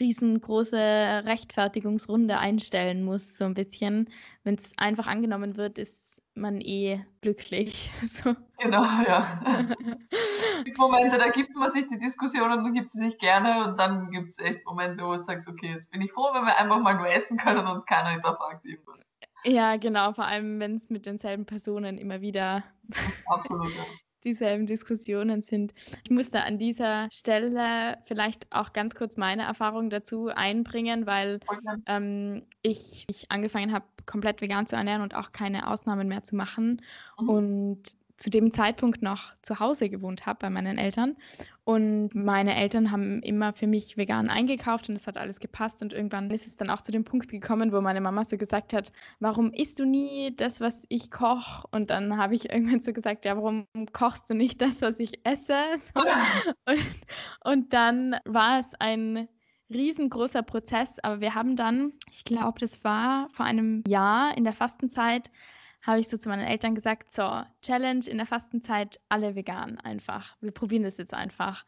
riesengroße 0.00 1.22
Rechtfertigungsrunde 1.24 2.38
einstellen 2.38 3.04
muss, 3.04 3.38
so 3.38 3.44
ein 3.44 3.54
bisschen. 3.54 4.10
Wenn 4.42 4.56
es 4.56 4.72
einfach 4.76 5.06
angenommen 5.06 5.56
wird, 5.56 5.78
ist 5.78 6.14
man 6.34 6.60
eh 6.60 7.04
glücklich. 7.20 7.90
So. 8.06 8.34
Genau, 8.58 8.82
ja. 8.82 9.24
die 10.66 10.74
Momente, 10.76 11.18
da 11.18 11.28
gibt 11.28 11.54
man 11.54 11.70
sich 11.70 11.88
die 11.88 11.98
Diskussionen, 11.98 12.64
dann 12.64 12.74
gibt 12.74 12.88
sie 12.88 12.98
sich 12.98 13.18
gerne 13.18 13.64
und 13.64 13.78
dann 13.78 14.10
gibt 14.10 14.30
es 14.30 14.38
echt 14.38 14.64
Momente, 14.64 15.04
wo 15.04 15.12
du 15.12 15.18
sagst, 15.18 15.48
okay, 15.48 15.72
jetzt 15.72 15.90
bin 15.90 16.00
ich 16.00 16.12
froh, 16.12 16.28
wenn 16.32 16.44
wir 16.44 16.56
einfach 16.56 16.80
mal 16.80 16.94
nur 16.94 17.08
essen 17.08 17.36
können 17.36 17.66
und 17.66 17.86
keiner 17.86 18.10
hinterfragt 18.10 18.64
irgendwas. 18.64 19.03
Ja, 19.44 19.76
genau, 19.76 20.12
vor 20.12 20.24
allem 20.26 20.60
wenn 20.60 20.76
es 20.76 20.90
mit 20.90 21.06
denselben 21.06 21.44
Personen 21.44 21.98
immer 21.98 22.20
wieder 22.20 22.64
Absolut, 23.26 23.74
ja 23.74 23.84
dieselben 24.24 24.66
Diskussionen 24.66 25.42
sind. 25.42 25.74
Ich 26.04 26.10
musste 26.10 26.42
an 26.42 26.58
dieser 26.58 27.08
Stelle 27.12 27.98
vielleicht 28.06 28.50
auch 28.50 28.72
ganz 28.72 28.94
kurz 28.94 29.16
meine 29.16 29.42
Erfahrung 29.42 29.90
dazu 29.90 30.28
einbringen, 30.28 31.06
weil 31.06 31.40
ähm, 31.86 32.46
ich, 32.62 33.04
ich 33.08 33.30
angefangen 33.30 33.72
habe, 33.72 33.84
komplett 34.06 34.40
vegan 34.40 34.66
zu 34.66 34.76
ernähren 34.76 35.02
und 35.02 35.14
auch 35.14 35.32
keine 35.32 35.68
Ausnahmen 35.68 36.08
mehr 36.08 36.22
zu 36.22 36.36
machen. 36.36 36.82
Mhm. 37.20 37.28
Und 37.28 37.82
zu 38.24 38.30
dem 38.30 38.50
Zeitpunkt 38.52 39.02
noch 39.02 39.34
zu 39.42 39.60
Hause 39.60 39.90
gewohnt 39.90 40.24
habe 40.24 40.38
bei 40.40 40.48
meinen 40.48 40.78
Eltern. 40.78 41.14
Und 41.64 42.14
meine 42.14 42.56
Eltern 42.56 42.90
haben 42.90 43.20
immer 43.20 43.52
für 43.52 43.66
mich 43.66 43.98
vegan 43.98 44.30
eingekauft 44.30 44.88
und 44.88 44.96
es 44.96 45.06
hat 45.06 45.18
alles 45.18 45.40
gepasst. 45.40 45.82
Und 45.82 45.92
irgendwann 45.92 46.30
ist 46.30 46.46
es 46.46 46.56
dann 46.56 46.70
auch 46.70 46.80
zu 46.80 46.90
dem 46.90 47.04
Punkt 47.04 47.28
gekommen, 47.28 47.70
wo 47.70 47.82
meine 47.82 48.00
Mama 48.00 48.24
so 48.24 48.38
gesagt 48.38 48.72
hat, 48.72 48.92
warum 49.20 49.52
isst 49.52 49.78
du 49.78 49.84
nie 49.84 50.34
das, 50.34 50.62
was 50.62 50.86
ich 50.88 51.10
koche? 51.10 51.68
Und 51.70 51.90
dann 51.90 52.16
habe 52.16 52.34
ich 52.34 52.50
irgendwann 52.50 52.80
so 52.80 52.94
gesagt, 52.94 53.26
ja, 53.26 53.36
warum 53.36 53.66
kochst 53.92 54.30
du 54.30 54.34
nicht 54.34 54.62
das, 54.62 54.80
was 54.80 54.98
ich 55.00 55.20
esse? 55.26 55.58
So. 55.76 56.00
Und, 56.66 56.80
und 57.44 57.72
dann 57.74 58.16
war 58.24 58.58
es 58.58 58.72
ein 58.78 59.28
riesengroßer 59.68 60.42
Prozess, 60.42 60.98
aber 61.02 61.20
wir 61.20 61.34
haben 61.34 61.56
dann, 61.56 61.92
ich 62.10 62.24
glaube, 62.24 62.58
das 62.58 62.84
war 62.84 63.28
vor 63.32 63.44
einem 63.44 63.84
Jahr 63.86 64.34
in 64.38 64.44
der 64.44 64.54
Fastenzeit, 64.54 65.30
habe 65.84 66.00
ich 66.00 66.08
so 66.08 66.16
zu 66.16 66.28
meinen 66.28 66.46
Eltern 66.46 66.74
gesagt, 66.74 67.12
so, 67.12 67.42
Challenge 67.62 68.06
in 68.06 68.16
der 68.16 68.26
Fastenzeit, 68.26 69.00
alle 69.08 69.34
vegan 69.34 69.78
einfach. 69.78 70.36
Wir 70.40 70.50
probieren 70.50 70.82
das 70.82 70.96
jetzt 70.96 71.14
einfach. 71.14 71.64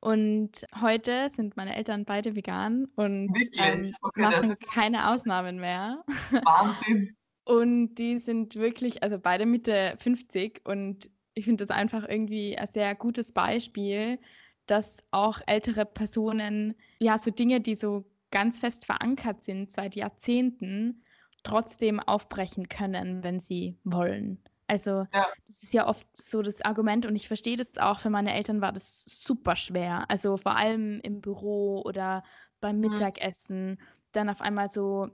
Und 0.00 0.64
heute 0.80 1.28
sind 1.28 1.56
meine 1.56 1.76
Eltern 1.76 2.04
beide 2.04 2.34
vegan 2.34 2.86
und 2.96 3.36
ähm, 3.58 3.94
okay, 4.00 4.20
machen 4.22 4.56
keine 4.72 5.10
Ausnahmen 5.10 5.60
mehr. 5.60 6.02
Wahnsinn. 6.44 7.16
und 7.44 7.96
die 7.96 8.18
sind 8.18 8.56
wirklich, 8.56 9.02
also 9.02 9.18
beide 9.18 9.44
Mitte 9.44 9.94
50 9.98 10.62
und 10.64 11.10
ich 11.34 11.44
finde 11.44 11.64
das 11.64 11.76
einfach 11.76 12.08
irgendwie 12.08 12.56
ein 12.56 12.66
sehr 12.66 12.94
gutes 12.94 13.32
Beispiel, 13.32 14.18
dass 14.66 15.04
auch 15.10 15.40
ältere 15.46 15.84
Personen, 15.84 16.74
ja, 17.00 17.18
so 17.18 17.30
Dinge, 17.30 17.60
die 17.60 17.74
so 17.74 18.04
ganz 18.30 18.58
fest 18.58 18.86
verankert 18.86 19.42
sind 19.42 19.70
seit 19.70 19.94
Jahrzehnten, 19.94 21.02
trotzdem 21.42 22.00
aufbrechen 22.00 22.68
können, 22.68 23.22
wenn 23.22 23.40
sie 23.40 23.76
wollen. 23.84 24.38
Also 24.68 25.06
ja. 25.14 25.26
das 25.46 25.62
ist 25.62 25.72
ja 25.72 25.88
oft 25.88 26.06
so 26.12 26.42
das 26.42 26.60
Argument 26.60 27.06
und 27.06 27.16
ich 27.16 27.26
verstehe 27.26 27.56
das 27.56 27.78
auch, 27.78 27.98
für 27.98 28.10
meine 28.10 28.34
Eltern 28.34 28.60
war 28.60 28.70
das 28.70 29.02
super 29.06 29.56
schwer. 29.56 30.04
Also 30.08 30.36
vor 30.36 30.56
allem 30.56 31.00
im 31.02 31.22
Büro 31.22 31.82
oder 31.84 32.22
beim 32.60 32.76
mhm. 32.76 32.90
Mittagessen, 32.90 33.70
mhm. 33.70 33.78
dann 34.12 34.28
auf 34.28 34.42
einmal 34.42 34.68
so 34.68 35.08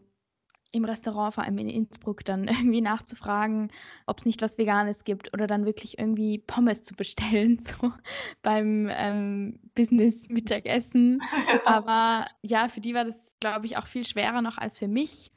im 0.73 0.85
Restaurant, 0.85 1.35
vor 1.35 1.45
allem 1.45 1.59
in 1.59 1.69
Innsbruck, 1.69 2.25
dann 2.25 2.49
irgendwie 2.49 2.81
nachzufragen, 2.81 3.71
ob 4.07 4.19
es 4.19 4.27
nicht 4.27 4.43
was 4.43 4.59
Veganes 4.59 5.05
gibt 5.05 5.33
oder 5.33 5.47
dann 5.47 5.67
wirklich 5.67 5.99
irgendwie 5.99 6.39
Pommes 6.39 6.83
zu 6.83 6.95
bestellen, 6.95 7.59
so 7.81 7.93
beim 8.43 8.91
ähm, 8.93 9.61
Business-Mittagessen. 9.77 11.23
Aber 11.65 12.27
ja, 12.43 12.69
für 12.69 12.81
die 12.81 12.95
war 12.95 13.05
das, 13.05 13.37
glaube 13.39 13.67
ich, 13.67 13.77
auch 13.77 13.87
viel 13.87 14.05
schwerer 14.05 14.43
noch 14.43 14.59
als 14.59 14.79
für 14.79 14.89
mich 14.89 15.31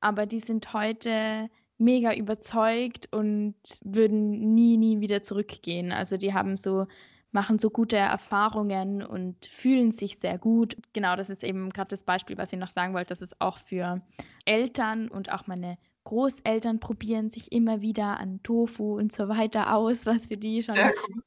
aber 0.00 0.26
die 0.26 0.40
sind 0.40 0.72
heute 0.72 1.48
mega 1.78 2.14
überzeugt 2.14 3.08
und 3.10 3.54
würden 3.82 4.54
nie, 4.54 4.76
nie 4.76 5.00
wieder 5.00 5.22
zurückgehen. 5.22 5.92
Also 5.92 6.16
die 6.16 6.34
haben 6.34 6.56
so, 6.56 6.86
machen 7.32 7.58
so 7.58 7.70
gute 7.70 7.96
Erfahrungen 7.96 9.02
und 9.02 9.46
fühlen 9.46 9.90
sich 9.90 10.18
sehr 10.18 10.38
gut. 10.38 10.76
Genau, 10.92 11.16
das 11.16 11.30
ist 11.30 11.42
eben 11.42 11.70
gerade 11.70 11.88
das 11.88 12.04
Beispiel, 12.04 12.36
was 12.36 12.52
ich 12.52 12.58
noch 12.58 12.70
sagen 12.70 12.92
wollte, 12.92 13.14
dass 13.14 13.22
es 13.22 13.40
auch 13.40 13.58
für 13.58 14.02
Eltern 14.44 15.08
und 15.08 15.32
auch 15.32 15.46
meine 15.46 15.78
Großeltern 16.04 16.80
probieren 16.80 17.28
sich 17.28 17.52
immer 17.52 17.82
wieder 17.82 18.18
an 18.18 18.42
Tofu 18.42 18.98
und 18.98 19.12
so 19.12 19.28
weiter 19.28 19.74
aus, 19.74 20.06
was 20.06 20.26
für 20.26 20.36
die 20.36 20.62
schon 20.62 20.76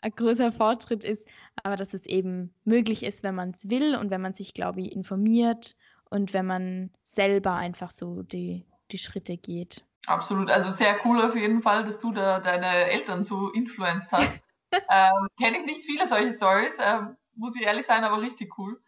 ein 0.01 0.11
großer 0.11 0.51
Fortschritt 0.51 1.03
ist. 1.03 1.27
Aber 1.63 1.75
dass 1.75 1.93
es 1.93 2.05
eben 2.05 2.53
möglich 2.63 3.03
ist, 3.03 3.23
wenn 3.23 3.35
man 3.35 3.51
es 3.51 3.69
will 3.69 3.95
und 3.95 4.09
wenn 4.09 4.21
man 4.21 4.33
sich, 4.33 4.53
glaube 4.53 4.81
ich, 4.81 4.91
informiert 4.91 5.75
und 6.13 6.31
wenn 6.33 6.45
man 6.45 6.91
selber 7.01 7.55
einfach 7.55 7.89
so 7.89 8.21
die, 8.21 8.67
die 8.91 8.99
Schritte 8.99 9.35
geht. 9.35 9.83
Absolut, 10.05 10.51
also 10.51 10.69
sehr 10.69 10.95
cool 11.05 11.19
auf 11.21 11.35
jeden 11.35 11.63
Fall, 11.63 11.85
dass 11.85 11.97
du 11.97 12.11
da 12.11 12.39
deine 12.39 12.91
Eltern 12.91 13.23
so 13.23 13.49
influenced 13.49 14.11
hast. 14.11 14.39
ähm, 14.91 15.27
Kenne 15.41 15.57
ich 15.57 15.65
nicht 15.65 15.83
viele 15.83 16.05
solche 16.05 16.31
Stories, 16.31 16.77
ähm, 16.79 17.17
muss 17.35 17.55
ich 17.55 17.63
ehrlich 17.63 17.87
sein, 17.87 18.03
aber 18.03 18.21
richtig 18.21 18.59
cool. 18.59 18.79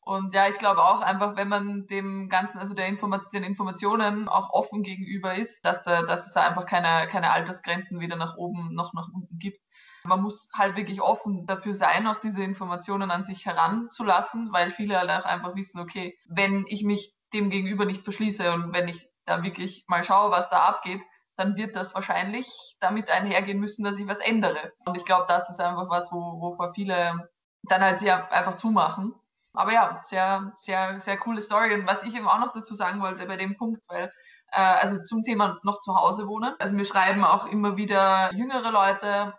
Und 0.00 0.32
ja, 0.32 0.48
ich 0.48 0.56
glaube 0.56 0.82
auch 0.82 1.02
einfach, 1.02 1.36
wenn 1.36 1.48
man 1.48 1.86
dem 1.86 2.30
Ganzen, 2.30 2.58
also 2.58 2.72
der 2.72 2.86
Informa 2.86 3.18
den 3.34 3.44
Informationen 3.44 4.28
auch 4.28 4.48
offen 4.50 4.82
gegenüber 4.82 5.34
ist, 5.34 5.62
dass, 5.62 5.82
da, 5.82 6.02
dass 6.02 6.26
es 6.26 6.32
da 6.32 6.48
einfach 6.48 6.64
keine, 6.64 7.08
keine 7.08 7.30
Altersgrenzen 7.30 8.00
weder 8.00 8.16
nach 8.16 8.38
oben 8.38 8.74
noch 8.74 8.94
nach 8.94 9.08
unten 9.12 9.38
gibt. 9.38 9.60
Man 10.04 10.22
muss 10.22 10.48
halt 10.54 10.76
wirklich 10.76 11.00
offen 11.00 11.46
dafür 11.46 11.74
sein, 11.74 12.06
auch 12.06 12.18
diese 12.18 12.42
Informationen 12.42 13.10
an 13.10 13.22
sich 13.22 13.46
heranzulassen, 13.46 14.52
weil 14.52 14.70
viele 14.70 14.98
halt 14.98 15.10
auch 15.10 15.26
einfach 15.26 15.54
wissen, 15.56 15.80
okay, 15.80 16.18
wenn 16.28 16.64
ich 16.68 16.84
mich 16.84 17.14
dem 17.32 17.50
gegenüber 17.50 17.84
nicht 17.84 18.02
verschließe 18.02 18.52
und 18.52 18.72
wenn 18.72 18.88
ich 18.88 19.08
da 19.26 19.42
wirklich 19.42 19.84
mal 19.86 20.02
schaue, 20.02 20.30
was 20.30 20.50
da 20.50 20.64
abgeht, 20.64 21.02
dann 21.36 21.56
wird 21.56 21.74
das 21.74 21.94
wahrscheinlich 21.94 22.46
damit 22.80 23.10
einhergehen 23.10 23.60
müssen, 23.60 23.84
dass 23.84 23.98
ich 23.98 24.06
was 24.06 24.20
ändere. 24.20 24.72
Und 24.84 24.96
ich 24.96 25.04
glaube, 25.04 25.24
das 25.28 25.48
ist 25.48 25.60
einfach 25.60 25.88
was, 25.88 26.12
wo, 26.12 26.40
wovor 26.40 26.74
viele 26.74 27.30
dann 27.62 27.82
halt 27.82 27.98
sich 27.98 28.12
einfach 28.12 28.56
zumachen. 28.56 29.14
Aber 29.54 29.72
ja, 29.72 29.98
sehr, 30.02 30.52
sehr, 30.54 31.00
sehr 31.00 31.16
coole 31.18 31.40
Story. 31.40 31.74
Und 31.74 31.86
was 31.86 32.02
ich 32.02 32.14
eben 32.14 32.28
auch 32.28 32.38
noch 32.38 32.52
dazu 32.52 32.74
sagen 32.74 33.00
wollte 33.00 33.26
bei 33.26 33.36
dem 33.36 33.56
Punkt, 33.56 33.82
weil, 33.88 34.12
äh, 34.52 34.60
also 34.60 35.02
zum 35.02 35.22
Thema 35.22 35.58
noch 35.62 35.80
zu 35.80 35.94
Hause 35.96 36.28
wohnen. 36.28 36.54
Also 36.58 36.74
mir 36.74 36.84
schreiben 36.84 37.24
auch 37.24 37.46
immer 37.46 37.76
wieder 37.76 38.32
jüngere 38.34 38.70
Leute, 38.70 39.34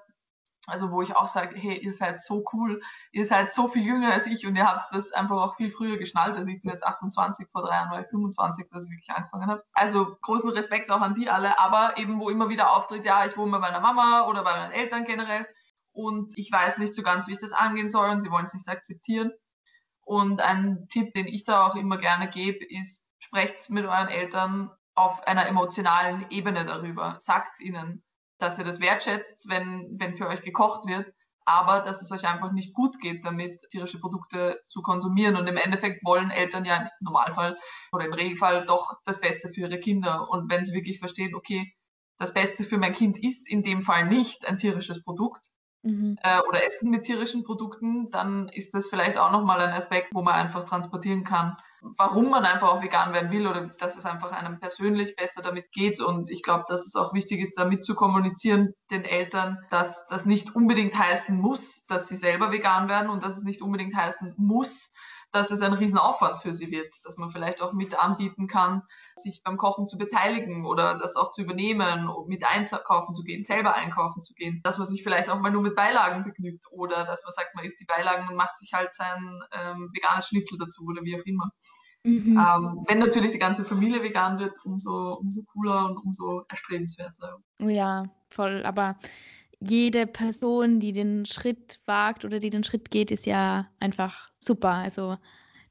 also 0.71 0.91
wo 0.91 1.01
ich 1.01 1.15
auch 1.15 1.27
sage, 1.27 1.55
hey, 1.55 1.77
ihr 1.77 1.93
seid 1.93 2.21
so 2.21 2.43
cool, 2.53 2.81
ihr 3.11 3.25
seid 3.25 3.51
so 3.51 3.67
viel 3.67 3.83
jünger 3.83 4.13
als 4.13 4.25
ich 4.25 4.47
und 4.47 4.55
ihr 4.55 4.65
habt 4.65 4.83
das 4.93 5.11
einfach 5.11 5.37
auch 5.37 5.55
viel 5.55 5.69
früher 5.69 5.97
geschnallt. 5.97 6.35
Also 6.35 6.47
ich 6.47 6.61
bin 6.61 6.71
jetzt 6.71 6.85
28, 6.85 7.47
vor 7.51 7.61
drei 7.61 7.75
Jahren 7.75 7.91
war 7.91 8.01
ich 8.01 8.07
25, 8.07 8.67
dass 8.71 8.85
ich 8.85 8.91
wirklich 8.91 9.11
angefangen 9.11 9.47
habe. 9.47 9.63
Also 9.73 10.17
großen 10.21 10.49
Respekt 10.49 10.89
auch 10.91 11.01
an 11.01 11.15
die 11.15 11.29
alle, 11.29 11.59
aber 11.59 11.97
eben 11.97 12.19
wo 12.19 12.29
immer 12.29 12.49
wieder 12.49 12.71
auftritt, 12.75 13.05
ja, 13.05 13.25
ich 13.25 13.37
wohne 13.37 13.51
bei 13.51 13.59
meiner 13.59 13.81
Mama 13.81 14.25
oder 14.27 14.43
bei 14.43 14.55
meinen 14.55 14.71
Eltern 14.71 15.05
generell 15.05 15.45
und 15.93 16.37
ich 16.37 16.51
weiß 16.51 16.77
nicht 16.77 16.95
so 16.95 17.03
ganz, 17.03 17.27
wie 17.27 17.33
ich 17.33 17.39
das 17.39 17.51
angehen 17.51 17.89
soll 17.89 18.09
und 18.09 18.21
sie 18.21 18.31
wollen 18.31 18.45
es 18.45 18.53
nicht 18.53 18.67
akzeptieren. 18.69 19.31
Und 20.03 20.41
ein 20.41 20.87
Tipp, 20.89 21.13
den 21.13 21.27
ich 21.27 21.43
da 21.43 21.67
auch 21.67 21.75
immer 21.75 21.97
gerne 21.97 22.27
gebe, 22.29 22.65
ist, 22.65 23.05
sprecht 23.19 23.69
mit 23.69 23.85
euren 23.85 24.07
Eltern 24.07 24.71
auf 24.95 25.25
einer 25.27 25.47
emotionalen 25.47 26.25
Ebene 26.29 26.65
darüber. 26.65 27.15
Sagt 27.19 27.59
ihnen, 27.59 28.03
dass 28.41 28.57
ihr 28.57 28.65
das 28.65 28.79
wertschätzt, 28.79 29.47
wenn, 29.49 29.95
wenn 29.99 30.15
für 30.15 30.27
euch 30.27 30.41
gekocht 30.41 30.87
wird, 30.87 31.13
aber 31.45 31.81
dass 31.81 32.01
es 32.01 32.11
euch 32.11 32.27
einfach 32.27 32.51
nicht 32.51 32.73
gut 32.73 32.99
geht, 32.99 33.25
damit 33.25 33.61
tierische 33.69 33.99
Produkte 33.99 34.61
zu 34.67 34.81
konsumieren. 34.81 35.35
Und 35.35 35.47
im 35.47 35.57
Endeffekt 35.57 36.03
wollen 36.05 36.29
Eltern 36.29 36.65
ja 36.65 36.77
im 36.77 36.89
Normalfall 37.01 37.57
oder 37.91 38.05
im 38.05 38.13
Regelfall 38.13 38.65
doch 38.65 38.93
das 39.05 39.19
Beste 39.19 39.49
für 39.49 39.61
ihre 39.61 39.79
Kinder. 39.79 40.29
Und 40.29 40.51
wenn 40.51 40.65
sie 40.65 40.73
wirklich 40.73 40.99
verstehen, 40.99 41.35
okay, 41.35 41.73
das 42.17 42.33
Beste 42.33 42.63
für 42.63 42.77
mein 42.77 42.93
Kind 42.93 43.17
ist 43.17 43.49
in 43.49 43.63
dem 43.63 43.81
Fall 43.81 44.07
nicht 44.07 44.47
ein 44.47 44.57
tierisches 44.57 45.03
Produkt, 45.03 45.47
mhm. 45.83 46.17
äh, 46.21 46.39
oder 46.47 46.65
Essen 46.65 46.89
mit 46.89 47.03
tierischen 47.03 47.43
Produkten, 47.43 48.09
dann 48.11 48.47
ist 48.49 48.73
das 48.73 48.87
vielleicht 48.87 49.17
auch 49.17 49.31
nochmal 49.31 49.61
ein 49.61 49.73
Aspekt, 49.73 50.13
wo 50.13 50.21
man 50.21 50.35
einfach 50.35 50.63
transportieren 50.63 51.23
kann, 51.23 51.57
warum 51.81 52.29
man 52.29 52.45
einfach 52.45 52.69
auch 52.69 52.83
vegan 52.83 53.13
werden 53.13 53.31
will 53.31 53.47
oder 53.47 53.67
dass 53.79 53.97
es 53.97 54.05
einfach 54.05 54.31
einem 54.31 54.59
persönlich 54.59 55.15
besser 55.15 55.41
damit 55.41 55.71
geht. 55.71 55.99
Und 55.99 56.29
ich 56.29 56.43
glaube, 56.43 56.65
dass 56.67 56.85
es 56.85 56.95
auch 56.95 57.13
wichtig 57.13 57.41
ist, 57.41 57.57
damit 57.57 57.83
zu 57.83 57.95
kommunizieren 57.95 58.73
den 58.91 59.03
Eltern, 59.03 59.57
dass 59.69 60.05
das 60.07 60.25
nicht 60.25 60.55
unbedingt 60.55 60.97
heißen 60.97 61.35
muss, 61.35 61.83
dass 61.87 62.07
sie 62.07 62.15
selber 62.15 62.51
vegan 62.51 62.87
werden 62.87 63.09
und 63.09 63.23
dass 63.23 63.37
es 63.37 63.43
nicht 63.43 63.61
unbedingt 63.61 63.95
heißen 63.95 64.35
muss, 64.37 64.90
dass 65.31 65.51
es 65.51 65.61
ein 65.61 65.73
Riesenaufwand 65.73 66.39
für 66.39 66.53
sie 66.53 66.71
wird, 66.71 66.93
dass 67.03 67.17
man 67.17 67.29
vielleicht 67.29 67.61
auch 67.61 67.73
mit 67.73 67.97
anbieten 67.97 68.47
kann, 68.47 68.83
sich 69.15 69.43
beim 69.43 69.57
Kochen 69.57 69.87
zu 69.87 69.97
beteiligen 69.97 70.65
oder 70.65 70.97
das 70.97 71.15
auch 71.15 71.31
zu 71.31 71.41
übernehmen, 71.41 72.09
mit 72.27 72.43
einkaufen 72.43 73.15
zu 73.15 73.23
gehen, 73.23 73.43
selber 73.43 73.75
einkaufen 73.75 74.23
zu 74.23 74.33
gehen, 74.33 74.61
dass 74.63 74.77
man 74.77 74.87
sich 74.87 75.03
vielleicht 75.03 75.29
auch 75.29 75.39
mal 75.39 75.51
nur 75.51 75.61
mit 75.61 75.75
Beilagen 75.75 76.23
begnügt 76.23 76.65
oder 76.71 77.05
dass 77.05 77.23
man 77.23 77.31
sagt, 77.31 77.55
man 77.55 77.65
isst 77.65 77.79
die 77.79 77.85
Beilagen 77.85 78.27
und 78.27 78.35
macht 78.35 78.57
sich 78.57 78.73
halt 78.73 78.93
sein 78.93 79.41
ähm, 79.51 79.89
veganes 79.93 80.27
Schnitzel 80.27 80.57
dazu 80.57 80.83
oder 80.85 81.01
wie 81.03 81.19
auch 81.19 81.25
immer. 81.25 81.51
Mhm. 82.03 82.37
Ähm, 82.37 82.83
wenn 82.87 82.99
natürlich 82.99 83.31
die 83.31 83.39
ganze 83.39 83.63
Familie 83.63 84.01
vegan 84.01 84.39
wird, 84.39 84.57
umso, 84.65 85.13
umso 85.13 85.43
cooler 85.43 85.85
und 85.85 85.97
umso 85.97 86.43
erstrebenswerter. 86.49 87.37
Ja, 87.59 88.05
voll. 88.29 88.65
Aber 88.65 88.97
jede 89.61 90.07
Person, 90.07 90.79
die 90.79 90.91
den 90.91 91.25
Schritt 91.25 91.79
wagt 91.85 92.25
oder 92.25 92.39
die 92.39 92.49
den 92.49 92.63
Schritt 92.63 92.91
geht, 92.91 93.11
ist 93.11 93.25
ja 93.25 93.67
einfach 93.79 94.29
super. 94.39 94.71
Also 94.71 95.17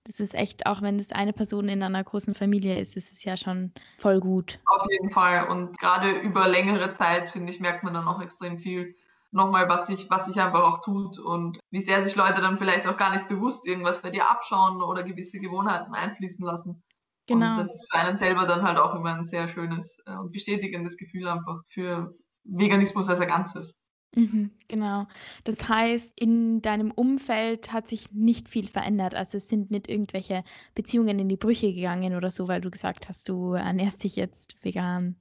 das 0.04 0.20
ist 0.20 0.34
echt, 0.34 0.66
auch 0.66 0.80
wenn 0.80 0.98
es 0.98 1.12
eine 1.12 1.32
Person 1.32 1.68
in 1.68 1.82
einer 1.82 2.02
großen 2.02 2.34
Familie 2.34 2.80
ist, 2.80 2.96
ist 2.96 3.12
es 3.12 3.24
ja 3.24 3.36
schon 3.36 3.72
voll 3.98 4.20
gut. 4.20 4.60
Auf 4.66 4.86
jeden 4.90 5.10
Fall. 5.10 5.48
Und 5.48 5.78
gerade 5.78 6.10
über 6.10 6.48
längere 6.48 6.92
Zeit, 6.92 7.30
finde 7.30 7.52
ich, 7.52 7.60
merkt 7.60 7.84
man 7.84 7.94
dann 7.94 8.08
auch 8.08 8.22
extrem 8.22 8.58
viel 8.58 8.96
nochmal, 9.32 9.68
was 9.68 9.86
sich, 9.86 10.08
was 10.08 10.26
sich 10.26 10.40
einfach 10.40 10.62
auch 10.62 10.80
tut 10.80 11.18
und 11.18 11.58
wie 11.70 11.80
sehr 11.80 12.02
sich 12.02 12.16
Leute 12.16 12.40
dann 12.40 12.58
vielleicht 12.58 12.86
auch 12.86 12.96
gar 12.96 13.12
nicht 13.12 13.28
bewusst 13.28 13.66
irgendwas 13.66 14.00
bei 14.00 14.10
dir 14.10 14.28
abschauen 14.28 14.82
oder 14.82 15.02
gewisse 15.02 15.38
Gewohnheiten 15.38 15.94
einfließen 15.94 16.44
lassen. 16.44 16.82
Genau. 17.26 17.50
Und 17.50 17.58
das 17.58 17.74
ist 17.74 17.88
für 17.90 17.98
einen 17.98 18.16
selber 18.16 18.46
dann 18.46 18.62
halt 18.62 18.78
auch 18.78 18.94
immer 18.94 19.14
ein 19.14 19.24
sehr 19.24 19.46
schönes 19.46 19.98
äh, 20.06 20.16
und 20.16 20.32
bestätigendes 20.32 20.96
Gefühl 20.96 21.28
einfach 21.28 21.60
für 21.68 22.12
Veganismus 22.44 23.08
als 23.08 23.20
ein 23.20 23.28
Ganzes. 23.28 23.74
Mhm, 24.16 24.50
genau. 24.66 25.06
Das 25.44 25.68
heißt, 25.68 26.20
in 26.20 26.62
deinem 26.62 26.90
Umfeld 26.90 27.72
hat 27.72 27.86
sich 27.86 28.10
nicht 28.12 28.48
viel 28.48 28.66
verändert. 28.66 29.14
Also 29.14 29.36
es 29.36 29.48
sind 29.48 29.70
nicht 29.70 29.88
irgendwelche 29.88 30.42
Beziehungen 30.74 31.18
in 31.20 31.28
die 31.28 31.36
Brüche 31.36 31.72
gegangen 31.72 32.16
oder 32.16 32.30
so, 32.30 32.48
weil 32.48 32.60
du 32.60 32.70
gesagt 32.70 33.08
hast, 33.08 33.28
du 33.28 33.52
ernährst 33.52 34.02
dich 34.02 34.16
jetzt 34.16 34.56
vegan. 34.62 35.16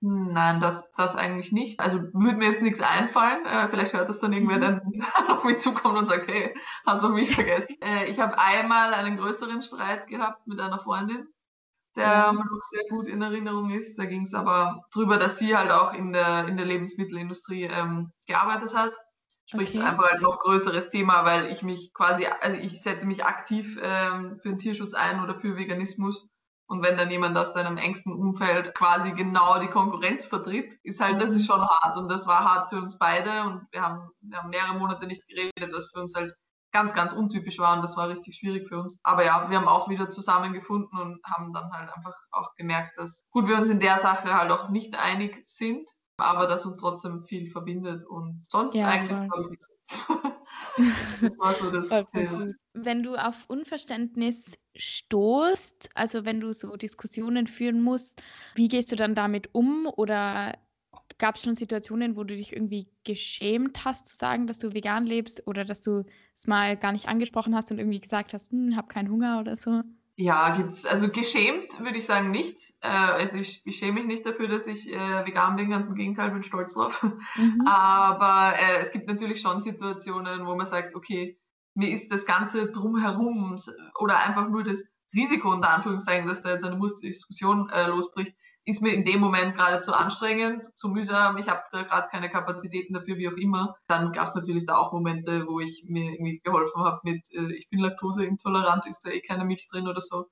Nein, 0.00 0.60
das, 0.60 0.90
das 0.96 1.14
eigentlich 1.14 1.52
nicht. 1.52 1.78
Also 1.78 1.98
würde 2.12 2.36
mir 2.36 2.48
jetzt 2.48 2.62
nichts 2.62 2.80
einfallen. 2.80 3.44
Äh, 3.44 3.68
vielleicht 3.68 3.92
hört 3.92 4.08
das 4.08 4.18
dann 4.18 4.32
irgendwer, 4.32 4.56
mhm. 4.56 4.60
dann 4.60 5.26
auf 5.28 5.44
mich 5.44 5.58
zukommt 5.58 5.98
und 5.98 6.06
sagt, 6.06 6.26
hey, 6.26 6.54
hast 6.86 7.04
du 7.04 7.10
mich 7.10 7.34
vergessen? 7.34 7.76
Äh, 7.82 8.10
ich 8.10 8.18
habe 8.18 8.36
einmal 8.38 8.94
einen 8.94 9.18
größeren 9.18 9.62
Streit 9.62 10.08
gehabt 10.08 10.46
mit 10.46 10.58
einer 10.58 10.80
Freundin 10.80 11.28
der 11.96 12.32
mir 12.32 12.44
noch 12.44 12.62
sehr 12.70 12.84
gut 12.88 13.08
in 13.08 13.22
Erinnerung 13.22 13.70
ist. 13.70 13.98
Da 13.98 14.04
ging 14.04 14.22
es 14.22 14.34
aber 14.34 14.84
darüber, 14.92 15.18
dass 15.18 15.38
sie 15.38 15.56
halt 15.56 15.70
auch 15.70 15.92
in 15.92 16.12
der, 16.12 16.46
in 16.48 16.56
der 16.56 16.66
Lebensmittelindustrie 16.66 17.64
ähm, 17.64 18.12
gearbeitet 18.26 18.74
hat. 18.74 18.92
Sprich, 19.46 19.76
okay. 19.76 19.84
einfach 19.84 20.12
ein 20.12 20.22
noch 20.22 20.38
größeres 20.38 20.88
Thema, 20.88 21.24
weil 21.24 21.50
ich 21.50 21.62
mich 21.62 21.92
quasi, 21.92 22.26
also 22.26 22.56
ich 22.56 22.80
setze 22.80 23.06
mich 23.06 23.24
aktiv 23.24 23.76
ähm, 23.82 24.38
für 24.40 24.48
den 24.48 24.58
Tierschutz 24.58 24.94
ein 24.94 25.22
oder 25.22 25.34
für 25.34 25.56
Veganismus. 25.56 26.26
Und 26.66 26.82
wenn 26.82 26.96
dann 26.96 27.10
jemand 27.10 27.36
aus 27.36 27.52
deinem 27.52 27.76
engsten 27.76 28.14
Umfeld 28.14 28.74
quasi 28.74 29.12
genau 29.12 29.58
die 29.58 29.68
Konkurrenz 29.68 30.24
vertritt, 30.24 30.72
ist 30.82 31.00
halt, 31.00 31.20
das 31.20 31.30
ist 31.30 31.42
mhm. 31.42 31.52
schon 31.52 31.60
hart. 31.60 31.98
Und 31.98 32.08
das 32.08 32.26
war 32.26 32.44
hart 32.44 32.70
für 32.70 32.76
uns 32.76 32.96
beide. 32.96 33.42
Und 33.42 33.66
wir 33.72 33.82
haben, 33.82 34.08
wir 34.20 34.38
haben 34.38 34.48
mehrere 34.48 34.78
Monate 34.78 35.06
nicht 35.06 35.28
geredet, 35.28 35.70
was 35.70 35.90
für 35.92 36.00
uns 36.00 36.14
halt 36.14 36.32
ganz, 36.72 36.94
ganz 36.94 37.12
untypisch 37.12 37.58
war 37.58 37.76
und 37.76 37.82
das 37.82 37.96
war 37.96 38.08
richtig 38.08 38.36
schwierig 38.36 38.66
für 38.66 38.80
uns. 38.80 38.98
Aber 39.02 39.24
ja, 39.24 39.48
wir 39.48 39.58
haben 39.58 39.68
auch 39.68 39.88
wieder 39.88 40.08
zusammengefunden 40.08 40.98
und 40.98 41.22
haben 41.24 41.52
dann 41.52 41.70
halt 41.70 41.94
einfach 41.94 42.14
auch 42.30 42.54
gemerkt, 42.56 42.98
dass 42.98 43.24
gut, 43.30 43.46
wir 43.46 43.56
uns 43.56 43.68
in 43.68 43.80
der 43.80 43.98
Sache 43.98 44.34
halt 44.34 44.50
auch 44.50 44.70
nicht 44.70 44.96
einig 44.96 45.42
sind, 45.46 45.88
aber 46.16 46.46
dass 46.46 46.64
uns 46.64 46.78
trotzdem 46.78 47.22
viel 47.22 47.50
verbindet 47.50 48.04
und 48.04 48.44
sonst 48.46 48.74
ja, 48.74 48.88
eigentlich 48.88 49.30
glaube 49.30 49.44
ich 49.44 49.50
nichts. 49.50 49.68
das 51.20 51.38
war 51.38 51.54
so 51.54 51.70
das. 51.70 51.88
Wenn 52.74 53.02
du 53.02 53.16
auf 53.16 53.44
Unverständnis 53.48 54.58
stoßt, 54.74 55.90
also 55.94 56.24
wenn 56.24 56.40
du 56.40 56.54
so 56.54 56.76
Diskussionen 56.76 57.46
führen 57.46 57.82
musst, 57.82 58.22
wie 58.54 58.68
gehst 58.68 58.90
du 58.90 58.96
dann 58.96 59.14
damit 59.14 59.50
um 59.52 59.86
oder 59.86 60.54
Gab 61.18 61.36
es 61.36 61.42
schon 61.42 61.54
Situationen, 61.54 62.16
wo 62.16 62.24
du 62.24 62.34
dich 62.36 62.52
irgendwie 62.52 62.88
geschämt 63.04 63.84
hast 63.84 64.08
zu 64.08 64.16
sagen, 64.16 64.46
dass 64.46 64.58
du 64.58 64.74
vegan 64.74 65.06
lebst 65.06 65.46
oder 65.46 65.64
dass 65.64 65.82
du 65.82 66.04
es 66.34 66.46
mal 66.46 66.76
gar 66.76 66.92
nicht 66.92 67.08
angesprochen 67.08 67.54
hast 67.54 67.70
und 67.70 67.78
irgendwie 67.78 68.00
gesagt 68.00 68.34
hast, 68.34 68.50
hm, 68.50 68.76
hab 68.76 68.88
keinen 68.88 69.10
Hunger 69.10 69.40
oder 69.40 69.56
so? 69.56 69.74
Ja, 70.16 70.54
gibt's. 70.54 70.84
Also 70.84 71.08
geschämt 71.08 71.80
würde 71.80 71.98
ich 71.98 72.06
sagen 72.06 72.30
nicht. 72.30 72.74
Äh, 72.80 72.88
also 72.88 73.38
ich, 73.38 73.62
ich, 73.64 73.76
schäme 73.76 73.94
mich 73.94 74.06
nicht 74.06 74.26
dafür, 74.26 74.46
dass 74.46 74.66
ich 74.66 74.92
äh, 74.92 75.26
vegan 75.26 75.56
bin, 75.56 75.70
ganz 75.70 75.86
im 75.86 75.94
Gegenteil, 75.94 76.30
bin 76.30 76.42
stolz 76.42 76.74
drauf. 76.74 77.02
Mhm. 77.36 77.66
Aber 77.66 78.54
äh, 78.58 78.82
es 78.82 78.92
gibt 78.92 79.08
natürlich 79.08 79.40
schon 79.40 79.60
Situationen, 79.60 80.46
wo 80.46 80.54
man 80.54 80.66
sagt, 80.66 80.94
okay, 80.94 81.38
mir 81.74 81.90
ist 81.90 82.12
das 82.12 82.26
Ganze 82.26 82.66
drumherum 82.66 83.56
oder 83.98 84.18
einfach 84.18 84.48
nur 84.48 84.62
das 84.62 84.84
Risiko 85.14 85.50
unter 85.50 85.70
Anführungszeichen, 85.70 86.28
dass 86.28 86.42
da 86.42 86.50
jetzt 86.50 86.64
eine 86.64 86.76
Musterdiskussion 86.76 87.70
äh, 87.70 87.86
losbricht, 87.86 88.34
ist 88.64 88.80
mir 88.80 88.92
in 88.92 89.04
dem 89.04 89.20
Moment 89.20 89.56
gerade 89.56 89.80
zu 89.80 89.92
anstrengend, 89.92 90.64
zu 90.76 90.88
mühsam, 90.88 91.36
ich 91.36 91.48
habe 91.48 91.62
da 91.72 91.82
gerade 91.82 92.08
keine 92.08 92.30
Kapazitäten 92.30 92.94
dafür, 92.94 93.16
wie 93.16 93.28
auch 93.28 93.36
immer. 93.36 93.74
Dann 93.88 94.12
gab 94.12 94.28
es 94.28 94.34
natürlich 94.34 94.66
da 94.66 94.76
auch 94.76 94.92
Momente, 94.92 95.46
wo 95.46 95.58
ich 95.58 95.84
mir 95.88 96.12
irgendwie 96.12 96.40
geholfen 96.40 96.82
habe 96.82 97.00
mit, 97.02 97.28
äh, 97.32 97.52
ich 97.54 97.68
bin 97.70 97.80
laktoseintolerant, 97.80 98.86
ist 98.86 99.04
da 99.04 99.10
eh 99.10 99.20
keine 99.20 99.44
Milch 99.44 99.66
drin 99.68 99.88
oder 99.88 100.00
so. 100.00 100.26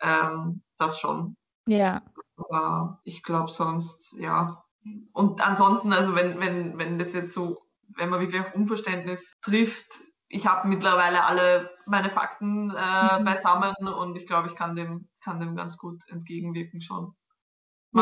Ähm, 0.00 0.62
das 0.78 1.00
schon. 1.00 1.36
Ja. 1.66 2.02
Aber 2.36 3.00
ich 3.04 3.22
glaube 3.22 3.50
sonst, 3.50 4.12
ja. 4.18 4.64
Und 5.12 5.40
ansonsten, 5.40 5.92
also 5.92 6.14
wenn, 6.14 6.38
wenn, 6.40 6.78
wenn 6.78 6.98
das 6.98 7.12
jetzt 7.12 7.32
so, 7.32 7.62
wenn 7.96 8.10
man 8.10 8.20
wirklich 8.20 8.40
auf 8.40 8.54
Unverständnis 8.54 9.38
trifft, 9.40 9.86
ich 10.28 10.46
habe 10.46 10.68
mittlerweile 10.68 11.24
alle 11.24 11.70
meine 11.86 12.10
Fakten 12.10 12.70
äh, 12.70 13.18
mhm. 13.18 13.24
beisammen 13.24 13.74
und 13.98 14.16
ich 14.16 14.26
glaube, 14.26 14.48
ich 14.48 14.54
kann 14.54 14.76
dem, 14.76 15.08
kann 15.22 15.40
dem 15.40 15.56
ganz 15.56 15.76
gut 15.76 16.02
entgegenwirken 16.08 16.80
schon 16.80 17.14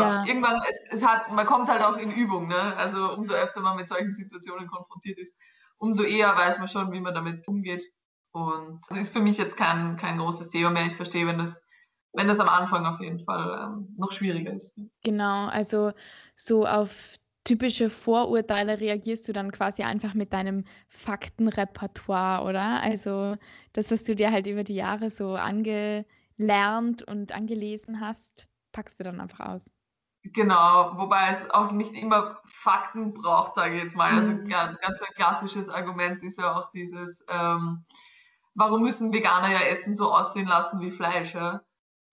ja. 0.00 0.24
irgendwann, 0.24 0.60
es, 0.68 0.78
es, 0.90 1.06
hat, 1.06 1.30
man 1.30 1.46
kommt 1.46 1.68
halt 1.68 1.82
auch 1.82 1.96
in 1.96 2.10
Übung, 2.10 2.48
ne? 2.48 2.76
Also 2.76 3.12
umso 3.12 3.34
öfter 3.34 3.60
man 3.60 3.76
mit 3.76 3.88
solchen 3.88 4.12
Situationen 4.12 4.66
konfrontiert 4.66 5.18
ist, 5.18 5.34
umso 5.78 6.02
eher 6.02 6.34
weiß 6.36 6.58
man 6.58 6.68
schon, 6.68 6.92
wie 6.92 7.00
man 7.00 7.14
damit 7.14 7.46
umgeht. 7.46 7.84
Und 8.32 8.80
das 8.88 8.98
ist 8.98 9.12
für 9.12 9.20
mich 9.20 9.36
jetzt 9.36 9.56
kein, 9.56 9.96
kein 9.96 10.18
großes 10.18 10.48
Thema 10.48 10.70
mehr. 10.70 10.86
Ich 10.86 10.96
verstehe, 10.96 11.26
wenn 11.26 11.38
das, 11.38 11.60
wenn 12.14 12.28
das 12.28 12.40
am 12.40 12.48
Anfang 12.48 12.86
auf 12.86 13.00
jeden 13.00 13.24
Fall 13.24 13.74
ähm, 13.74 13.94
noch 13.98 14.12
schwieriger 14.12 14.52
ist. 14.52 14.74
Genau, 15.02 15.46
also 15.46 15.92
so 16.34 16.66
auf 16.66 17.16
typische 17.44 17.90
Vorurteile 17.90 18.80
reagierst 18.80 19.28
du 19.28 19.32
dann 19.32 19.50
quasi 19.50 19.82
einfach 19.82 20.14
mit 20.14 20.32
deinem 20.32 20.64
Faktenrepertoire, 20.88 22.44
oder? 22.44 22.80
Also 22.80 23.36
das, 23.72 23.90
was 23.90 24.04
du 24.04 24.14
dir 24.14 24.30
halt 24.30 24.46
über 24.46 24.64
die 24.64 24.76
Jahre 24.76 25.10
so 25.10 25.34
angelernt 25.34 27.02
und 27.02 27.32
angelesen 27.32 28.00
hast, 28.00 28.48
packst 28.72 29.00
du 29.00 29.04
dann 29.04 29.20
einfach 29.20 29.40
aus. 29.40 29.64
Genau, 30.24 30.96
wobei 30.98 31.30
es 31.30 31.50
auch 31.50 31.72
nicht 31.72 31.94
immer 31.94 32.40
Fakten 32.46 33.12
braucht, 33.12 33.54
sage 33.54 33.74
ich 33.74 33.82
jetzt 33.82 33.96
mal. 33.96 34.12
Also 34.12 34.30
mhm. 34.30 34.48
ganz, 34.48 34.78
ganz 34.78 35.02
ein 35.02 35.14
klassisches 35.14 35.68
Argument 35.68 36.22
ist 36.22 36.38
ja 36.38 36.54
auch 36.54 36.70
dieses, 36.70 37.24
ähm, 37.28 37.84
warum 38.54 38.82
müssen 38.82 39.12
Veganer 39.12 39.50
ja 39.50 39.60
Essen 39.60 39.96
so 39.96 40.12
aussehen 40.12 40.46
lassen 40.46 40.80
wie 40.80 40.92
Fleisch? 40.92 41.34
Ja? 41.34 41.62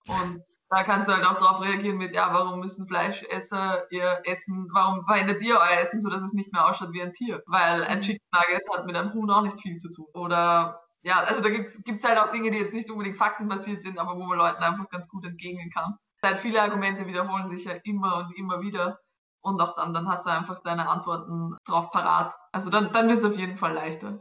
Und 0.07 0.43
da 0.70 0.84
kannst 0.84 1.07
du 1.07 1.14
halt 1.14 1.24
auch 1.24 1.38
darauf 1.38 1.62
reagieren 1.62 1.97
mit, 1.97 2.16
ja, 2.16 2.34
warum 2.34 2.62
müssen 2.62 2.88
Fleischesser 2.88 3.91
ihr 3.91 4.22
Essen, 4.24 4.68
warum 4.74 5.05
verändert 5.05 5.41
ihr 5.41 5.57
euer 5.57 5.80
Essen 5.80 6.01
so, 6.01 6.10
dass 6.10 6.24
es 6.24 6.34
nicht 6.34 6.51
mehr 6.51 6.68
ausschaut 6.68 6.93
wie 6.93 7.03
ein 7.03 7.14
Tier? 7.14 7.43
Weil 7.45 7.84
ein 7.84 7.99
mhm. 7.99 8.03
Chicken 8.03 8.28
Nugget 8.34 8.70
hat 8.74 8.88
mit 8.88 8.95
einem 8.95 9.14
Huhn 9.14 9.30
auch 9.30 9.43
nicht 9.43 9.60
viel 9.60 9.78
zu 9.78 9.91
tun. 9.91 10.07
Oder 10.16 10.82
ja, 11.03 11.20
also 11.20 11.41
da 11.41 11.49
gibt 11.49 11.68
es 11.68 12.03
halt 12.03 12.18
auch 12.18 12.32
Dinge, 12.32 12.49
die 12.49 12.57
jetzt 12.57 12.74
nicht 12.74 12.89
unbedingt 12.89 13.18
faktenbasiert 13.18 13.84
sind, 13.84 13.99
aber 13.99 14.16
wo 14.16 14.24
man 14.24 14.38
Leuten 14.38 14.64
einfach 14.64 14.89
ganz 14.89 15.07
gut 15.07 15.26
entgegnen 15.26 15.70
kann 15.70 15.95
halt 16.24 16.40
viele 16.40 16.62
Argumente 16.62 17.06
wiederholen 17.06 17.50
sich 17.50 17.66
ja 17.66 17.74
immer 17.84 18.18
und 18.18 18.38
immer 18.38 18.62
wieder. 18.62 19.00
Und 19.42 19.62
auch 19.62 19.76
dann, 19.76 19.94
dann 19.94 20.08
hast 20.08 20.26
du 20.26 20.32
einfach 20.32 20.60
deine 20.60 20.90
Antworten 20.90 21.56
drauf 21.66 21.92
parat. 21.92 22.34
Also 22.52 22.70
dann, 22.70 22.92
dann 22.92 23.08
wird 23.08 23.20
es 23.20 23.26
auf 23.26 23.38
jeden 23.38 23.56
Fall 23.56 23.74
leichter. 23.74 24.18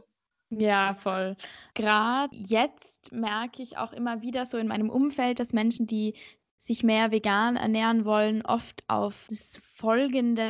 Ja, 0.51 0.95
voll. 0.95 1.35
Gerade 1.75 2.35
jetzt 2.35 3.11
merke 3.11 3.61
ich 3.61 3.77
auch 3.77 3.91
immer 3.91 4.21
wieder 4.21 4.45
so 4.45 4.57
in 4.57 4.67
meinem 4.67 4.89
Umfeld, 4.89 5.39
dass 5.39 5.53
Menschen, 5.53 5.85
die 5.85 6.15
sich 6.59 6.83
mehr 6.83 7.11
vegan 7.11 7.55
ernähren 7.55 8.03
wollen, 8.05 8.45
oft 8.45 8.83
auf 8.87 9.25
das 9.29 9.57
folgende 9.63 10.43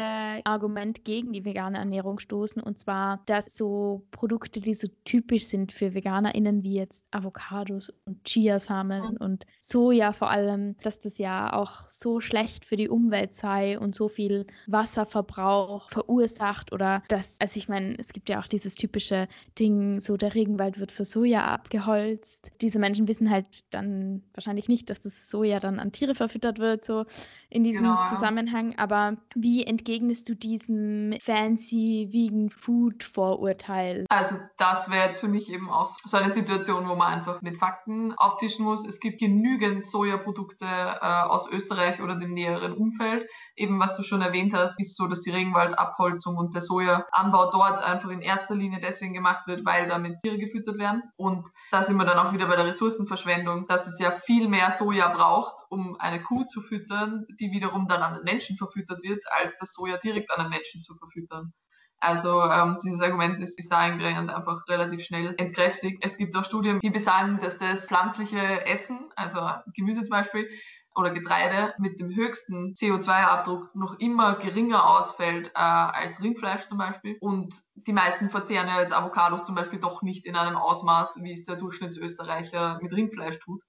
Argument 0.43 1.05
gegen 1.05 1.32
die 1.34 1.45
vegane 1.45 1.78
Ernährung 1.78 2.18
stoßen. 2.18 2.62
Und 2.64 2.80
zwar, 2.80 3.22
dass 3.28 3.55
so 3.55 4.07
Produkte, 4.10 4.60
die 4.60 4.74
so 4.74 4.88
typisch 5.05 5.45
sind 5.45 5.72
für 5.72 5.93
VeganerInnen, 5.93 6.64
wie 6.64 6.74
jetzt 6.74 7.05
Avocados 7.12 7.93
und 8.05 8.24
Chiasamen 8.24 9.18
und 9.18 9.45
Soja 9.62 10.12
vor 10.14 10.32
allem, 10.32 10.76
dass 10.82 10.99
das 10.99 11.20
ja 11.20 11.53
auch 11.53 11.88
so 11.88 12.20
schlecht 12.20 12.66
für 12.66 12.76
die 12.76 12.89
Umwelt 12.89 13.36
sei 13.36 13.78
und 13.78 13.93
so 13.93 14.07
viel 14.07 14.47
Wasserverbrauch 14.66 15.91
verursacht 15.91 16.74
oder 16.74 17.03
dass, 17.07 17.39
also 17.39 17.57
ich 17.60 17.70
meine, 17.70 17.95
es 17.99 18.14
gibt 18.14 18.30
ja 18.30 18.39
auch 18.39 18.47
dieses 18.47 18.74
typische 18.74 19.28
Ding, 19.60 19.99
so 19.99 20.18
der 20.18 20.34
Regenwald 20.34 20.80
wird 20.80 20.91
für 20.91 21.05
Soja 21.05 21.45
abgeholzt. 21.45 22.51
Diese 22.62 22.80
Menschen 22.80 23.07
wissen 23.07 23.30
halt 23.30 23.64
dann 23.70 24.24
wahrscheinlich 24.34 24.68
nicht, 24.68 24.89
dass 24.89 25.01
das 25.01 25.30
Soja 25.30 25.60
dann 25.60 25.80
an 25.80 25.91
Tiere 26.00 26.16
verfüttert 26.16 26.60
wird, 26.60 26.86
so 26.86 27.06
in 27.50 27.64
diesem 27.64 27.86
genau. 27.86 28.06
Zusammenhang. 28.06 28.76
Aber 28.78 29.18
wie 29.36 29.66
entgegnest 29.66 30.30
du 30.30 30.36
diesem 30.36 31.16
fancy 31.22 32.10
Vegan 32.12 32.50
Food 32.50 33.04
Vorurteil? 33.04 34.06
Also 34.10 34.36
das 34.58 34.89
wäre 34.89 35.06
jetzt 35.06 35.20
für 35.20 35.28
mich 35.28 35.52
eben 35.52 35.70
auch 35.70 35.97
so 36.06 36.18
eine 36.18 36.30
Situation, 36.30 36.88
wo 36.88 36.95
man 36.95 37.12
einfach 37.14 37.41
mit 37.41 37.58
Fakten 37.58 38.14
auftischen 38.18 38.66
muss. 38.66 38.86
Es 38.86 39.00
gibt 39.00 39.20
genügend 39.20 39.88
Sojaprodukte 39.88 40.66
äh, 40.66 41.06
aus 41.06 41.47
Österreich 41.50 42.02
oder 42.02 42.16
dem 42.16 42.32
näheren 42.32 42.74
Umfeld. 42.74 43.28
Eben 43.56 43.80
was 43.80 43.95
du 43.95 44.04
schon 44.04 44.22
erwähnt 44.22 44.54
hast, 44.54 44.80
ist 44.80 44.95
so, 44.95 45.08
dass 45.08 45.22
die 45.22 45.32
Regenwaldabholzung 45.32 46.38
und 46.38 46.54
der 46.54 46.62
Sojaanbau 46.62 47.50
dort 47.52 47.82
einfach 47.82 48.10
in 48.10 48.22
erster 48.22 48.56
Linie 48.56 48.80
deswegen 48.80 49.14
gemacht 49.14 49.47
wird, 49.47 49.66
weil 49.66 49.88
damit 49.88 50.20
Tiere 50.20 50.38
gefüttert 50.38 50.78
werden. 50.78 51.02
Und 51.18 51.50
da 51.72 51.82
sind 51.82 51.97
wir 51.97 52.06
dann 52.06 52.20
auch 52.20 52.32
wieder 52.32 52.47
bei 52.47 52.56
der 52.56 52.68
Ressourcenverschwendung, 52.68 53.66
dass 53.68 53.88
es 53.88 54.00
ja 54.00 54.12
viel 54.12 54.47
mehr 54.47 54.72
Soja 54.72 55.08
braucht, 55.10 55.66
um 55.70 55.88
eine 55.97 56.21
Kuh 56.21 56.45
zu 56.45 56.61
füttern, 56.61 57.25
die 57.39 57.51
wiederum 57.51 57.87
dann 57.87 58.01
an 58.01 58.13
den 58.15 58.23
Menschen 58.23 58.57
verfüttert 58.57 59.03
wird, 59.03 59.23
als 59.31 59.57
das 59.57 59.73
Soja 59.73 59.97
direkt 59.97 60.31
an 60.31 60.43
den 60.43 60.49
Menschen 60.49 60.81
zu 60.81 60.95
verfüttern. 60.95 61.53
Also 62.01 62.43
ähm, 62.43 62.77
dieses 62.83 63.01
Argument 63.01 63.41
ist, 63.41 63.59
ist 63.59 63.71
dahingehend 63.71 64.29
einfach 64.29 64.65
relativ 64.69 65.03
schnell 65.03 65.35
entkräftigt. 65.37 66.03
Es 66.03 66.17
gibt 66.17 66.35
auch 66.37 66.45
Studien, 66.45 66.79
die 66.79 66.89
besagen, 66.89 67.39
dass 67.41 67.57
das 67.57 67.87
pflanzliche 67.87 68.65
Essen, 68.65 69.09
also 69.15 69.39
Gemüse 69.75 70.03
zum 70.03 70.11
Beispiel, 70.11 70.47
oder 70.95 71.11
Getreide 71.11 71.73
mit 71.77 71.99
dem 71.99 72.13
höchsten 72.15 72.73
CO2-Abdruck 72.73 73.75
noch 73.75 73.99
immer 73.99 74.35
geringer 74.35 74.89
ausfällt 74.89 75.49
äh, 75.49 75.59
als 75.59 76.21
Rindfleisch 76.21 76.67
zum 76.67 76.77
Beispiel. 76.77 77.17
Und 77.19 77.53
die 77.75 77.93
meisten 77.93 78.29
verzehren 78.29 78.67
ja 78.67 78.81
jetzt 78.81 78.93
Avocados 78.93 79.45
zum 79.45 79.55
Beispiel 79.55 79.79
doch 79.79 80.01
nicht 80.01 80.25
in 80.25 80.35
einem 80.35 80.57
Ausmaß, 80.57 81.19
wie 81.21 81.33
es 81.33 81.45
der 81.45 81.55
Durchschnittsösterreicher 81.55 82.79
mit 82.81 82.93
Rindfleisch 82.93 83.39
tut. 83.39 83.61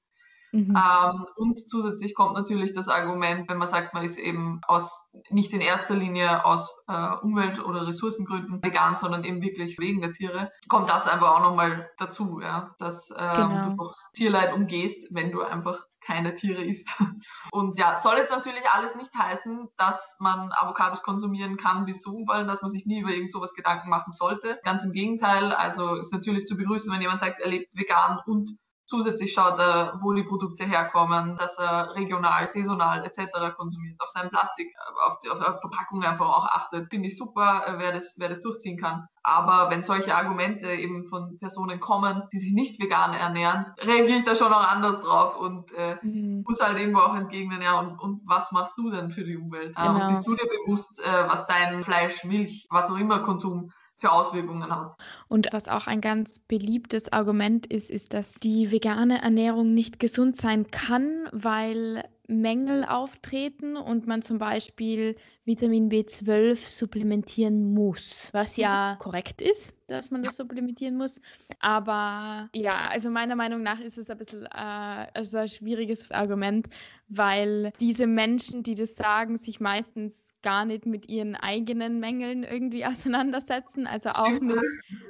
Mhm. 0.52 0.76
Ähm, 0.76 1.26
und 1.36 1.68
zusätzlich 1.68 2.14
kommt 2.14 2.34
natürlich 2.34 2.72
das 2.72 2.88
Argument, 2.88 3.48
wenn 3.48 3.58
man 3.58 3.68
sagt, 3.68 3.94
man 3.94 4.04
ist 4.04 4.18
eben 4.18 4.60
aus 4.66 5.04
nicht 5.28 5.52
in 5.52 5.60
erster 5.60 5.94
Linie 5.94 6.44
aus 6.44 6.74
äh, 6.88 7.08
Umwelt- 7.22 7.64
oder 7.64 7.86
Ressourcengründen 7.86 8.62
vegan, 8.62 8.96
sondern 8.96 9.24
eben 9.24 9.42
wirklich 9.42 9.78
wegen 9.78 10.00
der 10.00 10.12
Tiere, 10.12 10.50
kommt 10.68 10.90
das 10.90 11.06
einfach 11.06 11.36
auch 11.36 11.42
nochmal 11.42 11.90
dazu, 11.98 12.40
ja, 12.40 12.74
dass 12.78 13.10
ähm, 13.16 13.32
genau. 13.34 13.68
du 13.68 13.76
das 13.88 14.10
Tierleid 14.12 14.52
umgehst, 14.52 15.06
wenn 15.10 15.30
du 15.30 15.42
einfach 15.42 15.84
keine 16.00 16.34
Tiere 16.34 16.64
isst. 16.64 16.88
Und 17.52 17.78
ja, 17.78 17.98
soll 17.98 18.16
jetzt 18.16 18.30
natürlich 18.30 18.68
alles 18.70 18.94
nicht 18.94 19.14
heißen, 19.14 19.68
dass 19.76 20.16
man 20.18 20.50
Avocados 20.52 21.02
konsumieren 21.02 21.56
kann 21.56 21.84
bis 21.84 22.00
zu 22.00 22.14
Umfallen, 22.14 22.48
dass 22.48 22.62
man 22.62 22.70
sich 22.70 22.86
nie 22.86 23.00
über 23.00 23.10
irgend 23.10 23.32
sowas 23.32 23.54
Gedanken 23.54 23.88
machen 23.88 24.12
sollte. 24.12 24.58
Ganz 24.64 24.84
im 24.84 24.92
Gegenteil, 24.92 25.52
also 25.52 25.96
ist 25.96 26.12
natürlich 26.12 26.46
zu 26.46 26.56
begrüßen, 26.56 26.92
wenn 26.92 27.02
jemand 27.02 27.20
sagt, 27.20 27.40
er 27.40 27.50
lebt 27.50 27.76
vegan 27.76 28.18
und 28.26 28.56
Zusätzlich 28.90 29.32
schaut 29.32 29.56
er, 29.60 30.00
wo 30.02 30.12
die 30.12 30.24
Produkte 30.24 30.64
herkommen, 30.64 31.36
dass 31.36 31.56
er 31.60 31.94
regional, 31.94 32.44
saisonal 32.48 33.04
etc. 33.04 33.54
konsumiert, 33.56 34.00
auf 34.00 34.08
sein 34.08 34.28
Plastik, 34.30 34.66
auf 35.06 35.20
die, 35.20 35.30
auf 35.30 35.38
die 35.38 35.44
Verpackung 35.44 36.02
einfach 36.02 36.26
auch 36.26 36.46
achtet. 36.46 36.88
Finde 36.88 37.06
ich 37.06 37.16
super, 37.16 37.62
äh, 37.68 37.78
wer 37.78 37.92
das, 37.92 38.16
wer 38.18 38.28
das 38.28 38.40
durchziehen 38.40 38.76
kann. 38.80 39.06
Aber 39.22 39.70
wenn 39.70 39.84
solche 39.84 40.12
Argumente 40.12 40.72
eben 40.72 41.04
von 41.04 41.38
Personen 41.38 41.78
kommen, 41.78 42.24
die 42.32 42.40
sich 42.40 42.52
nicht 42.52 42.82
vegan 42.82 43.12
ernähren, 43.12 43.66
reagiere 43.78 44.18
ich 44.18 44.24
da 44.24 44.34
schon 44.34 44.52
auch 44.52 44.66
anders 44.68 44.98
drauf 44.98 45.38
und 45.38 45.70
äh, 45.70 45.96
mhm. 46.02 46.42
muss 46.44 46.60
halt 46.60 46.76
irgendwo 46.76 47.02
auch 47.02 47.14
entgegnen, 47.14 47.62
ja, 47.62 47.78
und, 47.78 47.96
und 48.00 48.22
was 48.24 48.50
machst 48.50 48.76
du 48.76 48.90
denn 48.90 49.10
für 49.10 49.22
die 49.22 49.36
Umwelt? 49.36 49.76
Genau. 49.76 50.00
Ähm, 50.00 50.08
bist 50.08 50.26
du 50.26 50.34
dir 50.34 50.48
bewusst, 50.48 50.98
äh, 50.98 51.28
was 51.28 51.46
dein 51.46 51.84
Fleisch, 51.84 52.24
Milch, 52.24 52.66
was 52.70 52.90
auch 52.90 52.98
immer 52.98 53.20
Konsum 53.20 53.70
für 54.00 54.10
Auswirkungen 54.10 54.68
hat. 54.70 54.96
Und 55.28 55.48
was 55.52 55.68
auch 55.68 55.86
ein 55.86 56.00
ganz 56.00 56.40
beliebtes 56.40 57.12
Argument 57.12 57.66
ist, 57.66 57.90
ist, 57.90 58.14
dass 58.14 58.34
die 58.34 58.72
vegane 58.72 59.22
Ernährung 59.22 59.74
nicht 59.74 60.00
gesund 60.00 60.36
sein 60.36 60.66
kann, 60.70 61.28
weil 61.32 62.04
Mängel 62.30 62.84
auftreten 62.84 63.76
und 63.76 64.06
man 64.06 64.22
zum 64.22 64.38
Beispiel 64.38 65.16
Vitamin 65.44 65.90
B12 65.90 66.54
supplementieren 66.56 67.74
muss, 67.74 68.28
was 68.32 68.56
ja 68.56 68.94
mhm. 68.94 69.02
korrekt 69.02 69.42
ist, 69.42 69.74
dass 69.88 70.10
man 70.10 70.22
das 70.22 70.36
supplementieren 70.36 70.96
muss. 70.96 71.20
Aber 71.58 72.48
ja, 72.54 72.88
also 72.88 73.10
meiner 73.10 73.34
Meinung 73.34 73.62
nach 73.62 73.80
ist 73.80 73.98
es 73.98 74.08
ein 74.10 74.18
bisschen 74.18 74.46
äh, 74.46 75.06
also 75.14 75.38
ein 75.38 75.48
schwieriges 75.48 76.10
Argument, 76.12 76.68
weil 77.08 77.72
diese 77.80 78.06
Menschen, 78.06 78.62
die 78.62 78.76
das 78.76 78.94
sagen, 78.94 79.36
sich 79.36 79.58
meistens 79.58 80.32
gar 80.42 80.64
nicht 80.64 80.86
mit 80.86 81.08
ihren 81.08 81.34
eigenen 81.34 82.00
Mängeln 82.00 82.44
irgendwie 82.44 82.84
auseinandersetzen. 82.86 83.86
Also 83.86 84.10
auch 84.10 84.40
mit, 84.40 84.58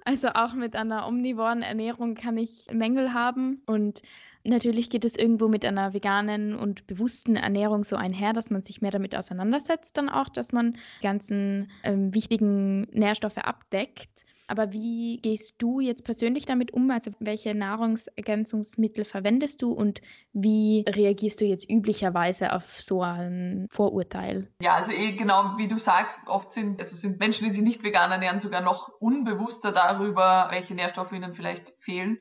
also 0.04 0.28
auch 0.28 0.54
mit 0.54 0.74
einer 0.74 1.06
omnivoren 1.06 1.62
Ernährung 1.62 2.14
kann 2.14 2.36
ich 2.38 2.66
Mängel 2.72 3.12
haben 3.12 3.62
und 3.66 4.02
Natürlich 4.44 4.88
geht 4.90 5.04
es 5.04 5.16
irgendwo 5.16 5.48
mit 5.48 5.64
einer 5.64 5.92
veganen 5.92 6.54
und 6.54 6.86
bewussten 6.86 7.36
Ernährung 7.36 7.84
so 7.84 7.96
einher, 7.96 8.32
dass 8.32 8.50
man 8.50 8.62
sich 8.62 8.80
mehr 8.80 8.90
damit 8.90 9.16
auseinandersetzt, 9.16 9.96
dann 9.96 10.08
auch, 10.08 10.28
dass 10.28 10.52
man 10.52 10.72
die 10.72 11.06
ganzen 11.06 11.70
ähm, 11.82 12.14
wichtigen 12.14 12.82
Nährstoffe 12.92 13.38
abdeckt. 13.38 14.08
Aber 14.50 14.72
wie 14.72 15.18
gehst 15.22 15.54
du 15.58 15.78
jetzt 15.78 16.04
persönlich 16.04 16.44
damit 16.44 16.72
um? 16.72 16.90
Also 16.90 17.12
welche 17.20 17.54
Nahrungsergänzungsmittel 17.54 19.04
verwendest 19.04 19.62
du 19.62 19.70
und 19.70 20.00
wie 20.32 20.84
reagierst 20.88 21.40
du 21.40 21.44
jetzt 21.44 21.70
üblicherweise 21.70 22.52
auf 22.52 22.64
so 22.64 23.00
ein 23.00 23.68
Vorurteil? 23.70 24.48
Ja, 24.60 24.74
also 24.74 24.90
eh 24.90 25.12
genau 25.12 25.56
wie 25.56 25.68
du 25.68 25.78
sagst, 25.78 26.18
oft 26.26 26.50
sind, 26.50 26.80
also 26.80 26.96
sind 26.96 27.20
Menschen, 27.20 27.46
die 27.46 27.52
sich 27.52 27.62
nicht 27.62 27.84
vegan 27.84 28.10
ernähren, 28.10 28.40
sogar 28.40 28.60
noch 28.60 28.88
unbewusster 28.98 29.70
darüber, 29.70 30.48
welche 30.50 30.74
Nährstoffe 30.74 31.12
ihnen 31.12 31.34
vielleicht 31.34 31.72
fehlen 31.78 32.18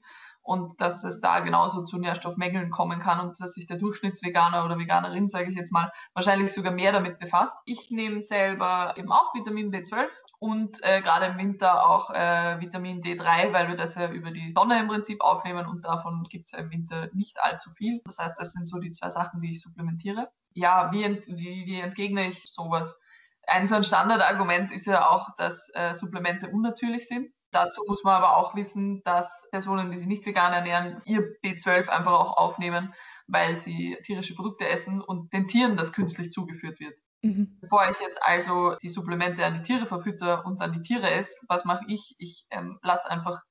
und 0.50 0.82
dass 0.82 1.04
es 1.04 1.22
da 1.22 1.42
genauso 1.42 1.84
zu 1.84 2.00
Nährstoffmängeln 2.00 2.72
kommen 2.72 3.00
kann 3.00 3.20
und 3.20 3.40
dass 3.40 3.54
sich 3.54 3.68
der 3.68 3.78
Durchschnittsveganer 3.78 4.66
oder 4.66 4.80
Veganerin, 4.80 5.30
sage 5.30 5.52
ich 5.52 5.56
jetzt 5.56 5.72
mal, 5.72 5.92
wahrscheinlich 6.16 6.52
sogar 6.52 6.74
mehr 6.74 6.92
damit 6.92 7.20
befasst. 7.20 7.54
Ich 7.66 7.92
nehme 7.92 8.20
selber 8.20 8.96
eben 8.98 9.12
auch 9.12 9.36
Vitamin 9.36 9.72
B12 9.72 10.08
und 10.40 10.84
äh, 10.84 11.02
gerade 11.04 11.28
im 11.28 11.38
Winter 11.38 11.88
auch 11.88 12.10
äh, 12.10 12.60
Vitamin 12.60 13.00
D3, 13.02 13.54
weil 13.54 13.68
wir 13.68 13.76
das 13.76 13.94
ja 13.94 14.10
über 14.10 14.32
die 14.32 14.52
Sonne 14.58 14.80
im 14.80 14.88
Prinzip 14.88 15.22
aufnehmen 15.22 15.68
und 15.68 15.86
davon 15.86 16.24
gibt 16.28 16.48
es 16.48 16.54
ja 16.54 16.58
im 16.58 16.72
Winter 16.72 17.10
nicht 17.14 17.40
allzu 17.40 17.70
viel. 17.70 18.02
Das 18.06 18.18
heißt, 18.18 18.40
das 18.40 18.52
sind 18.52 18.68
so 18.68 18.80
die 18.80 18.90
zwei 18.92 19.12
Sachen, 19.12 19.42
die 19.42 19.52
ich 19.52 19.62
supplementiere. 19.62 20.32
Ja, 20.54 20.92
wie, 20.92 21.04
ent 21.04 21.28
wie, 21.28 21.68
wie 21.68 21.80
entgegne 21.80 22.28
ich 22.28 22.42
sowas? 22.48 22.98
Ein 23.46 23.68
so 23.68 23.76
ein 23.76 23.84
Standardargument 23.84 24.72
ist 24.72 24.88
ja 24.88 25.10
auch, 25.10 25.36
dass 25.36 25.70
äh, 25.76 25.94
Supplemente 25.94 26.50
unnatürlich 26.50 27.08
sind. 27.08 27.30
Dazu 27.52 27.84
muss 27.88 28.04
man 28.04 28.16
aber 28.16 28.38
auch 28.38 28.56
wissen, 28.56 29.02
dass 29.04 29.48
Personen, 29.52 29.92
die 29.92 29.98
sich 29.98 30.08
nicht 30.08 30.26
vegan 30.26 30.54
ernähren, 30.54 31.02
ihr 31.06 31.22
B12 31.44 31.88
einfach 31.88 32.14
auch 32.14 32.38
aufnehmen, 32.38 32.94
weil 33.28 33.60
sie 33.60 33.98
tierische 34.04 34.36
Produkte 34.36 34.68
essen 34.68 35.02
und 35.02 35.34
den 35.34 35.48
Tieren 35.48 35.76
das 35.76 35.94
künstlich 35.94 36.32
zugeführt 36.32 36.80
wird. 36.80 36.98
Mhm. 37.22 37.58
Bevor 37.60 37.90
ich 37.90 38.00
jetzt 38.00 38.22
also 38.24 38.76
die 38.82 38.90
Supplemente 38.90 39.46
an 39.46 39.56
die 39.56 39.62
Tiere 39.62 39.86
verfütter 39.86 40.46
und 40.46 40.62
dann 40.62 40.72
die 40.72 40.82
Tiere 40.82 41.10
esse, 41.10 41.42
was 41.48 41.66
mache 41.66 41.84
ich? 41.88 42.16
Ich 42.18 42.46
ähm, 42.52 42.80
lasse 42.82 43.10
einfach 43.10 43.42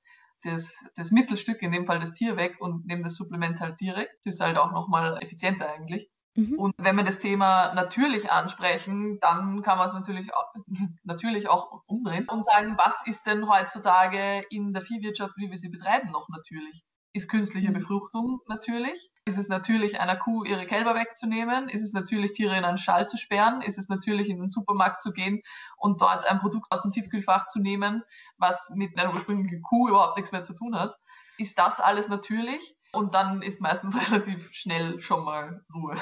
das, 0.43 0.73
das 0.95 1.11
Mittelstück, 1.11 1.61
in 1.61 1.71
dem 1.71 1.85
Fall 1.85 1.99
das 1.99 2.13
Tier 2.13 2.37
weg 2.37 2.57
und 2.59 2.85
nehme 2.85 3.03
das 3.03 3.15
Supplement 3.15 3.59
halt 3.59 3.79
direkt. 3.79 4.25
Das 4.25 4.35
ist 4.35 4.41
halt 4.41 4.57
auch 4.57 4.71
nochmal 4.71 5.21
effizienter 5.21 5.71
eigentlich. 5.71 6.09
Mhm. 6.39 6.57
Und 6.57 6.73
wenn 6.77 6.95
wir 6.95 7.03
das 7.03 7.19
Thema 7.19 7.73
natürlich 7.73 8.31
ansprechen, 8.31 9.19
dann 9.19 9.61
kann 9.61 9.77
man 9.77 9.87
es 9.87 9.93
natürlich 9.93 10.33
auch, 10.33 10.53
natürlich 11.03 11.49
auch 11.49 11.83
umdrehen 11.85 12.27
und 12.29 12.45
sagen, 12.45 12.75
was 12.77 13.01
ist 13.05 13.25
denn 13.25 13.49
heutzutage 13.49 14.43
in 14.49 14.73
der 14.73 14.81
Viehwirtschaft, 14.81 15.33
wie 15.37 15.51
wir 15.51 15.57
sie 15.57 15.69
betreiben, 15.69 16.11
noch 16.11 16.29
natürlich? 16.29 16.83
Ist 17.11 17.27
künstliche 17.27 17.69
mhm. 17.69 17.73
Befruchtung 17.73 18.39
natürlich? 18.47 19.09
Ist 19.25 19.37
es 19.37 19.49
natürlich, 19.49 19.99
einer 19.99 20.15
Kuh 20.15 20.45
ihre 20.45 20.65
Kälber 20.65 20.95
wegzunehmen? 20.95 21.67
Ist 21.67 21.81
es 21.81 21.91
natürlich, 21.91 22.33
Tiere 22.33 22.55
in 22.55 22.63
einen 22.63 22.77
Stall 22.77 23.07
zu 23.07 23.17
sperren? 23.17 23.61
Ist 23.61 23.77
es 23.77 23.89
natürlich, 23.89 24.29
in 24.29 24.39
den 24.39 24.49
Supermarkt 24.49 25.01
zu 25.01 25.11
gehen 25.11 25.41
und 25.77 26.01
dort 26.01 26.25
ein 26.25 26.37
Produkt 26.37 26.67
aus 26.71 26.83
dem 26.83 26.91
Tiefkühlfach 26.91 27.47
zu 27.47 27.59
nehmen, 27.59 28.03
was 28.37 28.71
mit 28.75 28.97
einer 28.97 29.11
ursprünglichen 29.11 29.61
Kuh 29.61 29.89
überhaupt 29.89 30.17
nichts 30.17 30.31
mehr 30.31 30.43
zu 30.43 30.53
tun 30.53 30.79
hat? 30.79 30.95
Ist 31.37 31.57
das 31.57 31.79
alles 31.79 32.07
natürlich? 32.07 32.75
Und 32.91 33.13
dann 33.13 33.41
ist 33.41 33.61
meistens 33.61 33.95
relativ 34.09 34.51
schnell 34.51 34.99
schon 34.99 35.23
mal 35.23 35.63
Ruhe. 35.73 35.95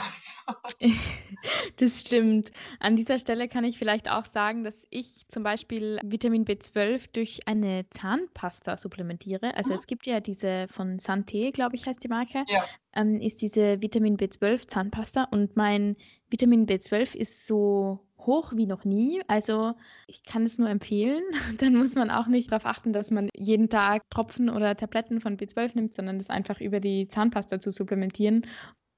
das 1.77 2.01
stimmt. 2.01 2.51
An 2.79 2.95
dieser 2.95 3.19
Stelle 3.19 3.47
kann 3.47 3.63
ich 3.63 3.77
vielleicht 3.77 4.09
auch 4.09 4.25
sagen, 4.25 4.63
dass 4.63 4.85
ich 4.89 5.27
zum 5.27 5.43
Beispiel 5.43 5.99
Vitamin 6.03 6.45
B12 6.45 7.09
durch 7.11 7.47
eine 7.47 7.89
Zahnpasta 7.89 8.77
supplementiere. 8.77 9.55
Also 9.55 9.71
mhm. 9.71 9.75
es 9.75 9.88
gibt 9.88 10.05
ja 10.05 10.19
diese 10.19 10.67
von 10.69 10.99
Santé, 10.99 11.51
glaube 11.51 11.75
ich, 11.75 11.85
heißt 11.85 12.03
die 12.03 12.07
Marke. 12.07 12.43
Ja. 12.47 12.63
Ähm, 12.93 13.21
ist 13.21 13.41
diese 13.41 13.81
Vitamin 13.81 14.17
B12 14.17 14.67
Zahnpasta 14.67 15.25
und 15.31 15.57
mein 15.57 15.97
Vitamin 16.29 16.65
B12 16.67 17.15
ist 17.15 17.47
so 17.47 18.07
hoch 18.28 18.51
wie 18.55 18.67
noch 18.67 18.86
nie. 18.86 19.21
Also 19.28 19.73
ich 20.05 20.23
kann 20.23 20.43
es 20.43 20.59
nur 20.59 20.69
empfehlen. 20.69 21.23
Dann 21.59 21.75
muss 21.75 21.95
man 21.95 22.11
auch 22.11 22.28
nicht 22.28 22.51
darauf 22.51 22.65
achten, 22.65 22.93
dass 22.93 23.09
man 23.09 23.30
jeden 23.36 23.69
Tag 23.69 24.03
Tropfen 24.09 24.49
oder 24.49 24.75
Tabletten 24.75 25.19
von 25.19 25.38
B12 25.38 25.71
nimmt, 25.73 25.93
sondern 25.93 26.19
das 26.19 26.30
einfach 26.30 26.61
über 26.61 26.80
die 26.80 27.07
Zahnpasta 27.07 27.59
zu 27.59 27.71
supplementieren. 27.71 28.45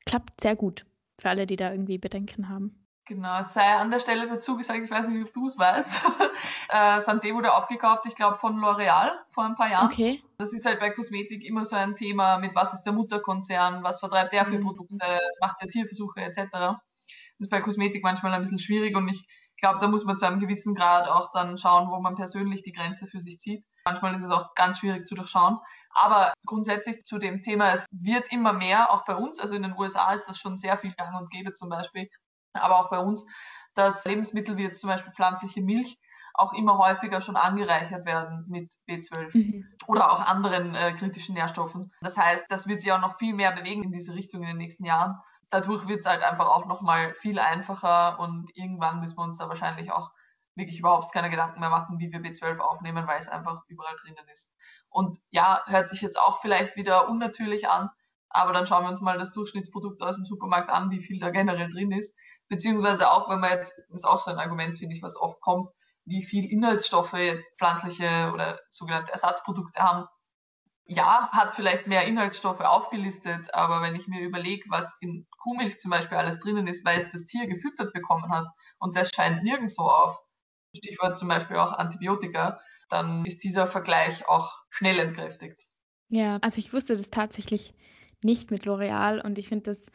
Klappt 0.06 0.42
sehr 0.42 0.56
gut 0.56 0.86
für 1.20 1.30
alle, 1.30 1.46
die 1.46 1.56
da 1.56 1.72
irgendwie 1.72 1.98
Bedenken 1.98 2.50
haben. 2.50 2.76
Genau, 3.06 3.40
es 3.40 3.54
sei 3.54 3.66
an 3.76 3.90
der 3.90 4.00
Stelle 4.00 4.28
dazu 4.28 4.56
gesagt, 4.56 4.82
ich 4.84 4.92
weiß 4.92 5.08
nicht, 5.08 5.26
ob 5.26 5.34
du 5.34 5.48
es 5.48 5.58
weißt. 5.58 5.90
äh, 6.70 7.00
Santé 7.00 7.34
wurde 7.34 7.52
aufgekauft, 7.52 8.06
ich 8.06 8.14
glaube, 8.14 8.36
von 8.36 8.60
L'Oreal 8.60 9.10
vor 9.30 9.46
ein 9.46 9.56
paar 9.56 9.70
Jahren. 9.72 9.88
Okay. 9.88 10.22
Das 10.38 10.54
ist 10.54 10.64
halt 10.66 10.80
bei 10.80 10.92
Kosmetik 10.92 11.44
immer 11.44 11.66
so 11.66 11.76
ein 11.76 11.96
Thema 11.96 12.38
mit, 12.38 12.54
was 12.54 12.74
ist 12.74 12.84
der 12.84 12.94
Mutterkonzern, 12.94 13.84
was 13.84 14.00
vertreibt 14.00 14.34
der 14.34 14.46
für 14.46 14.60
mhm. 14.60 14.64
Produkte, 14.64 15.20
macht 15.42 15.60
der 15.60 15.70
Tierversuche 15.70 16.22
etc 16.22 16.80
ist 17.40 17.50
bei 17.50 17.62
Kosmetik 17.62 18.04
manchmal 18.04 18.34
ein 18.34 18.42
bisschen 18.42 18.60
schwierig 18.60 18.96
und 18.96 19.08
ich 19.10 19.26
glaube, 19.60 19.80
da 19.80 19.88
muss 19.88 20.06
man 20.06 20.18
zu 20.18 20.26
einem 20.26 20.40
gewissen 20.40 20.76
Grad 20.76 21.08
auch 21.08 21.32
dann 21.34 21.58
schauen, 21.58 21.90
wo 21.90 22.00
man 22.00 22.16
persönlich 22.16 22.64
die 22.64 22.72
Grenze 22.72 23.08
für 23.08 23.22
sich 23.22 23.40
zieht. 23.40 23.66
Manchmal 23.86 24.16
ist 24.16 24.24
es 24.24 24.32
auch 24.32 24.54
ganz 24.56 24.80
schwierig 24.80 25.06
zu 25.06 25.16
durchschauen. 25.16 25.58
Aber 25.92 26.34
grundsätzlich 26.46 27.04
zu 27.04 27.18
dem 27.18 27.42
Thema, 27.42 27.74
es 27.74 27.86
wird 27.92 28.32
immer 28.32 28.54
mehr, 28.54 28.92
auch 28.92 29.06
bei 29.06 29.16
uns, 29.16 29.40
also 29.40 29.56
in 29.56 29.64
den 29.64 29.78
USA 29.78 30.14
ist 30.14 30.28
das 30.28 30.38
schon 30.38 30.58
sehr 30.58 30.78
viel 30.78 30.94
gang 30.94 31.20
und 31.20 31.32
gäbe 31.32 31.54
zum 31.54 31.70
Beispiel, 31.70 32.08
aber 32.54 32.80
auch 32.80 32.90
bei 32.90 33.00
uns, 33.00 33.26
dass 33.74 34.06
Lebensmittel 34.06 34.58
wie 34.58 34.64
jetzt 34.64 34.82
zum 34.82 34.90
Beispiel 34.90 35.14
pflanzliche 35.14 35.62
Milch 35.62 35.98
auch 36.34 36.54
immer 36.54 36.78
häufiger 36.78 37.22
schon 37.22 37.36
angereichert 37.36 38.06
werden 38.06 38.46
mit 38.48 38.72
B12 38.88 39.36
mhm. 39.36 39.66
oder 39.88 40.12
auch 40.12 40.22
anderen 40.22 40.74
äh, 40.76 40.94
kritischen 40.94 41.36
Nährstoffen. 41.36 41.92
Das 42.02 42.18
heißt, 42.18 42.46
das 42.50 42.68
wird 42.68 42.82
sich 42.82 42.92
auch 42.92 43.02
noch 43.02 43.18
viel 43.18 43.34
mehr 43.34 43.52
bewegen 43.52 43.84
in 43.84 43.92
diese 43.92 44.14
Richtung 44.14 44.44
in 44.44 44.50
den 44.50 44.58
nächsten 44.58 44.86
Jahren 44.86 45.20
dadurch 45.50 45.88
wird 45.88 46.02
es 46.02 46.06
halt 46.06 46.24
einfach 46.24 46.48
auch 46.48 46.66
nochmal 46.66 47.14
viel 47.16 47.40
einfacher 47.40 48.20
und 48.20 48.50
irgendwann 48.56 49.00
müssen 49.00 49.18
wir 49.18 49.24
uns 49.24 49.38
da 49.38 49.48
wahrscheinlich 49.50 49.92
auch 49.92 50.12
wirklich 50.56 50.80
überhaupt 50.80 51.12
keine 51.12 51.30
Gedanken 51.30 51.60
mehr 51.60 51.70
machen, 51.70 52.00
wie 52.00 52.12
wir 52.12 52.20
B12 52.20 52.60
aufnehmen, 52.60 53.08
weil 53.08 53.20
es 53.20 53.30
einfach 53.30 53.64
überall 53.68 53.96
drinnen 54.02 54.28
ist. 54.34 54.52
Und 54.90 55.18
ja, 55.30 55.64
hört 55.68 55.90
sich 55.90 56.02
jetzt 56.02 56.20
auch 56.20 56.42
vielleicht 56.42 56.76
wieder 56.76 57.08
unnatürlich 57.08 57.68
an, 57.70 57.90
aber 58.30 58.54
dann 58.54 58.66
schauen 58.66 58.84
wir 58.84 58.90
uns 58.90 59.02
mal 59.02 59.18
das 59.18 59.32
Durchschnittsprodukt 59.34 60.02
aus 60.04 60.16
dem 60.16 60.26
Supermarkt 60.26 60.70
an, 60.70 60.92
wie 60.92 61.02
viel 61.02 61.20
da 61.20 61.30
generell 61.30 61.72
drin 61.72 61.92
ist. 61.92 62.16
Beziehungsweise 62.48 63.10
auch, 63.10 63.30
wenn 63.30 63.40
man 63.40 63.52
jetzt, 63.52 63.74
das 63.90 64.02
ist 64.02 64.06
auch 64.06 64.20
so 64.20 64.32
ein 64.32 64.40
Argument, 64.40 64.78
finde 64.78 64.96
ich, 64.96 65.02
was 65.02 65.16
oft 65.16 65.40
kommt, 65.42 65.70
wie 66.06 66.24
viel 66.24 66.46
Inhaltsstoffe 66.46 67.14
jetzt 67.14 67.58
pflanzliche 67.58 68.32
oder 68.34 68.60
sogenannte 68.70 69.12
Ersatzprodukte 69.12 69.82
haben. 69.82 70.08
Ja, 70.92 71.30
hat 71.32 71.54
vielleicht 71.54 71.86
mehr 71.86 72.06
Inhaltsstoffe 72.06 72.62
aufgelistet, 72.62 73.54
aber 73.54 73.84
wenn 73.84 73.94
ich 73.94 74.08
mir 74.08 74.22
überlege, 74.22 74.64
was 74.70 74.98
in 75.02 75.28
Kuhmilch 75.38 75.80
zum 75.80 75.92
Beispiel 75.92 76.18
alles 76.18 76.40
drinnen 76.40 76.66
ist, 76.66 76.84
weil 76.84 77.00
es 77.00 77.12
das 77.12 77.26
Tier 77.26 77.46
gefüttert 77.48 77.94
bekommen 77.94 78.32
hat 78.32 78.48
und 78.80 78.96
das 78.96 79.12
scheint 79.12 79.44
nirgendwo 79.44 79.84
auf, 79.84 80.18
Stichwort 80.76 81.16
zum 81.18 81.28
Beispiel 81.28 81.58
auch 81.58 81.74
Antibiotika, 81.74 82.60
dann 82.90 83.24
ist 83.24 83.44
dieser 83.44 83.68
Vergleich 83.68 84.28
auch 84.28 84.58
schnell 84.72 84.98
entkräftigt. 84.98 85.62
Ja, 86.10 86.38
also 86.42 86.58
ich 86.58 86.74
wusste 86.74 86.98
das 86.98 87.12
tatsächlich 87.12 87.76
nicht 88.24 88.50
mit 88.50 88.66
L'Oreal 88.66 89.22
und 89.22 89.38
ich 89.38 89.48
finde 89.48 89.70
das 89.70 89.88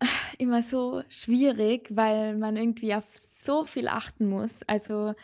äh, 0.00 0.06
immer 0.38 0.62
so 0.62 1.02
schwierig, 1.08 1.88
weil 1.90 2.36
man 2.36 2.56
irgendwie 2.56 2.94
auf 2.94 3.04
so 3.14 3.64
viel 3.64 3.88
achten 3.88 4.28
muss. 4.28 4.62
Also 4.68 5.14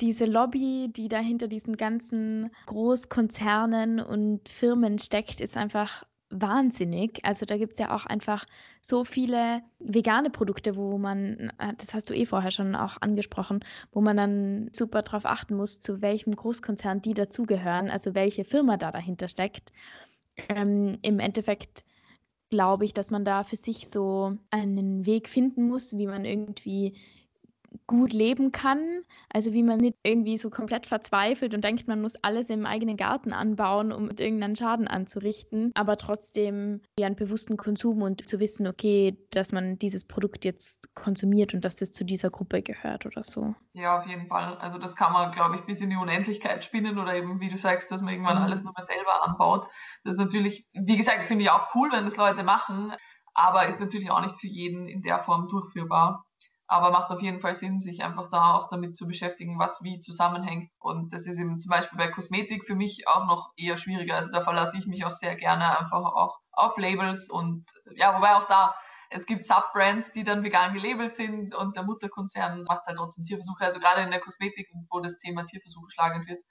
diese 0.00 0.26
Lobby, 0.26 0.90
die 0.94 1.08
da 1.08 1.18
hinter 1.18 1.48
diesen 1.48 1.76
ganzen 1.76 2.50
Großkonzernen 2.66 4.00
und 4.00 4.48
Firmen 4.48 4.98
steckt, 4.98 5.40
ist 5.40 5.56
einfach 5.56 6.04
wahnsinnig. 6.30 7.24
Also 7.24 7.46
da 7.46 7.56
gibt 7.56 7.74
es 7.74 7.78
ja 7.78 7.94
auch 7.94 8.04
einfach 8.04 8.46
so 8.80 9.04
viele 9.04 9.62
vegane 9.78 10.30
Produkte, 10.30 10.76
wo 10.76 10.98
man, 10.98 11.52
äh, 11.58 11.72
das 11.78 11.94
hast 11.94 12.10
du 12.10 12.14
eh 12.14 12.26
vorher 12.26 12.50
schon 12.50 12.74
auch 12.74 13.00
angesprochen, 13.00 13.64
wo 13.92 14.00
man 14.00 14.16
dann 14.16 14.68
super 14.72 15.02
darauf 15.02 15.24
achten 15.24 15.54
muss, 15.54 15.80
zu 15.80 16.02
welchem 16.02 16.34
Großkonzern 16.34 17.00
die 17.00 17.14
dazugehören, 17.14 17.90
also 17.90 18.14
welche 18.14 18.44
Firma 18.44 18.76
da 18.76 18.90
dahinter 18.90 19.28
steckt. 19.28 19.72
Ähm, 20.48 20.98
Im 21.02 21.20
Endeffekt 21.20 21.84
glaube 22.50 22.84
ich, 22.84 22.94
dass 22.94 23.10
man 23.10 23.24
da 23.24 23.44
für 23.44 23.56
sich 23.56 23.88
so 23.88 24.36
einen 24.50 25.06
Weg 25.06 25.28
finden 25.28 25.68
muss, 25.68 25.96
wie 25.96 26.06
man 26.06 26.24
irgendwie 26.24 26.94
gut 27.86 28.12
leben 28.12 28.52
kann. 28.52 29.02
Also 29.32 29.52
wie 29.52 29.62
man 29.62 29.78
nicht 29.78 29.96
irgendwie 30.02 30.38
so 30.38 30.50
komplett 30.50 30.86
verzweifelt 30.86 31.54
und 31.54 31.62
denkt, 31.62 31.88
man 31.88 32.00
muss 32.00 32.14
alles 32.22 32.50
im 32.50 32.66
eigenen 32.66 32.96
Garten 32.96 33.32
anbauen, 33.32 33.92
um 33.92 34.10
irgendeinen 34.10 34.56
Schaden 34.56 34.88
anzurichten, 34.88 35.70
aber 35.74 35.96
trotzdem 35.96 36.80
ja 36.98 37.06
einen 37.06 37.16
bewussten 37.16 37.56
Konsum 37.56 38.02
und 38.02 38.28
zu 38.28 38.40
wissen, 38.40 38.66
okay, 38.66 39.16
dass 39.30 39.52
man 39.52 39.78
dieses 39.78 40.04
Produkt 40.04 40.44
jetzt 40.44 40.94
konsumiert 40.94 41.54
und 41.54 41.64
dass 41.64 41.76
das 41.76 41.92
zu 41.92 42.04
dieser 42.04 42.30
Gruppe 42.30 42.62
gehört 42.62 43.06
oder 43.06 43.22
so. 43.22 43.54
Ja, 43.72 43.98
auf 43.98 44.06
jeden 44.06 44.26
Fall. 44.26 44.56
Also 44.58 44.78
das 44.78 44.96
kann 44.96 45.12
man, 45.12 45.32
glaube 45.32 45.56
ich, 45.56 45.62
bis 45.62 45.80
in 45.80 45.90
die 45.90 45.96
Unendlichkeit 45.96 46.64
spinnen 46.64 46.98
oder 46.98 47.14
eben, 47.14 47.40
wie 47.40 47.48
du 47.48 47.56
sagst, 47.56 47.90
dass 47.90 48.02
man 48.02 48.12
irgendwann 48.12 48.38
mhm. 48.38 48.44
alles 48.44 48.64
nur 48.64 48.72
mehr 48.76 48.84
selber 48.84 49.24
anbaut. 49.24 49.66
Das 50.04 50.12
ist 50.12 50.18
natürlich, 50.18 50.66
wie 50.72 50.96
gesagt, 50.96 51.26
finde 51.26 51.44
ich 51.44 51.50
auch 51.50 51.74
cool, 51.74 51.90
wenn 51.92 52.04
das 52.04 52.16
Leute 52.16 52.42
machen, 52.42 52.92
aber 53.34 53.66
ist 53.66 53.80
natürlich 53.80 54.10
auch 54.10 54.22
nicht 54.22 54.40
für 54.40 54.46
jeden 54.46 54.88
in 54.88 55.02
der 55.02 55.18
Form 55.18 55.48
durchführbar. 55.48 56.25
Aber 56.68 56.90
macht 56.90 57.10
auf 57.12 57.22
jeden 57.22 57.40
Fall 57.40 57.54
Sinn, 57.54 57.78
sich 57.78 58.02
einfach 58.02 58.28
da 58.28 58.54
auch 58.54 58.68
damit 58.68 58.96
zu 58.96 59.06
beschäftigen, 59.06 59.58
was 59.58 59.82
wie 59.82 59.98
zusammenhängt. 59.98 60.70
Und 60.80 61.12
das 61.12 61.26
ist 61.26 61.38
eben 61.38 61.58
zum 61.60 61.70
Beispiel 61.70 61.98
bei 61.98 62.08
Kosmetik 62.08 62.64
für 62.64 62.74
mich 62.74 63.06
auch 63.06 63.26
noch 63.26 63.52
eher 63.56 63.76
schwieriger. 63.76 64.16
Also 64.16 64.32
da 64.32 64.40
verlasse 64.40 64.76
ich 64.76 64.86
mich 64.86 65.04
auch 65.04 65.12
sehr 65.12 65.36
gerne 65.36 65.78
einfach 65.78 66.00
auch 66.00 66.40
auf 66.52 66.76
Labels 66.78 67.30
und 67.30 67.66
ja, 67.94 68.16
wobei 68.16 68.34
auch 68.34 68.46
da, 68.46 68.74
es 69.10 69.26
gibt 69.26 69.44
Subbrands, 69.44 70.10
die 70.12 70.24
dann 70.24 70.42
vegan 70.42 70.74
gelabelt 70.74 71.14
sind 71.14 71.54
und 71.54 71.76
der 71.76 71.84
Mutterkonzern 71.84 72.64
macht 72.64 72.86
halt 72.86 72.96
trotzdem 72.96 73.24
Tierversuche. 73.24 73.64
Also 73.64 73.78
gerade 73.78 74.02
in 74.02 74.10
der 74.10 74.20
Kosmetik, 74.20 74.68
wo 74.90 75.00
das 75.00 75.18
Thema 75.18 75.44
Tierversuche 75.44 75.90
schlagend 75.90 76.26
wird, 76.26 76.42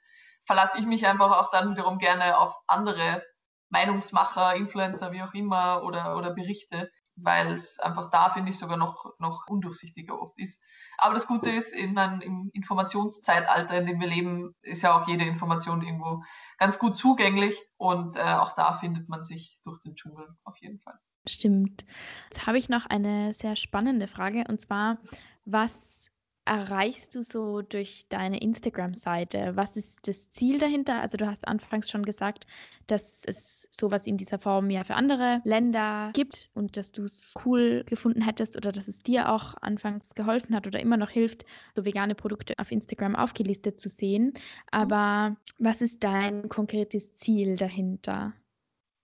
verlasse 0.46 0.78
ich 0.78 0.86
mich 0.86 1.06
einfach 1.06 1.32
auch 1.32 1.52
dann 1.52 1.72
wiederum 1.72 1.98
gerne 1.98 2.38
auf 2.38 2.56
andere 2.68 3.24
Meinungsmacher, 3.70 4.56
Influencer, 4.56 5.12
wie 5.12 5.24
auch 5.24 5.34
immer, 5.34 5.84
oder, 5.84 6.16
oder 6.16 6.34
Berichte, 6.34 6.90
weil 7.16 7.54
es 7.54 7.80
einfach 7.80 8.10
da, 8.10 8.30
finde 8.30 8.52
ich, 8.52 8.58
sogar 8.58 8.78
noch, 8.78 9.14
noch 9.20 9.48
undurchsichtiger 9.48 10.20
oft 10.20 10.38
ist. 10.38 10.62
Aber 10.98 11.14
das 11.14 11.28
Gute 11.28 11.50
ist, 11.50 11.74
in 11.74 11.98
einem, 11.98 12.22
im 12.22 12.50
Informationszeitalter, 12.54 13.78
in 13.78 13.86
dem 13.86 14.00
wir 14.00 14.08
leben, 14.08 14.56
ist 14.62 14.82
ja 14.82 15.00
auch 15.00 15.08
jede 15.08 15.26
Information 15.26 15.82
irgendwo 15.82 16.24
ganz 16.58 16.80
gut 16.80 16.98
zugänglich 16.98 17.62
und 17.78 18.18
äh, 18.18 18.22
auch 18.22 18.54
da 18.54 18.74
findet 18.74 19.10
man 19.10 19.24
sich 19.24 19.60
durch 19.64 19.80
den 19.80 19.96
Dschungel 19.96 20.28
auf 20.44 20.58
jeden 20.58 20.80
Fall. 20.80 21.00
Stimmt. 21.28 21.86
Jetzt 22.30 22.46
habe 22.46 22.58
ich 22.58 22.70
noch 22.70 22.86
eine 22.86 23.34
sehr 23.34 23.56
spannende 23.56 24.08
Frage 24.08 24.44
und 24.48 24.62
zwar, 24.62 25.00
was 25.46 26.05
erreichst 26.46 27.16
du 27.16 27.24
so 27.24 27.62
durch 27.62 28.06
deine 28.10 28.40
Instagram-Seite? 28.40 29.54
Was 29.56 29.76
ist 29.76 30.08
das 30.08 30.30
Ziel 30.30 30.60
dahinter? 30.60 31.02
Also 31.02 31.18
du 31.18 31.28
hast 31.28 31.48
anfangs 31.48 31.90
schon 31.90 32.04
gesagt, 32.04 32.46
dass 32.88 33.26
es 33.26 33.68
sowas 33.72 34.06
in 34.06 34.18
dieser 34.18 34.38
Form 34.38 34.70
ja 34.70 34.84
für 34.84 34.96
andere 34.96 35.42
Länder 35.44 36.12
gibt 36.14 36.50
und 36.54 36.78
dass 36.78 36.92
du 36.92 37.06
es 37.06 37.34
cool 37.44 37.84
gefunden 37.88 38.22
hättest 38.22 38.56
oder 38.56 38.72
dass 38.72 38.88
es 38.88 39.02
dir 39.02 39.30
auch 39.32 39.56
anfangs 39.62 40.14
geholfen 40.14 40.56
hat 40.56 40.68
oder 40.68 40.80
immer 40.80 40.98
noch 40.98 41.10
hilft, 41.10 41.46
so 41.76 41.84
vegane 41.84 42.14
Produkte 42.14 42.54
auf 42.60 42.72
Instagram 42.72 43.16
aufgelistet 43.16 43.80
zu 43.82 43.90
sehen. 43.90 44.34
Aber 44.70 45.36
was 45.58 45.82
ist 45.82 46.04
dein 46.04 46.48
konkretes 46.48 47.16
Ziel 47.16 47.58
dahinter? 47.58 48.34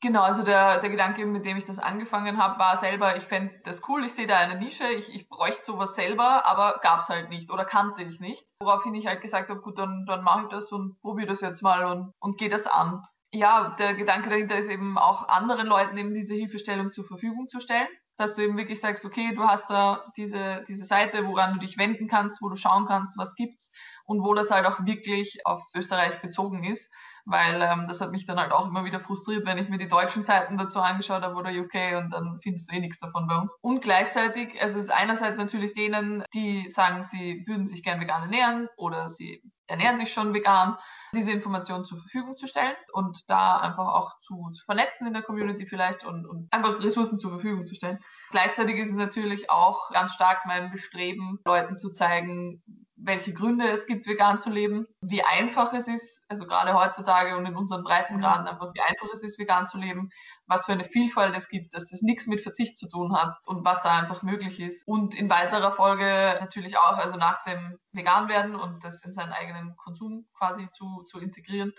Genau, 0.04 0.24
also 0.24 0.41
der, 0.41 0.80
der 0.80 0.89
Gedanke, 0.89 1.28
mit 1.28 1.45
dem 1.45 1.58
ich 1.58 1.66
das 1.66 1.78
angefangen 1.78 2.41
habe, 2.41 2.58
war 2.58 2.76
selber, 2.78 3.18
ich 3.18 3.24
fände 3.24 3.54
das 3.66 3.88
cool, 3.88 4.04
ich 4.04 4.14
sehe 4.14 4.26
da 4.26 4.38
eine 4.38 4.58
Nische, 4.60 4.88
ich, 4.88 5.14
ich 5.14 5.30
bräuchte 5.30 5.64
sowas 5.64 5.93
selber, 5.93 6.43
aber 6.47 6.80
gab 6.82 7.02
es 7.02 7.10
halt 7.10 7.30
nicht 7.30 7.52
oder 7.52 7.66
kannte 7.66 8.02
ich 8.02 8.20
nicht. 8.20 8.43
Woraufhin 8.62 8.95
ich 8.95 9.06
halt 9.06 9.22
gesagt 9.22 9.52
habe, 9.52 9.62
gut, 9.62 9.78
dann, 9.78 10.06
dann 10.08 10.24
mache 10.24 10.41
ich 10.43 10.47
das 10.47 10.72
und 10.72 10.99
probiere 11.02 11.28
das 11.28 11.41
jetzt 11.41 11.62
mal 11.62 11.86
und, 11.86 12.14
und 12.20 12.39
gehe 12.39 12.49
das 12.49 12.66
an. 12.66 13.04
Ja, 13.32 13.76
der 13.78 13.93
Gedanke 13.93 14.30
dahinter 14.30 14.58
ist 14.58 14.70
eben 14.70 14.97
auch 14.97 15.28
anderen 15.28 15.68
Leuten 15.68 15.95
eben 15.97 16.16
diese 16.16 16.34
Hilfestellung 16.34 16.91
zur 16.91 17.06
Verfügung 17.06 17.47
zu 17.47 17.60
stellen 17.60 17.88
dass 18.22 18.36
du 18.36 18.43
eben 18.43 18.58
wirklich 18.58 18.80
sagst, 18.80 19.04
okay, 19.04 19.34
du 19.36 19.43
hast 19.43 19.70
da 19.70 20.06
diese, 20.16 20.64
diese 20.68 20.86
Seite, 20.86 21.26
woran 21.26 21.56
du 21.56 21.60
dich 21.60 21.78
wenden 21.78 22.08
kannst, 22.08 22.41
wo 22.41 22.49
du 22.49 22.56
schauen 22.56 22.86
kannst, 22.86 23.18
was 23.18 23.36
gibt's 23.36 23.72
und 24.06 24.24
wo 24.24 24.36
das 24.36 24.52
halt 24.52 24.68
auch 24.68 24.86
wirklich 24.86 25.45
auf 25.45 25.64
Österreich 25.76 26.22
bezogen 26.22 26.64
ist, 26.64 26.91
weil 27.26 27.61
ähm, 27.61 27.86
das 27.88 28.01
hat 28.01 28.11
mich 28.11 28.26
dann 28.26 28.39
halt 28.39 28.51
auch 28.51 28.67
immer 28.67 28.86
wieder 28.86 28.99
frustriert, 28.99 29.45
wenn 29.45 29.57
ich 29.57 29.69
mir 29.69 29.78
die 29.78 29.88
deutschen 29.88 30.24
Seiten 30.24 30.57
dazu 30.57 30.80
angeschaut 30.80 31.24
habe 31.24 31.36
oder 31.36 31.51
UK 31.51 31.97
und 31.97 32.11
dann 32.11 32.39
findest 32.41 32.69
du 32.69 32.76
eh 32.76 32.80
nichts 32.80 32.99
davon 32.99 33.28
bei 33.28 33.36
uns. 33.36 33.53
Und 33.61 33.82
gleichzeitig, 33.82 34.61
also 34.61 34.80
ist 34.80 34.91
einerseits 34.91 35.38
natürlich 35.38 35.74
denen, 35.74 36.24
die 36.34 36.69
sagen, 36.69 37.03
sie 37.03 37.43
würden 37.47 37.65
sich 37.65 37.84
gern 37.84 37.99
vegan 37.99 38.24
ernähren 38.24 38.67
oder 38.78 39.09
sie 39.09 39.41
ernähren 39.67 39.97
sich 39.97 40.11
schon 40.11 40.34
vegan, 40.34 40.78
diese 41.13 41.32
Informationen 41.32 41.86
zur 41.86 41.97
Verfügung 41.97 42.38
zu 42.38 42.47
stellen 42.47 42.76
und 42.93 43.30
da 43.30 43.57
einfach 43.57 43.88
auch 43.88 44.19
zu, 44.22 44.49
zu 44.51 44.63
vernetzen 44.63 45.07
in 45.07 45.13
der 45.13 45.24
Community 45.24 45.65
vielleicht 45.65 46.05
und, 46.05 46.26
und, 46.26 46.47
einfach 46.51 46.82
Ressourcen 46.82 47.19
zur 47.19 47.32
Verfügung 47.32 47.65
zu 47.65 47.76
stellen. 47.76 47.99
Gleichzeitig 48.32 48.78
ist 48.78 48.91
es 48.91 48.95
natürlich 48.95 49.49
auch 49.49 49.89
ganz 49.91 50.13
stark 50.13 50.45
mein 50.45 50.72
Bestreben, 50.72 51.39
Leuten 51.45 51.76
zu 51.78 51.91
zeigen, 51.91 52.63
welche 53.04 53.34
Gründe 53.34 53.70
es 53.70 53.88
gibt, 53.88 54.06
vegan 54.06 54.38
zu 54.38 54.49
leben, 54.49 54.86
wie 55.02 55.24
einfach 55.24 55.74
es 55.74 55.88
ist, 55.88 56.24
also 56.28 56.45
gerade 56.45 56.74
heutzutage 56.74 57.36
und 57.36 57.45
in 57.45 57.56
unseren 57.56 57.84
Breitengraden 57.84 58.47
einfach, 58.47 58.72
wie 58.74 58.82
einfach 58.82 59.08
es 59.14 59.24
ist, 59.24 59.39
vegan 59.39 59.66
zu 59.66 59.78
leben, 59.78 60.10
was 60.45 60.66
für 60.66 60.74
eine 60.74 60.84
Vielfalt 60.84 61.36
es 61.36 61.49
gibt, 61.49 61.74
dass 61.74 61.89
das 61.89 62.02
nichts 62.02 62.28
mit 62.28 62.41
Verzicht 62.41 62.78
zu 62.78 62.88
tun 62.88 63.16
hat 63.16 63.38
und 63.45 63.66
was 63.66 63.82
da 63.82 63.97
einfach 63.97 64.22
möglich 64.22 64.60
ist. 64.60 64.88
Und 64.88 65.16
in 65.16 65.30
weiterer 65.30 65.72
Folge 65.72 66.38
natürlich 66.39 66.78
auch, 66.78 66.97
also 66.97 67.16
nach 67.16 67.41
dem 67.41 67.80
Veganwerden 67.91 68.56
und 68.56 68.84
das 68.84 69.04
in 69.04 69.14
seinen 69.14 69.32
eigenen 69.32 69.76
Konsum 69.78 70.28
quasi 70.38 70.70
zu, 70.72 71.04
zu 71.04 71.20
integrieren, 71.20 71.74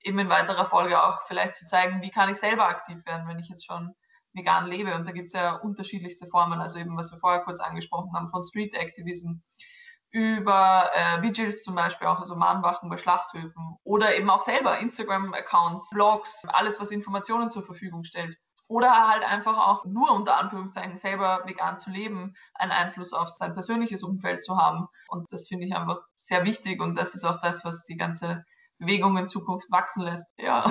eben 0.00 0.18
in 0.18 0.28
weiterer 0.28 0.64
Folge 0.64 1.02
auch 1.02 1.26
vielleicht 1.26 1.56
zu 1.56 1.66
zeigen, 1.66 2.02
wie 2.02 2.10
kann 2.10 2.30
ich 2.30 2.36
selber 2.36 2.68
aktiv 2.68 3.04
werden, 3.04 3.26
wenn 3.26 3.38
ich 3.38 3.48
jetzt 3.48 3.66
schon 3.66 3.94
vegan 4.32 4.66
lebe. 4.66 4.94
Und 4.94 5.08
da 5.08 5.12
gibt 5.12 5.26
es 5.26 5.32
ja 5.32 5.56
unterschiedlichste 5.56 6.28
Formen, 6.28 6.60
also 6.60 6.78
eben, 6.78 6.96
was 6.96 7.10
wir 7.10 7.18
vorher 7.18 7.40
kurz 7.40 7.60
angesprochen 7.60 8.12
haben, 8.14 8.28
von 8.28 8.44
Street 8.44 8.74
Activism 8.74 9.40
über 10.10 10.90
äh, 10.94 11.22
Vigils 11.22 11.62
zum 11.62 11.74
Beispiel, 11.74 12.06
auch 12.06 12.20
also 12.20 12.34
Mahnwachen 12.34 12.88
bei 12.88 12.96
Schlachthöfen 12.96 13.76
oder 13.84 14.16
eben 14.16 14.30
auch 14.30 14.40
selber 14.40 14.78
Instagram-Accounts, 14.78 15.90
Blogs, 15.90 16.44
alles, 16.48 16.80
was 16.80 16.90
Informationen 16.90 17.50
zur 17.50 17.62
Verfügung 17.62 18.04
stellt. 18.04 18.36
Oder 18.68 19.08
halt 19.08 19.24
einfach 19.24 19.58
auch 19.58 19.84
nur 19.86 20.12
unter 20.12 20.36
Anführungszeichen 20.38 20.96
selber 20.96 21.42
vegan 21.46 21.78
zu 21.78 21.90
leben, 21.90 22.34
einen 22.54 22.70
Einfluss 22.70 23.14
auf 23.14 23.30
sein 23.30 23.54
persönliches 23.54 24.02
Umfeld 24.02 24.44
zu 24.44 24.58
haben. 24.58 24.88
Und 25.08 25.32
das 25.32 25.48
finde 25.48 25.66
ich 25.66 25.74
einfach 25.74 26.00
sehr 26.16 26.44
wichtig 26.44 26.80
und 26.80 26.96
das 26.96 27.14
ist 27.14 27.24
auch 27.24 27.40
das, 27.40 27.64
was 27.64 27.84
die 27.84 27.96
ganze 27.96 28.44
Bewegung 28.78 29.16
in 29.16 29.28
Zukunft 29.28 29.70
wachsen 29.70 30.02
lässt. 30.02 30.28
Ja. 30.38 30.64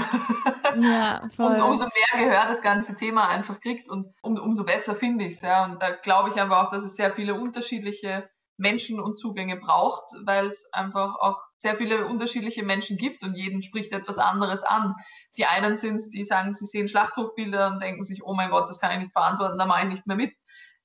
ja 0.76 1.22
voll. 1.36 1.56
Und 1.56 1.62
umso 1.62 1.86
mehr 1.86 2.26
Gehör 2.26 2.46
das 2.48 2.62
ganze 2.62 2.96
Thema 2.96 3.28
einfach 3.28 3.60
kriegt 3.60 3.90
und 3.90 4.14
um, 4.22 4.38
umso 4.38 4.64
besser 4.64 4.96
finde 4.96 5.26
ich 5.26 5.36
es. 5.36 5.42
Ja. 5.42 5.66
Und 5.66 5.82
da 5.82 5.92
glaube 5.92 6.30
ich 6.30 6.40
einfach 6.40 6.66
auch, 6.66 6.70
dass 6.70 6.84
es 6.84 6.96
sehr 6.96 7.12
viele 7.14 7.36
unterschiedliche 7.36 8.30
Menschen 8.58 9.00
und 9.00 9.18
Zugänge 9.18 9.58
braucht, 9.58 10.04
weil 10.26 10.48
es 10.48 10.68
einfach 10.74 11.16
auch 11.16 11.40
sehr 11.58 11.76
viele 11.76 12.06
unterschiedliche 12.08 12.64
Menschen 12.64 12.98
gibt 12.98 13.24
und 13.24 13.36
jeden 13.36 13.62
spricht 13.62 13.94
etwas 13.94 14.18
anderes 14.18 14.64
an. 14.64 14.96
Die 15.38 15.46
einen 15.46 15.78
sind, 15.78 16.02
die 16.14 16.24
sagen, 16.24 16.54
sie 16.54 16.66
sehen 16.66 16.88
Schlachthofbilder 16.88 17.68
und 17.68 17.82
denken 17.82 18.04
sich, 18.04 18.24
oh 18.24 18.34
mein 18.34 18.50
Gott, 18.52 18.70
das 18.70 18.80
kann 18.80 18.92
ich 18.92 19.00
nicht 19.00 19.14
verantworten, 19.14 19.58
da 19.58 19.66
mache 19.66 19.84
ich 19.84 19.90
nicht 19.90 20.08
mehr 20.08 20.18
mit. 20.18 20.34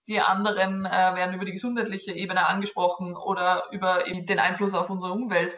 die 0.09 0.21
anderen 0.21 0.85
äh, 0.85 0.91
werden 0.91 1.35
über 1.35 1.45
die 1.45 1.53
gesundheitliche 1.53 2.13
Ebene 2.13 2.47
angesprochen 2.47 3.17
oder 3.17 3.65
über 3.71 4.03
den 4.05 4.39
Einfluss 4.39 4.75
auf 4.75 4.91
unsere 4.91 5.13
Umwelt. 5.13 5.57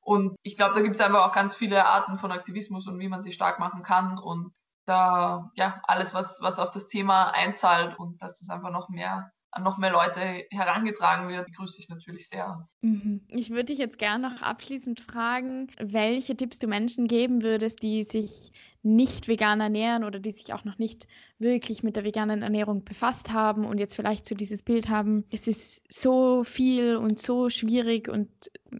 Und 0.00 0.36
ich 0.42 0.56
glaube, 0.56 0.74
da 0.74 0.80
gibt 0.80 0.96
es 0.96 1.00
einfach 1.00 1.28
auch 1.28 1.32
ganz 1.32 1.54
viele 1.56 1.86
Arten 1.86 2.18
von 2.18 2.32
Aktivismus 2.32 2.86
und 2.86 2.98
wie 2.98 3.08
man 3.08 3.22
sich 3.22 3.34
stark 3.34 3.58
machen 3.58 3.82
kann. 3.82 4.18
Und 4.18 4.52
da, 4.84 5.50
ja, 5.54 5.80
alles, 5.84 6.12
was, 6.12 6.38
was 6.40 6.58
auf 6.58 6.70
das 6.72 6.88
Thema 6.88 7.30
einzahlt 7.30 7.98
und 7.98 8.20
dass 8.20 8.38
das 8.38 8.50
einfach 8.50 8.70
noch 8.70 8.88
mehr 8.88 9.30
an 9.54 9.62
noch 9.62 9.78
mehr 9.78 9.92
Leute 9.92 10.44
herangetragen 10.50 11.28
wird, 11.28 11.46
begrüße 11.46 11.78
ich 11.78 11.88
natürlich 11.88 12.28
sehr. 12.28 12.66
Mhm. 12.82 13.22
Ich 13.28 13.50
würde 13.50 13.66
dich 13.66 13.78
jetzt 13.78 13.98
gerne 13.98 14.28
noch 14.28 14.42
abschließend 14.42 15.00
fragen, 15.00 15.68
welche 15.78 16.36
Tipps 16.36 16.58
du 16.58 16.66
Menschen 16.66 17.06
geben 17.06 17.42
würdest, 17.42 17.82
die 17.82 18.02
sich 18.02 18.52
nicht 18.82 19.28
vegan 19.28 19.60
ernähren 19.60 20.02
oder 20.02 20.18
die 20.18 20.32
sich 20.32 20.52
auch 20.52 20.64
noch 20.64 20.78
nicht 20.78 21.06
wirklich 21.38 21.84
mit 21.84 21.94
der 21.94 22.04
veganen 22.04 22.42
Ernährung 22.42 22.84
befasst 22.84 23.32
haben 23.32 23.64
und 23.64 23.78
jetzt 23.78 23.94
vielleicht 23.94 24.26
so 24.26 24.34
dieses 24.34 24.62
Bild 24.62 24.88
haben, 24.88 25.24
es 25.30 25.46
ist 25.46 25.84
so 25.90 26.42
viel 26.42 26.96
und 26.96 27.20
so 27.20 27.48
schwierig 27.48 28.08
und 28.08 28.28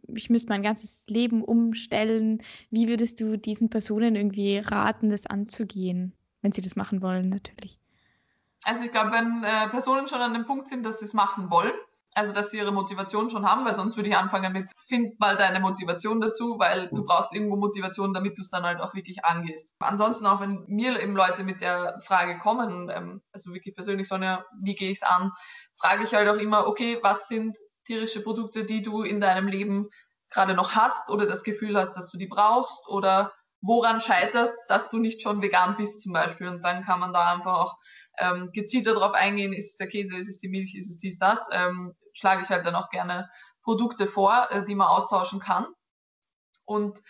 ich 0.09 0.29
müsste 0.29 0.49
mein 0.49 0.63
ganzes 0.63 1.07
Leben 1.09 1.43
umstellen. 1.43 2.43
Wie 2.71 2.89
würdest 2.89 3.21
du 3.21 3.39
diesen 3.39 3.71
Personen 3.71 4.17
irgendwie 4.17 4.59
raten, 4.59 5.09
das 5.09 5.25
anzugehen, 5.27 6.13
wenn 6.43 6.53
sie 6.53 6.63
das 6.63 6.75
machen 6.75 7.01
wollen 7.01 7.29
natürlich? 7.29 7.79
Also 8.65 8.85
ich 8.85 8.91
glaube, 8.91 9.13
wenn 9.13 9.45
äh, 9.45 9.69
Personen 9.69 10.07
schon 10.09 10.21
an 10.21 10.35
dem 10.35 10.47
Punkt 10.47 10.69
sind, 10.69 10.85
dass 10.85 10.99
sie 10.99 11.05
es 11.05 11.13
machen 11.13 11.51
wollen, 11.51 11.73
also 12.15 12.33
dass 12.33 12.51
sie 12.51 12.59
ihre 12.59 12.73
Motivation 12.73 13.29
schon 13.29 13.49
haben, 13.49 13.65
weil 13.65 13.75
sonst 13.75 13.97
würde 13.97 14.09
ich 14.09 14.17
anfangen 14.17 14.53
mit, 14.53 14.71
find 14.87 15.19
mal 15.19 15.37
deine 15.37 15.61
Motivation 15.61 16.21
dazu, 16.21 16.59
weil 16.59 16.89
du 16.89 17.05
brauchst 17.05 17.35
irgendwo 17.35 17.57
Motivation, 17.57 18.15
damit 18.15 18.39
du 18.39 18.43
es 18.43 18.51
dann 18.51 18.65
halt 18.65 18.81
auch 18.81 18.95
wirklich 18.95 19.25
angehst. 19.25 19.75
Ansonsten 19.81 20.25
auch, 20.27 20.41
wenn 20.41 20.65
mir 20.67 21.01
eben 21.01 21.17
Leute 21.17 21.43
mit 21.43 21.61
der 21.61 22.01
Frage 22.05 22.39
kommen, 22.39 22.89
ähm, 22.89 23.21
also 23.33 23.53
wirklich 23.53 23.75
persönlich, 23.75 24.09
Sonja, 24.09 24.45
wie 24.63 24.75
gehe 24.75 24.91
ich 24.91 24.99
es 24.99 25.03
an, 25.03 25.33
frage 25.77 26.05
ich 26.05 26.15
halt 26.15 26.29
auch 26.29 26.41
immer, 26.41 26.67
okay, 26.67 26.99
was 27.03 27.29
sind 27.29 27.59
tierische 27.85 28.23
Produkte, 28.23 28.65
die 28.65 28.83
du 28.83 29.03
in 29.03 29.21
deinem 29.21 29.49
Leben 29.49 29.91
gerade 30.31 30.55
noch 30.55 30.75
hast 30.75 31.11
oder 31.11 31.27
das 31.27 31.43
Gefühl 31.43 31.77
hast, 31.77 31.93
dass 31.95 32.11
du 32.11 32.17
die 32.17 32.27
brauchst 32.27 32.89
oder 32.89 33.33
woran 33.61 34.01
scheitert 34.01 34.55
dass 34.69 34.91
du 34.91 34.99
nicht 34.99 35.23
schon 35.23 35.43
vegan 35.43 35.77
bist 35.77 36.01
zum 36.01 36.13
Beispiel. 36.13 36.49
Und 36.49 36.63
dann 36.65 36.85
kann 36.85 37.01
man 37.01 37.13
da 37.13 37.33
einfach 37.33 37.55
auch 37.55 37.77
ähm, 38.19 38.51
gezielter 38.53 38.95
darauf 38.95 39.15
eingehen, 39.15 39.53
ist 39.53 39.73
es 39.73 39.77
der 39.77 39.89
Käse, 39.89 40.17
ist 40.17 40.29
es 40.29 40.39
die 40.39 40.49
Milch, 40.49 40.75
ist 40.75 40.91
es 40.91 40.99
dies, 40.99 41.19
das, 41.19 41.49
ähm, 41.53 41.95
schlage 42.13 42.43
ich 42.43 42.49
halt 42.49 42.65
dann 42.67 42.75
auch 42.75 42.91
gerne 42.91 43.29
Produkte 43.63 44.07
vor, 44.07 44.49
äh, 44.51 44.65
die 44.65 44.75
man 44.75 44.89
austauschen 44.89 45.41
kann. 45.41 45.67
Und 46.65 47.03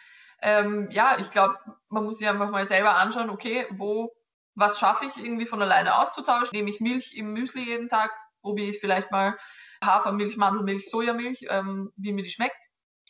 ähm, 0.42 0.88
ja, 0.90 1.18
ich 1.18 1.30
glaube, 1.30 1.58
man 1.88 2.04
muss 2.04 2.18
sich 2.18 2.28
einfach 2.28 2.50
mal 2.50 2.66
selber 2.66 2.96
anschauen, 2.96 3.30
okay, 3.30 3.66
wo, 3.70 4.12
was 4.54 4.78
schaffe 4.78 5.06
ich 5.06 5.16
irgendwie 5.16 5.46
von 5.46 5.62
alleine 5.62 5.98
auszutauschen? 5.98 6.50
Nehme 6.52 6.70
ich 6.70 6.80
Milch 6.80 7.14
im 7.14 7.32
Müsli 7.32 7.64
jeden 7.64 7.88
Tag, 7.88 8.10
probiere 8.42 8.68
ich 8.68 8.78
vielleicht 8.78 9.10
mal 9.10 9.36
Hafermilch, 9.82 10.36
Mandelmilch, 10.36 10.88
Sojamilch, 10.90 11.46
ähm, 11.48 11.92
wie 11.96 12.12
mir 12.12 12.22
die 12.22 12.30
schmeckt 12.30 12.64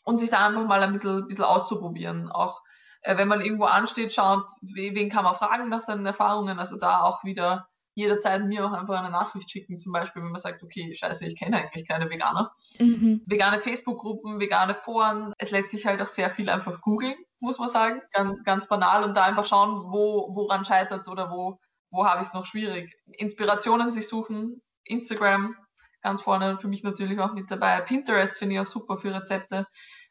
und 0.05 0.17
sich 0.17 0.31
da 0.31 0.47
einfach 0.47 0.65
mal 0.65 0.83
ein 0.83 0.93
bisschen, 0.93 1.27
bisschen 1.27 1.45
auszuprobieren. 1.45 2.31
Auch 2.31 2.63
äh, 3.03 3.17
wenn 3.17 3.29
man 3.29 3.41
irgendwo 3.41 3.65
ansteht, 3.65 4.13
schaut, 4.13 4.47
wen 4.61 5.11
kann 5.11 5.25
man 5.25 5.35
fragen 5.35 5.69
nach 5.69 5.81
seinen 5.81 6.07
Erfahrungen, 6.07 6.59
also 6.59 6.77
da 6.77 7.03
auch 7.03 7.25
wieder 7.25 7.69
jederzeit 7.95 8.45
mir 8.45 8.67
auch 8.67 8.73
einfach 8.73 8.99
eine 8.99 9.11
Nachricht 9.11 9.51
schicken, 9.51 9.79
zum 9.79 9.93
Beispiel, 9.93 10.23
wenn 10.23 10.31
man 10.31 10.41
sagt, 10.41 10.63
okay, 10.63 10.93
scheiße, 10.93 11.27
ich 11.27 11.37
kenne 11.37 11.59
eigentlich 11.59 11.87
keine 11.87 12.11
Veganer. 12.11 12.53
Mhm. 12.79 13.23
Vegane 13.27 13.59
Facebook-Gruppen, 13.59 14.41
vegane 14.41 14.75
Foren, 14.75 15.33
es 15.39 15.51
lässt 15.51 15.71
sich 15.71 15.87
halt 15.87 16.03
auch 16.03 16.07
sehr 16.07 16.31
viel 16.31 16.49
einfach 16.49 16.81
googeln, 16.81 17.17
muss 17.39 17.59
man 17.59 17.69
sagen, 17.69 18.03
ganz, 18.13 18.43
ganz 18.45 18.69
banal 18.69 19.05
und 19.05 19.15
da 19.15 19.25
einfach 19.25 19.45
schauen, 19.45 19.93
wo, 19.93 20.35
woran 20.35 20.65
scheitert 20.65 21.01
es 21.01 21.09
oder 21.09 21.31
wo, 21.31 21.61
wo 21.91 22.05
habe 22.07 22.23
ich 22.23 22.29
es 22.29 22.35
noch 22.35 22.47
schwierig. 22.47 22.93
Inspirationen 23.07 23.91
sich 23.91 24.09
suchen, 24.09 24.61
Instagram 24.85 25.57
ganz 26.03 26.21
vorne 26.21 26.59
für 26.59 26.69
mich 26.69 26.83
natürlich 26.83 27.19
auch 27.19 27.33
mit 27.33 27.51
dabei. 27.51 27.81
Pinterest 27.81 28.37
finde 28.37 28.55
ich 28.55 28.61
auch 28.61 28.67
super 28.67 28.99
für 28.99 29.15
Rezepte. 29.15 29.67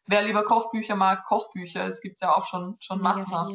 Wer 0.07 0.23
lieber 0.23 0.43
Kochbücher 0.43 0.95
mag, 0.95 1.23
Kochbücher, 1.25 1.85
es 1.85 2.01
gibt 2.01 2.21
ja 2.21 2.35
auch 2.35 2.45
schon, 2.45 2.75
schon 2.79 2.99
massenhaft 2.99 3.53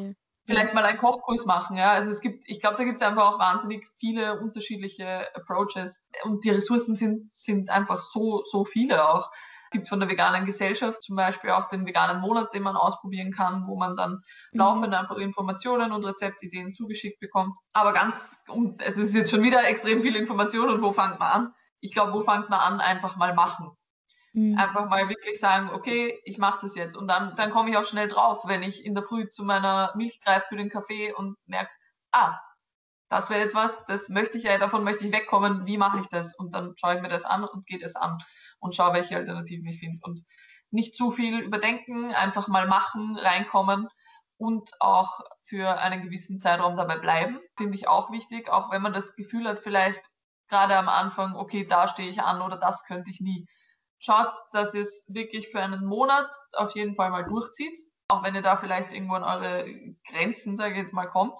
vielleicht 0.49 0.73
mal 0.73 0.83
einen 0.83 0.97
Kochkurs 0.97 1.45
machen. 1.45 1.77
Ja? 1.77 1.91
Also 1.91 2.09
es 2.09 2.21
gibt, 2.21 2.43
ich 2.47 2.59
glaube, 2.59 2.77
da 2.77 2.83
gibt 2.83 2.99
es 2.99 3.07
einfach 3.07 3.33
auch 3.33 3.39
wahnsinnig 3.39 3.87
viele 3.99 4.39
unterschiedliche 4.39 5.27
Approaches 5.35 6.03
und 6.23 6.43
die 6.43 6.49
Ressourcen 6.49 6.95
sind, 6.95 7.29
sind 7.35 7.69
einfach 7.69 7.99
so, 7.99 8.43
so 8.43 8.65
viele 8.65 9.07
auch. 9.07 9.29
Es 9.65 9.71
gibt 9.71 9.87
von 9.87 9.99
der 9.99 10.09
veganen 10.09 10.47
Gesellschaft 10.47 11.03
zum 11.03 11.15
Beispiel 11.15 11.51
auch 11.51 11.67
den 11.67 11.85
veganen 11.85 12.21
Monat, 12.21 12.53
den 12.55 12.63
man 12.63 12.75
ausprobieren 12.75 13.31
kann, 13.31 13.67
wo 13.67 13.77
man 13.77 13.95
dann 13.95 14.13
mhm. 14.13 14.59
laufend 14.59 14.95
einfach 14.95 15.17
Informationen 15.17 15.91
und 15.91 16.03
Rezeptideen 16.03 16.73
zugeschickt 16.73 17.19
bekommt. 17.19 17.55
Aber 17.73 17.93
ganz, 17.93 18.35
es 18.79 18.97
ist 18.97 19.13
jetzt 19.13 19.29
schon 19.29 19.43
wieder 19.43 19.67
extrem 19.67 20.01
viel 20.01 20.15
Information 20.15 20.69
und 20.69 20.81
wo 20.81 20.91
fängt 20.91 21.19
man 21.19 21.31
an? 21.31 21.53
Ich 21.81 21.93
glaube, 21.93 22.13
wo 22.13 22.21
fängt 22.21 22.49
man 22.49 22.59
an? 22.59 22.79
Einfach 22.81 23.15
mal 23.15 23.35
machen. 23.35 23.69
Mhm. 24.33 24.57
Einfach 24.57 24.87
mal 24.89 25.09
wirklich 25.09 25.39
sagen, 25.39 25.69
okay, 25.71 26.19
ich 26.23 26.37
mache 26.37 26.59
das 26.61 26.75
jetzt. 26.75 26.95
Und 26.95 27.07
dann, 27.07 27.35
dann 27.35 27.51
komme 27.51 27.69
ich 27.69 27.77
auch 27.77 27.85
schnell 27.85 28.07
drauf, 28.07 28.43
wenn 28.45 28.63
ich 28.63 28.85
in 28.85 28.93
der 28.95 29.03
Früh 29.03 29.27
zu 29.29 29.43
meiner 29.43 29.93
Milch 29.95 30.21
greife 30.21 30.47
für 30.49 30.57
den 30.57 30.69
Kaffee 30.69 31.13
und 31.13 31.37
merke, 31.47 31.71
ah, 32.11 32.39
das 33.09 33.29
wäre 33.29 33.41
jetzt 33.41 33.55
was, 33.55 33.85
das 33.85 34.07
möchte 34.09 34.37
ich 34.37 34.43
ja, 34.43 34.57
davon 34.57 34.83
möchte 34.83 35.05
ich 35.07 35.13
wegkommen, 35.13 35.65
wie 35.65 35.77
mache 35.77 35.99
ich 35.99 36.07
das? 36.07 36.35
Und 36.35 36.53
dann 36.53 36.73
schaue 36.77 36.95
ich 36.95 37.01
mir 37.01 37.09
das 37.09 37.25
an 37.25 37.43
und 37.43 37.65
gehe 37.65 37.79
das 37.79 37.95
an 37.95 38.19
und 38.59 38.75
schaue, 38.75 38.93
welche 38.93 39.15
Alternativen 39.17 39.67
ich 39.67 39.79
finde. 39.79 39.99
Und 40.03 40.23
nicht 40.71 40.95
zu 40.95 41.11
viel 41.11 41.39
überdenken, 41.39 42.13
einfach 42.13 42.47
mal 42.47 42.67
machen, 42.67 43.17
reinkommen 43.17 43.87
und 44.37 44.71
auch 44.79 45.19
für 45.41 45.79
einen 45.79 46.03
gewissen 46.03 46.39
Zeitraum 46.39 46.77
dabei 46.77 46.97
bleiben, 46.97 47.39
finde 47.57 47.75
ich 47.75 47.87
auch 47.87 48.11
wichtig, 48.11 48.49
auch 48.49 48.71
wenn 48.71 48.81
man 48.83 48.93
das 48.93 49.15
Gefühl 49.15 49.47
hat, 49.47 49.59
vielleicht 49.61 50.01
gerade 50.47 50.75
am 50.77 50.87
Anfang, 50.89 51.35
okay, 51.35 51.65
da 51.65 51.87
stehe 51.87 52.09
ich 52.09 52.21
an 52.21 52.41
oder 52.41 52.57
das 52.57 52.85
könnte 52.85 53.09
ich 53.11 53.21
nie 53.21 53.47
schaut, 53.99 54.31
dass 54.51 54.73
ihr 54.73 54.81
es 54.81 55.03
wirklich 55.07 55.49
für 55.49 55.61
einen 55.61 55.85
Monat 55.85 56.31
auf 56.53 56.73
jeden 56.75 56.95
Fall 56.95 57.11
mal 57.11 57.25
durchzieht, 57.25 57.77
auch 58.07 58.23
wenn 58.23 58.35
ihr 58.35 58.41
da 58.41 58.57
vielleicht 58.57 58.91
irgendwo 58.91 59.15
an 59.15 59.23
eure 59.23 59.65
Grenzen, 60.07 60.57
sage 60.57 60.73
ich 60.73 60.79
jetzt 60.79 60.93
mal, 60.93 61.07
kommt, 61.07 61.37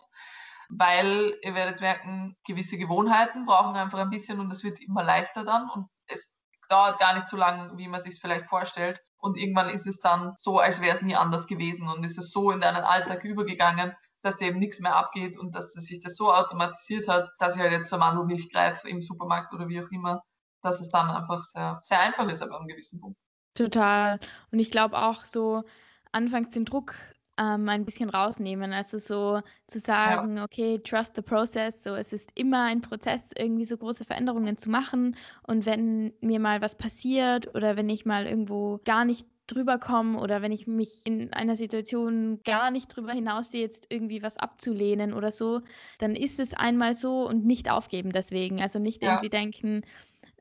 weil 0.70 1.36
ihr 1.42 1.56
werdet 1.56 1.82
merken, 1.82 2.36
gewisse 2.46 2.78
Gewohnheiten 2.78 3.46
brauchen 3.46 3.76
einfach 3.76 4.00
ein 4.00 4.12
bisschen 4.12 4.40
und 4.40 4.52
es 4.52 4.64
wird 4.64 4.80
immer 4.80 5.04
leichter 5.04 5.44
dann 5.44 5.70
und 5.70 5.88
es 6.06 6.32
dauert 6.70 7.00
gar 7.00 7.16
nicht 7.16 7.28
so 7.28 7.38
lange, 7.38 7.76
wie 7.78 7.88
man 7.88 8.00
sich 8.00 8.20
vielleicht 8.22 8.46
vorstellt. 8.46 9.00
Und 9.18 9.38
irgendwann 9.38 9.70
ist 9.70 9.88
es 9.88 10.00
dann 10.00 10.36
so, 10.38 10.60
als 10.60 10.80
wäre 10.80 10.96
es 10.96 11.02
nie 11.02 11.16
anders 11.16 11.48
gewesen 11.48 11.90
und 11.90 12.04
ist 12.04 12.20
es 12.20 12.32
so 12.32 12.52
in 12.52 12.62
deinen 12.62 12.84
Alltag 12.84 13.24
übergegangen, 13.24 13.94
dass 14.22 14.36
dir 14.36 14.50
eben 14.50 14.60
nichts 14.60 14.80
mehr 14.80 14.96
abgeht 14.96 15.38
und 15.38 15.56
dass 15.56 15.74
sich 15.74 16.00
das 16.00 16.16
so 16.16 16.32
automatisiert 16.32 17.08
hat, 17.08 17.30
dass 17.40 17.56
ich 17.56 17.62
halt 17.62 17.72
jetzt 17.72 17.90
zur 17.90 18.00
Mandelmilch 18.00 18.52
greife 18.52 18.88
im 18.88 19.02
Supermarkt 19.02 19.54
oder 19.54 19.68
wie 19.68 19.82
auch 19.82 19.90
immer 19.92 20.22
dass 20.62 20.82
es 20.82 20.90
dann 20.90 21.10
einfach 21.10 21.42
sehr, 21.44 21.80
sehr 21.84 22.00
einfach 22.00 22.28
ist, 22.30 22.42
aber 22.42 22.56
an 22.56 22.62
einem 22.62 22.70
gewissen 22.70 23.00
Punkt. 23.00 23.18
Total. 23.54 24.20
Und 24.52 24.60
ich 24.60 24.72
glaube 24.72 24.98
auch 24.98 25.26
so 25.26 25.64
anfangs 26.12 26.50
den 26.50 26.66
Druck 26.66 26.96
ähm, 27.40 27.70
ein 27.70 27.86
bisschen 27.86 28.10
rausnehmen. 28.10 28.74
Also 28.74 28.98
so 28.98 29.42
zu 29.68 29.80
sagen, 29.80 30.38
ja. 30.38 30.44
okay, 30.44 30.80
trust 30.80 31.16
the 31.16 31.22
process. 31.22 31.84
So, 31.84 31.96
es 31.96 32.14
ist 32.14 32.30
immer 32.36 32.66
ein 32.66 32.82
Prozess, 32.82 33.32
irgendwie 33.38 33.66
so 33.66 33.78
große 33.78 34.04
Veränderungen 34.04 34.58
zu 34.58 34.70
machen. 34.70 35.16
Und 35.44 35.66
wenn 35.66 36.14
mir 36.22 36.40
mal 36.40 36.62
was 36.62 36.76
passiert 36.76 37.54
oder 37.56 37.78
wenn 37.78 37.90
ich 37.90 38.06
mal 38.06 38.28
irgendwo 38.28 38.80
gar 38.84 39.06
nicht 39.06 39.26
drüber 39.48 39.80
komme 39.80 40.20
oder 40.20 40.44
wenn 40.44 40.52
ich 40.52 40.68
mich 40.68 41.02
in 41.06 41.34
einer 41.34 41.56
Situation 41.56 42.40
gar 42.44 42.70
nicht 42.70 42.96
drüber 42.96 43.14
hinaussehe, 43.14 43.62
jetzt 43.62 43.88
irgendwie 43.90 44.22
was 44.22 44.38
abzulehnen 44.38 45.14
oder 45.14 45.32
so, 45.32 45.62
dann 45.98 46.16
ist 46.16 46.40
es 46.40 46.54
einmal 46.54 46.94
so 46.94 47.28
und 47.28 47.46
nicht 47.46 47.72
aufgeben 47.72 48.12
deswegen. 48.12 48.62
Also 48.62 48.78
nicht 48.78 49.02
ja. 49.02 49.10
irgendwie 49.10 49.30
denken, 49.30 49.82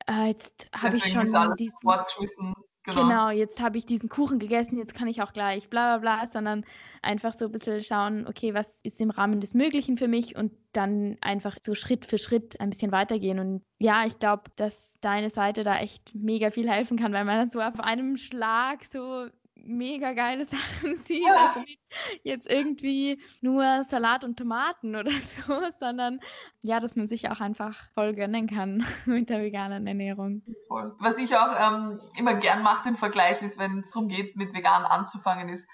äh, 0.09 0.29
jetzt 0.29 0.71
habe 0.75 0.97
ich 0.97 1.05
schon 1.05 1.25
diesen, 1.57 2.55
Genau. 2.85 3.03
genau. 3.03 3.31
jetzt 3.31 3.61
habe 3.61 3.77
ich 3.77 3.85
diesen 3.85 4.09
Kuchen 4.09 4.39
gegessen, 4.39 4.79
jetzt 4.79 4.95
kann 4.95 5.09
ich 5.09 5.21
auch 5.21 5.33
gleich 5.33 5.69
bla 5.69 5.99
bla 5.99 6.17
bla, 6.17 6.27
sondern 6.27 6.65
einfach 7.03 7.35
so 7.35 7.47
ein 7.47 7.53
bisschen 7.53 7.83
schauen, 7.83 8.27
okay, 8.27 8.55
was 8.55 8.81
ist 8.83 9.01
im 9.01 9.11
Rahmen 9.11 9.41
des 9.41 9.53
Möglichen 9.55 9.99
für 9.99 10.09
mich 10.09 10.37
und 10.37 10.53
dann 10.73 11.17
einfach 11.21 11.59
so 11.61 11.75
Schritt 11.75 12.07
für 12.07 12.19
Schritt 12.19 12.59
ein 12.61 12.71
bisschen 12.71 12.93
weitergehen. 12.93 13.39
Und 13.41 13.63
ja, 13.79 14.07
ich 14.07 14.19
glaube, 14.19 14.45
dass 14.57 14.97
deine 15.01 15.29
Seite 15.29 15.65
da 15.65 15.79
echt 15.79 16.15
mega 16.15 16.51
viel 16.51 16.71
helfen 16.71 16.97
kann, 16.99 17.13
weil 17.13 17.25
man 17.25 17.37
dann 17.37 17.51
so 17.51 17.61
auf 17.61 17.81
einem 17.81 18.17
Schlag 18.17 18.85
so 18.85 19.27
mega 19.69 20.13
geile 20.13 20.45
Sachen 20.47 20.97
sieht. 20.97 21.25
Ja. 21.25 21.49
Also 21.49 21.61
nicht 21.61 21.79
jetzt 22.23 22.51
irgendwie 22.51 23.21
nur 23.41 23.85
Salat 23.85 24.25
und 24.25 24.39
Tomaten 24.39 24.97
oder 24.97 25.11
so, 25.23 25.61
sondern 25.79 26.21
ja, 26.63 26.81
dass 26.81 26.97
man 26.97 27.09
sich 27.09 27.31
auch 27.31 27.41
einfach 27.41 27.79
voll 27.95 28.15
gönnen 28.15 28.47
kann 28.47 28.85
mit 29.07 29.31
der 29.31 29.41
veganen 29.43 29.87
Ernährung. 29.87 30.43
Voll. 30.67 30.95
Was 30.99 31.19
ich 31.19 31.37
auch 31.37 31.53
ähm, 31.59 32.01
immer 32.17 32.35
gern 32.35 32.63
mache 32.63 32.89
im 32.89 32.97
Vergleich 32.97 33.43
ist, 33.43 33.59
wenn 33.59 33.81
es 33.81 33.91
darum 33.91 34.09
geht, 34.09 34.37
mit 34.37 34.55
vegan 34.55 34.85
anzufangen, 34.85 35.49
ist, 35.49 35.67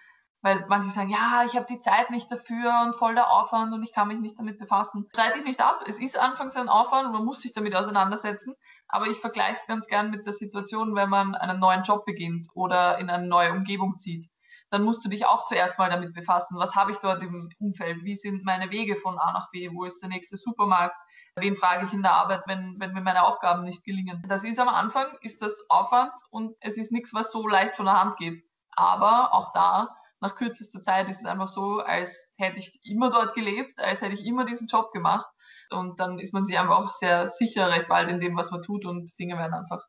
weil 0.44 0.66
manche 0.68 0.90
sagen, 0.90 1.08
ja, 1.08 1.42
ich 1.46 1.56
habe 1.56 1.64
die 1.66 1.80
Zeit 1.80 2.10
nicht 2.10 2.30
dafür 2.30 2.82
und 2.84 2.94
voll 2.96 3.14
der 3.14 3.30
Aufwand 3.30 3.72
und 3.72 3.82
ich 3.82 3.94
kann 3.94 4.08
mich 4.08 4.18
nicht 4.18 4.38
damit 4.38 4.58
befassen. 4.58 5.08
Streite 5.10 5.38
ich 5.38 5.44
nicht 5.44 5.62
ab. 5.62 5.82
Es 5.88 5.98
ist 5.98 6.18
anfangs 6.18 6.54
ein 6.54 6.68
Aufwand 6.68 7.06
und 7.06 7.12
man 7.14 7.24
muss 7.24 7.40
sich 7.40 7.54
damit 7.54 7.74
auseinandersetzen. 7.74 8.54
Aber 8.86 9.06
ich 9.06 9.16
vergleiche 9.16 9.54
es 9.54 9.66
ganz 9.66 9.86
gern 9.86 10.10
mit 10.10 10.26
der 10.26 10.34
Situation, 10.34 10.94
wenn 10.94 11.08
man 11.08 11.34
einen 11.34 11.58
neuen 11.58 11.82
Job 11.82 12.04
beginnt 12.04 12.48
oder 12.52 12.98
in 12.98 13.08
eine 13.08 13.26
neue 13.26 13.52
Umgebung 13.52 13.98
zieht. 13.98 14.28
dann 14.70 14.82
musst 14.82 15.02
du 15.04 15.08
dich 15.08 15.24
auch 15.24 15.46
zuerst 15.46 15.78
mal 15.78 15.88
damit 15.88 16.12
befassen. 16.12 16.58
Was 16.58 16.74
habe 16.74 16.90
ich 16.92 16.98
dort 16.98 17.22
im 17.22 17.48
Umfeld? 17.58 18.04
Wie 18.04 18.16
sind 18.16 18.44
meine 18.44 18.70
Wege 18.70 18.96
von 18.96 19.18
A 19.18 19.32
nach 19.32 19.48
B? 19.50 19.70
Wo 19.72 19.84
ist 19.84 20.02
der 20.02 20.10
nächste 20.10 20.36
Supermarkt? 20.36 20.96
Wen 21.36 21.56
frage 21.56 21.86
ich 21.86 21.92
in 21.94 22.02
der 22.02 22.12
Arbeit, 22.12 22.42
wenn, 22.46 22.76
wenn 22.80 22.92
mir 22.92 23.00
meine 23.00 23.24
Aufgaben 23.24 23.62
nicht 23.64 23.82
gelingen? 23.84 24.22
Das 24.28 24.44
ist 24.44 24.60
am 24.60 24.68
Anfang, 24.68 25.06
ist 25.22 25.40
das 25.40 25.58
Aufwand 25.70 26.12
und 26.30 26.54
es 26.60 26.76
ist 26.76 26.92
nichts, 26.92 27.14
was 27.14 27.32
so 27.32 27.48
leicht 27.48 27.74
von 27.76 27.86
der 27.86 27.98
Hand 27.98 28.18
geht. 28.18 28.44
Aber 28.76 29.32
auch 29.32 29.52
da, 29.52 29.96
nach 30.24 30.36
kürzester 30.36 30.80
Zeit 30.80 31.08
ist 31.10 31.20
es 31.20 31.26
einfach 31.26 31.48
so, 31.48 31.80
als 31.80 32.32
hätte 32.36 32.58
ich 32.58 32.80
immer 32.82 33.10
dort 33.10 33.34
gelebt, 33.34 33.78
als 33.78 34.00
hätte 34.00 34.14
ich 34.14 34.24
immer 34.24 34.46
diesen 34.46 34.68
Job 34.68 34.90
gemacht. 34.92 35.28
Und 35.70 36.00
dann 36.00 36.18
ist 36.18 36.32
man 36.32 36.44
sich 36.44 36.58
einfach 36.58 36.78
auch 36.78 36.92
sehr 36.92 37.28
sicher 37.28 37.70
recht 37.70 37.88
bald 37.88 38.08
in 38.08 38.20
dem, 38.20 38.36
was 38.36 38.50
man 38.50 38.62
tut 38.62 38.86
und 38.86 39.18
Dinge 39.18 39.36
werden 39.36 39.54
einfach 39.54 39.84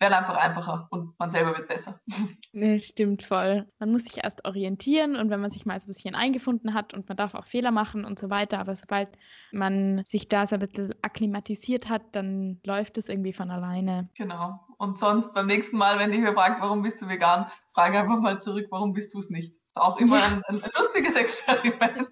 werden 0.00 0.14
einfach 0.14 0.36
einfacher 0.36 0.86
und 0.90 1.18
man 1.18 1.30
selber 1.30 1.56
wird 1.56 1.68
besser. 1.68 2.00
Nee, 2.52 2.78
stimmt 2.78 3.22
voll. 3.22 3.70
Man 3.78 3.92
muss 3.92 4.04
sich 4.04 4.24
erst 4.24 4.44
orientieren 4.44 5.16
und 5.16 5.28
wenn 5.30 5.40
man 5.40 5.50
sich 5.50 5.66
mal 5.66 5.78
so 5.78 5.84
ein 5.84 5.92
bisschen 5.92 6.14
eingefunden 6.14 6.72
hat 6.72 6.94
und 6.94 7.06
man 7.08 7.16
darf 7.16 7.34
auch 7.34 7.44
Fehler 7.44 7.70
machen 7.70 8.04
und 8.04 8.18
so 8.18 8.30
weiter, 8.30 8.58
aber 8.58 8.74
sobald 8.74 9.08
man 9.52 10.02
sich 10.04 10.28
da 10.28 10.46
so 10.46 10.56
ein 10.56 10.60
bisschen 10.60 10.94
akklimatisiert 11.02 11.88
hat, 11.88 12.02
dann 12.12 12.58
läuft 12.64 12.98
es 12.98 13.08
irgendwie 13.08 13.34
von 13.34 13.50
alleine. 13.50 14.08
Genau. 14.16 14.58
Und 14.78 14.98
sonst 14.98 15.34
beim 15.34 15.46
nächsten 15.46 15.76
Mal, 15.76 15.98
wenn 15.98 16.10
dich 16.10 16.22
wer 16.22 16.32
fragt, 16.32 16.60
warum 16.62 16.82
bist 16.82 17.02
du 17.02 17.08
vegan, 17.08 17.46
frage 17.74 17.98
einfach 17.98 18.18
mal 18.18 18.40
zurück, 18.40 18.66
warum 18.70 18.92
bist 18.92 19.14
du 19.14 19.18
es 19.18 19.28
nicht? 19.30 19.54
Auch 19.74 19.98
immer 19.98 20.22
ein, 20.22 20.42
ein 20.48 20.62
lustiges 20.76 21.14
Experiment. 21.14 22.08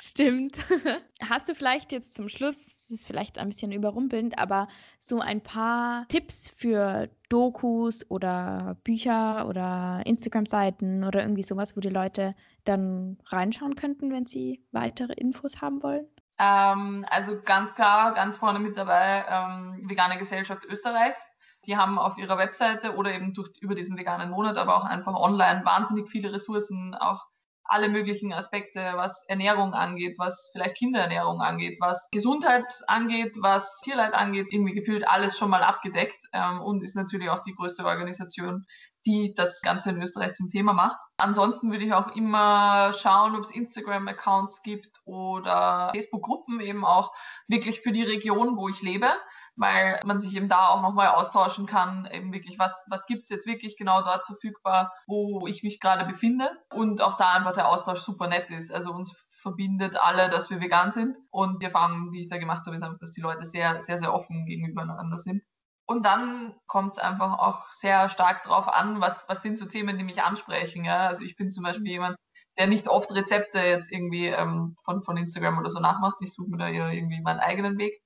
Stimmt. 0.00 0.56
Hast 1.28 1.48
du 1.48 1.54
vielleicht 1.54 1.92
jetzt 1.92 2.14
zum 2.14 2.28
Schluss, 2.28 2.64
das 2.64 2.90
ist 2.90 3.06
vielleicht 3.06 3.38
ein 3.38 3.48
bisschen 3.48 3.72
überrumpelnd, 3.72 4.38
aber 4.38 4.68
so 5.00 5.20
ein 5.20 5.40
paar 5.40 6.06
Tipps 6.08 6.50
für 6.56 7.08
Dokus 7.28 8.08
oder 8.10 8.76
Bücher 8.84 9.48
oder 9.48 10.02
Instagram-Seiten 10.04 11.04
oder 11.04 11.22
irgendwie 11.22 11.42
sowas, 11.42 11.76
wo 11.76 11.80
die 11.80 11.88
Leute 11.88 12.34
dann 12.64 13.18
reinschauen 13.26 13.74
könnten, 13.74 14.12
wenn 14.12 14.26
sie 14.26 14.62
weitere 14.70 15.14
Infos 15.14 15.60
haben 15.60 15.82
wollen? 15.82 16.06
Ähm, 16.38 17.06
also 17.10 17.40
ganz 17.42 17.74
klar, 17.74 18.12
ganz 18.14 18.36
vorne 18.36 18.58
mit 18.58 18.76
dabei, 18.76 19.24
ähm, 19.28 19.88
Vegane 19.88 20.18
Gesellschaft 20.18 20.64
Österreichs. 20.66 21.26
Die 21.66 21.76
haben 21.76 21.98
auf 21.98 22.16
ihrer 22.18 22.38
Webseite 22.38 22.94
oder 22.94 23.12
eben 23.12 23.34
durch, 23.34 23.50
über 23.60 23.74
diesen 23.74 23.96
veganen 23.96 24.30
Monat, 24.30 24.56
aber 24.56 24.76
auch 24.76 24.84
einfach 24.84 25.14
online 25.14 25.64
wahnsinnig 25.64 26.08
viele 26.08 26.32
Ressourcen, 26.32 26.94
auch 26.94 27.26
alle 27.68 27.88
möglichen 27.88 28.32
Aspekte, 28.32 28.92
was 28.94 29.24
Ernährung 29.28 29.74
angeht, 29.74 30.18
was 30.18 30.48
vielleicht 30.52 30.76
Kinderernährung 30.76 31.40
angeht, 31.40 31.78
was 31.80 32.08
Gesundheit 32.10 32.64
angeht, 32.86 33.36
was 33.40 33.80
Tierleid 33.82 34.14
angeht, 34.14 34.46
irgendwie 34.50 34.74
gefühlt 34.74 35.06
alles 35.06 35.36
schon 35.36 35.50
mal 35.50 35.62
abgedeckt 35.62 36.18
ähm, 36.32 36.60
und 36.60 36.82
ist 36.82 36.96
natürlich 36.96 37.28
auch 37.30 37.42
die 37.42 37.54
größte 37.54 37.84
Organisation, 37.84 38.66
die 39.04 39.34
das 39.34 39.62
Ganze 39.62 39.90
in 39.90 40.02
Österreich 40.02 40.34
zum 40.34 40.48
Thema 40.48 40.72
macht. 40.72 40.98
Ansonsten 41.18 41.70
würde 41.70 41.84
ich 41.84 41.92
auch 41.92 42.14
immer 42.16 42.92
schauen, 42.92 43.36
ob 43.36 43.42
es 43.42 43.50
Instagram-Accounts 43.50 44.62
gibt 44.62 45.00
oder 45.04 45.90
Facebook-Gruppen 45.94 46.60
eben 46.60 46.84
auch 46.84 47.12
wirklich 47.46 47.80
für 47.80 47.92
die 47.92 48.02
Region, 48.02 48.56
wo 48.56 48.68
ich 48.68 48.82
lebe 48.82 49.08
weil 49.56 50.00
man 50.04 50.18
sich 50.20 50.36
eben 50.36 50.48
da 50.48 50.68
auch 50.68 50.82
nochmal 50.82 51.08
austauschen 51.08 51.66
kann, 51.66 52.08
eben 52.12 52.32
wirklich, 52.32 52.58
was, 52.58 52.84
was 52.88 53.06
gibt 53.06 53.24
es 53.24 53.30
jetzt 53.30 53.46
wirklich 53.46 53.76
genau 53.76 54.02
dort 54.02 54.24
verfügbar, 54.24 54.92
wo 55.06 55.46
ich 55.46 55.62
mich 55.62 55.80
gerade 55.80 56.04
befinde 56.04 56.50
und 56.72 57.02
auch 57.02 57.16
da 57.16 57.32
einfach 57.32 57.52
der 57.52 57.68
Austausch 57.68 58.00
super 58.00 58.28
nett 58.28 58.50
ist. 58.50 58.70
Also 58.72 58.92
uns 58.92 59.14
verbindet 59.40 59.96
alle, 59.96 60.28
dass 60.28 60.50
wir 60.50 60.60
vegan 60.60 60.90
sind 60.90 61.16
und 61.30 61.62
die 61.62 61.66
Erfahrung, 61.66 62.10
die 62.12 62.20
ich 62.20 62.28
da 62.28 62.36
gemacht 62.36 62.66
habe, 62.66 62.76
ist 62.76 62.82
einfach, 62.82 62.98
dass 62.98 63.12
die 63.12 63.20
Leute 63.20 63.46
sehr, 63.46 63.82
sehr, 63.82 63.98
sehr 63.98 64.12
offen 64.12 64.44
gegenübereinander 64.44 65.18
sind. 65.18 65.42
Und 65.88 66.04
dann 66.04 66.54
kommt 66.66 66.94
es 66.94 66.98
einfach 66.98 67.38
auch 67.38 67.70
sehr 67.70 68.08
stark 68.08 68.42
darauf 68.42 68.68
an, 68.68 69.00
was, 69.00 69.24
was 69.28 69.42
sind 69.42 69.56
so 69.56 69.66
Themen, 69.66 69.96
die 69.98 70.04
mich 70.04 70.20
ansprechen. 70.20 70.84
Ja? 70.84 71.02
Also 71.02 71.22
ich 71.22 71.36
bin 71.36 71.52
zum 71.52 71.62
Beispiel 71.62 71.92
jemand, 71.92 72.16
der 72.58 72.66
nicht 72.66 72.88
oft 72.88 73.14
Rezepte 73.14 73.60
jetzt 73.60 73.92
irgendwie 73.92 74.26
ähm, 74.26 74.76
von, 74.84 75.02
von 75.02 75.16
Instagram 75.16 75.58
oder 75.58 75.70
so 75.70 75.78
nachmacht. 75.78 76.16
Ich 76.22 76.32
suche 76.32 76.50
mir 76.50 76.58
da 76.58 76.68
irgendwie 76.68 77.20
meinen 77.20 77.38
eigenen 77.38 77.78
Weg. 77.78 78.02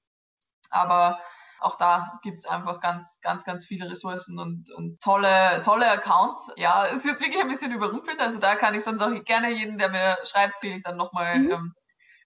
Aber 0.68 1.18
auch 1.60 1.76
da 1.76 2.18
gibt 2.22 2.38
es 2.38 2.46
einfach 2.46 2.80
ganz, 2.80 3.20
ganz, 3.22 3.44
ganz 3.44 3.66
viele 3.66 3.90
Ressourcen 3.90 4.38
und, 4.38 4.70
und 4.72 5.00
tolle, 5.00 5.60
tolle 5.62 5.90
Accounts. 5.90 6.50
Ja, 6.56 6.86
es 6.86 6.96
ist 6.96 7.06
jetzt 7.06 7.20
wirklich 7.20 7.40
ein 7.40 7.48
bisschen 7.48 7.72
überrumpelnd. 7.72 8.20
Also 8.20 8.38
da 8.38 8.54
kann 8.56 8.74
ich 8.74 8.84
sonst 8.84 9.02
auch 9.02 9.12
gerne 9.24 9.50
jeden, 9.50 9.78
der 9.78 9.90
mir 9.90 10.18
schreibt, 10.24 10.60
fehle 10.60 10.76
ich 10.76 10.82
dann 10.82 10.96
nochmal 10.96 11.38
mhm. 11.38 11.50
ähm, 11.50 11.74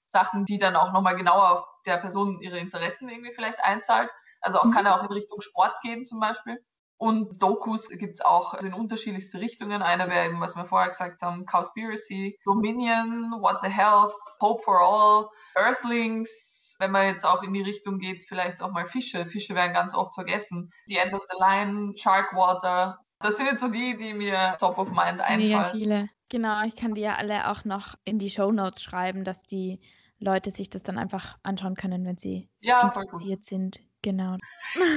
Sachen, 0.07 0.45
die 0.45 0.59
dann 0.59 0.77
auch 0.77 0.93
nochmal 0.93 1.17
genauer 1.17 1.51
auf 1.51 1.65
der 1.87 1.99
Person 1.99 2.41
ihre 2.41 2.59
Interessen 2.59 3.09
irgendwie 3.09 3.35
vielleicht 3.35 3.63
einzahlt. 3.63 4.11
Also 4.41 4.59
auch 4.59 4.65
mhm. 4.65 4.73
kann 4.73 4.87
er 4.87 4.95
auch 4.95 5.03
in 5.03 5.13
Richtung 5.13 5.41
Sport 5.41 5.77
gehen 5.83 6.05
zum 6.05 6.21
Beispiel. 6.21 6.59
Und 6.97 7.43
Dokus 7.43 7.89
gibt 7.89 8.15
es 8.15 8.21
auch 8.21 8.55
in 8.55 8.73
unterschiedlichste 8.73 9.41
Richtungen. 9.41 9.83
Eine 9.83 10.09
wäre 10.09 10.27
eben, 10.27 10.41
was 10.41 10.55
wir 10.55 10.65
vorher 10.65 10.89
gesagt 10.89 11.23
haben, 11.23 11.45
Cowspiracy, 11.45 12.39
Dominion, 12.45 13.33
What 13.41 13.59
the 13.63 13.69
Health, 13.69 14.15
Hope 14.41 14.63
for 14.63 14.81
All, 14.81 15.29
Earthlings, 15.57 16.54
wenn 16.85 16.91
man 16.91 17.07
jetzt 17.07 17.25
auch 17.25 17.43
in 17.43 17.55
die 17.55 17.63
Richtung 17.63 17.99
geht, 17.99 18.25
vielleicht 18.25 18.61
auch 18.61 18.71
mal 18.71 18.87
Fische. 18.87 19.25
Fische 19.25 19.55
werden 19.55 19.73
ganz 19.73 19.95
oft 19.95 20.15
vergessen. 20.15 20.71
The 20.87 20.99
End 20.99 21.15
of 21.15 21.23
the 21.31 21.37
Line, 21.39 21.95
Sharkwater. 21.97 22.99
Das 23.21 23.39
sind 23.39 23.47
jetzt 23.47 23.61
so 23.61 23.69
die, 23.69 23.97
die 23.97 24.13
mir 24.13 24.57
top 24.61 24.77
of 24.77 24.91
mind 24.91 25.21
einfallen. 25.21 25.39
Mega 25.39 25.65
viele. 25.65 26.11
Genau, 26.29 26.63
ich 26.65 26.77
kann 26.77 26.95
die 26.95 27.01
ja 27.01 27.15
alle 27.15 27.51
auch 27.51 27.65
noch 27.65 27.95
in 28.05 28.19
die 28.19 28.29
Show 28.29 28.53
Notes 28.53 28.83
schreiben, 28.83 29.25
dass 29.25 29.43
die 29.45 29.81
Leute 30.19 30.51
sich 30.51 30.69
das 30.69 30.83
dann 30.83 30.99
einfach 30.99 31.39
anschauen 31.43 31.75
können, 31.75 32.05
wenn 32.05 32.19
sie 32.19 32.51
ja, 32.61 32.83
interessiert 32.83 33.45
sind. 33.45 33.81
Genau. 34.05 34.37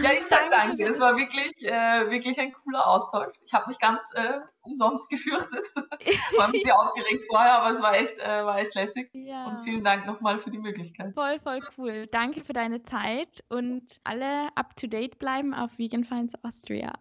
Ja, 0.03 0.11
ich 0.11 0.25
sage 0.25 0.49
danke. 0.51 0.83
Es 0.83 0.99
war 0.99 1.15
wirklich, 1.15 1.63
äh, 1.63 2.09
wirklich 2.09 2.37
ein 2.39 2.51
cooler 2.51 2.85
Austausch. 2.85 3.33
Ich 3.45 3.53
habe 3.53 3.69
mich 3.69 3.79
ganz 3.79 4.03
äh, 4.15 4.39
umsonst 4.61 5.07
gefürchtet. 5.09 5.65
war 5.75 6.45
ein 6.45 6.51
bisschen 6.51 6.71
aufgeregt 6.75 7.23
vorher, 7.29 7.61
aber 7.61 7.73
es 7.73 7.81
war 7.81 7.95
echt, 7.95 8.19
äh, 8.19 8.43
war 8.43 8.59
echt 8.59 8.75
lässig. 8.75 9.09
Ja. 9.13 9.45
Und 9.45 9.63
vielen 9.63 9.83
Dank 9.83 10.05
nochmal 10.05 10.39
für 10.39 10.51
die 10.51 10.57
Möglichkeit. 10.57 11.13
Voll, 11.13 11.39
voll 11.39 11.59
cool. 11.77 12.07
Danke 12.07 12.43
für 12.43 12.51
deine 12.53 12.83
Zeit 12.83 13.43
und 13.47 13.97
alle 14.03 14.49
up 14.55 14.75
to 14.75 14.87
date 14.87 15.17
bleiben 15.19 15.53
auf 15.53 15.77
Vegan 15.77 16.03
Finds 16.03 16.35
Austria. 16.43 16.91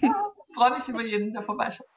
Ja, 0.00 0.14
freue 0.54 0.76
mich 0.76 0.86
über 0.86 1.02
jeden, 1.02 1.32
der 1.32 1.42
vorbeischaut. 1.42 1.88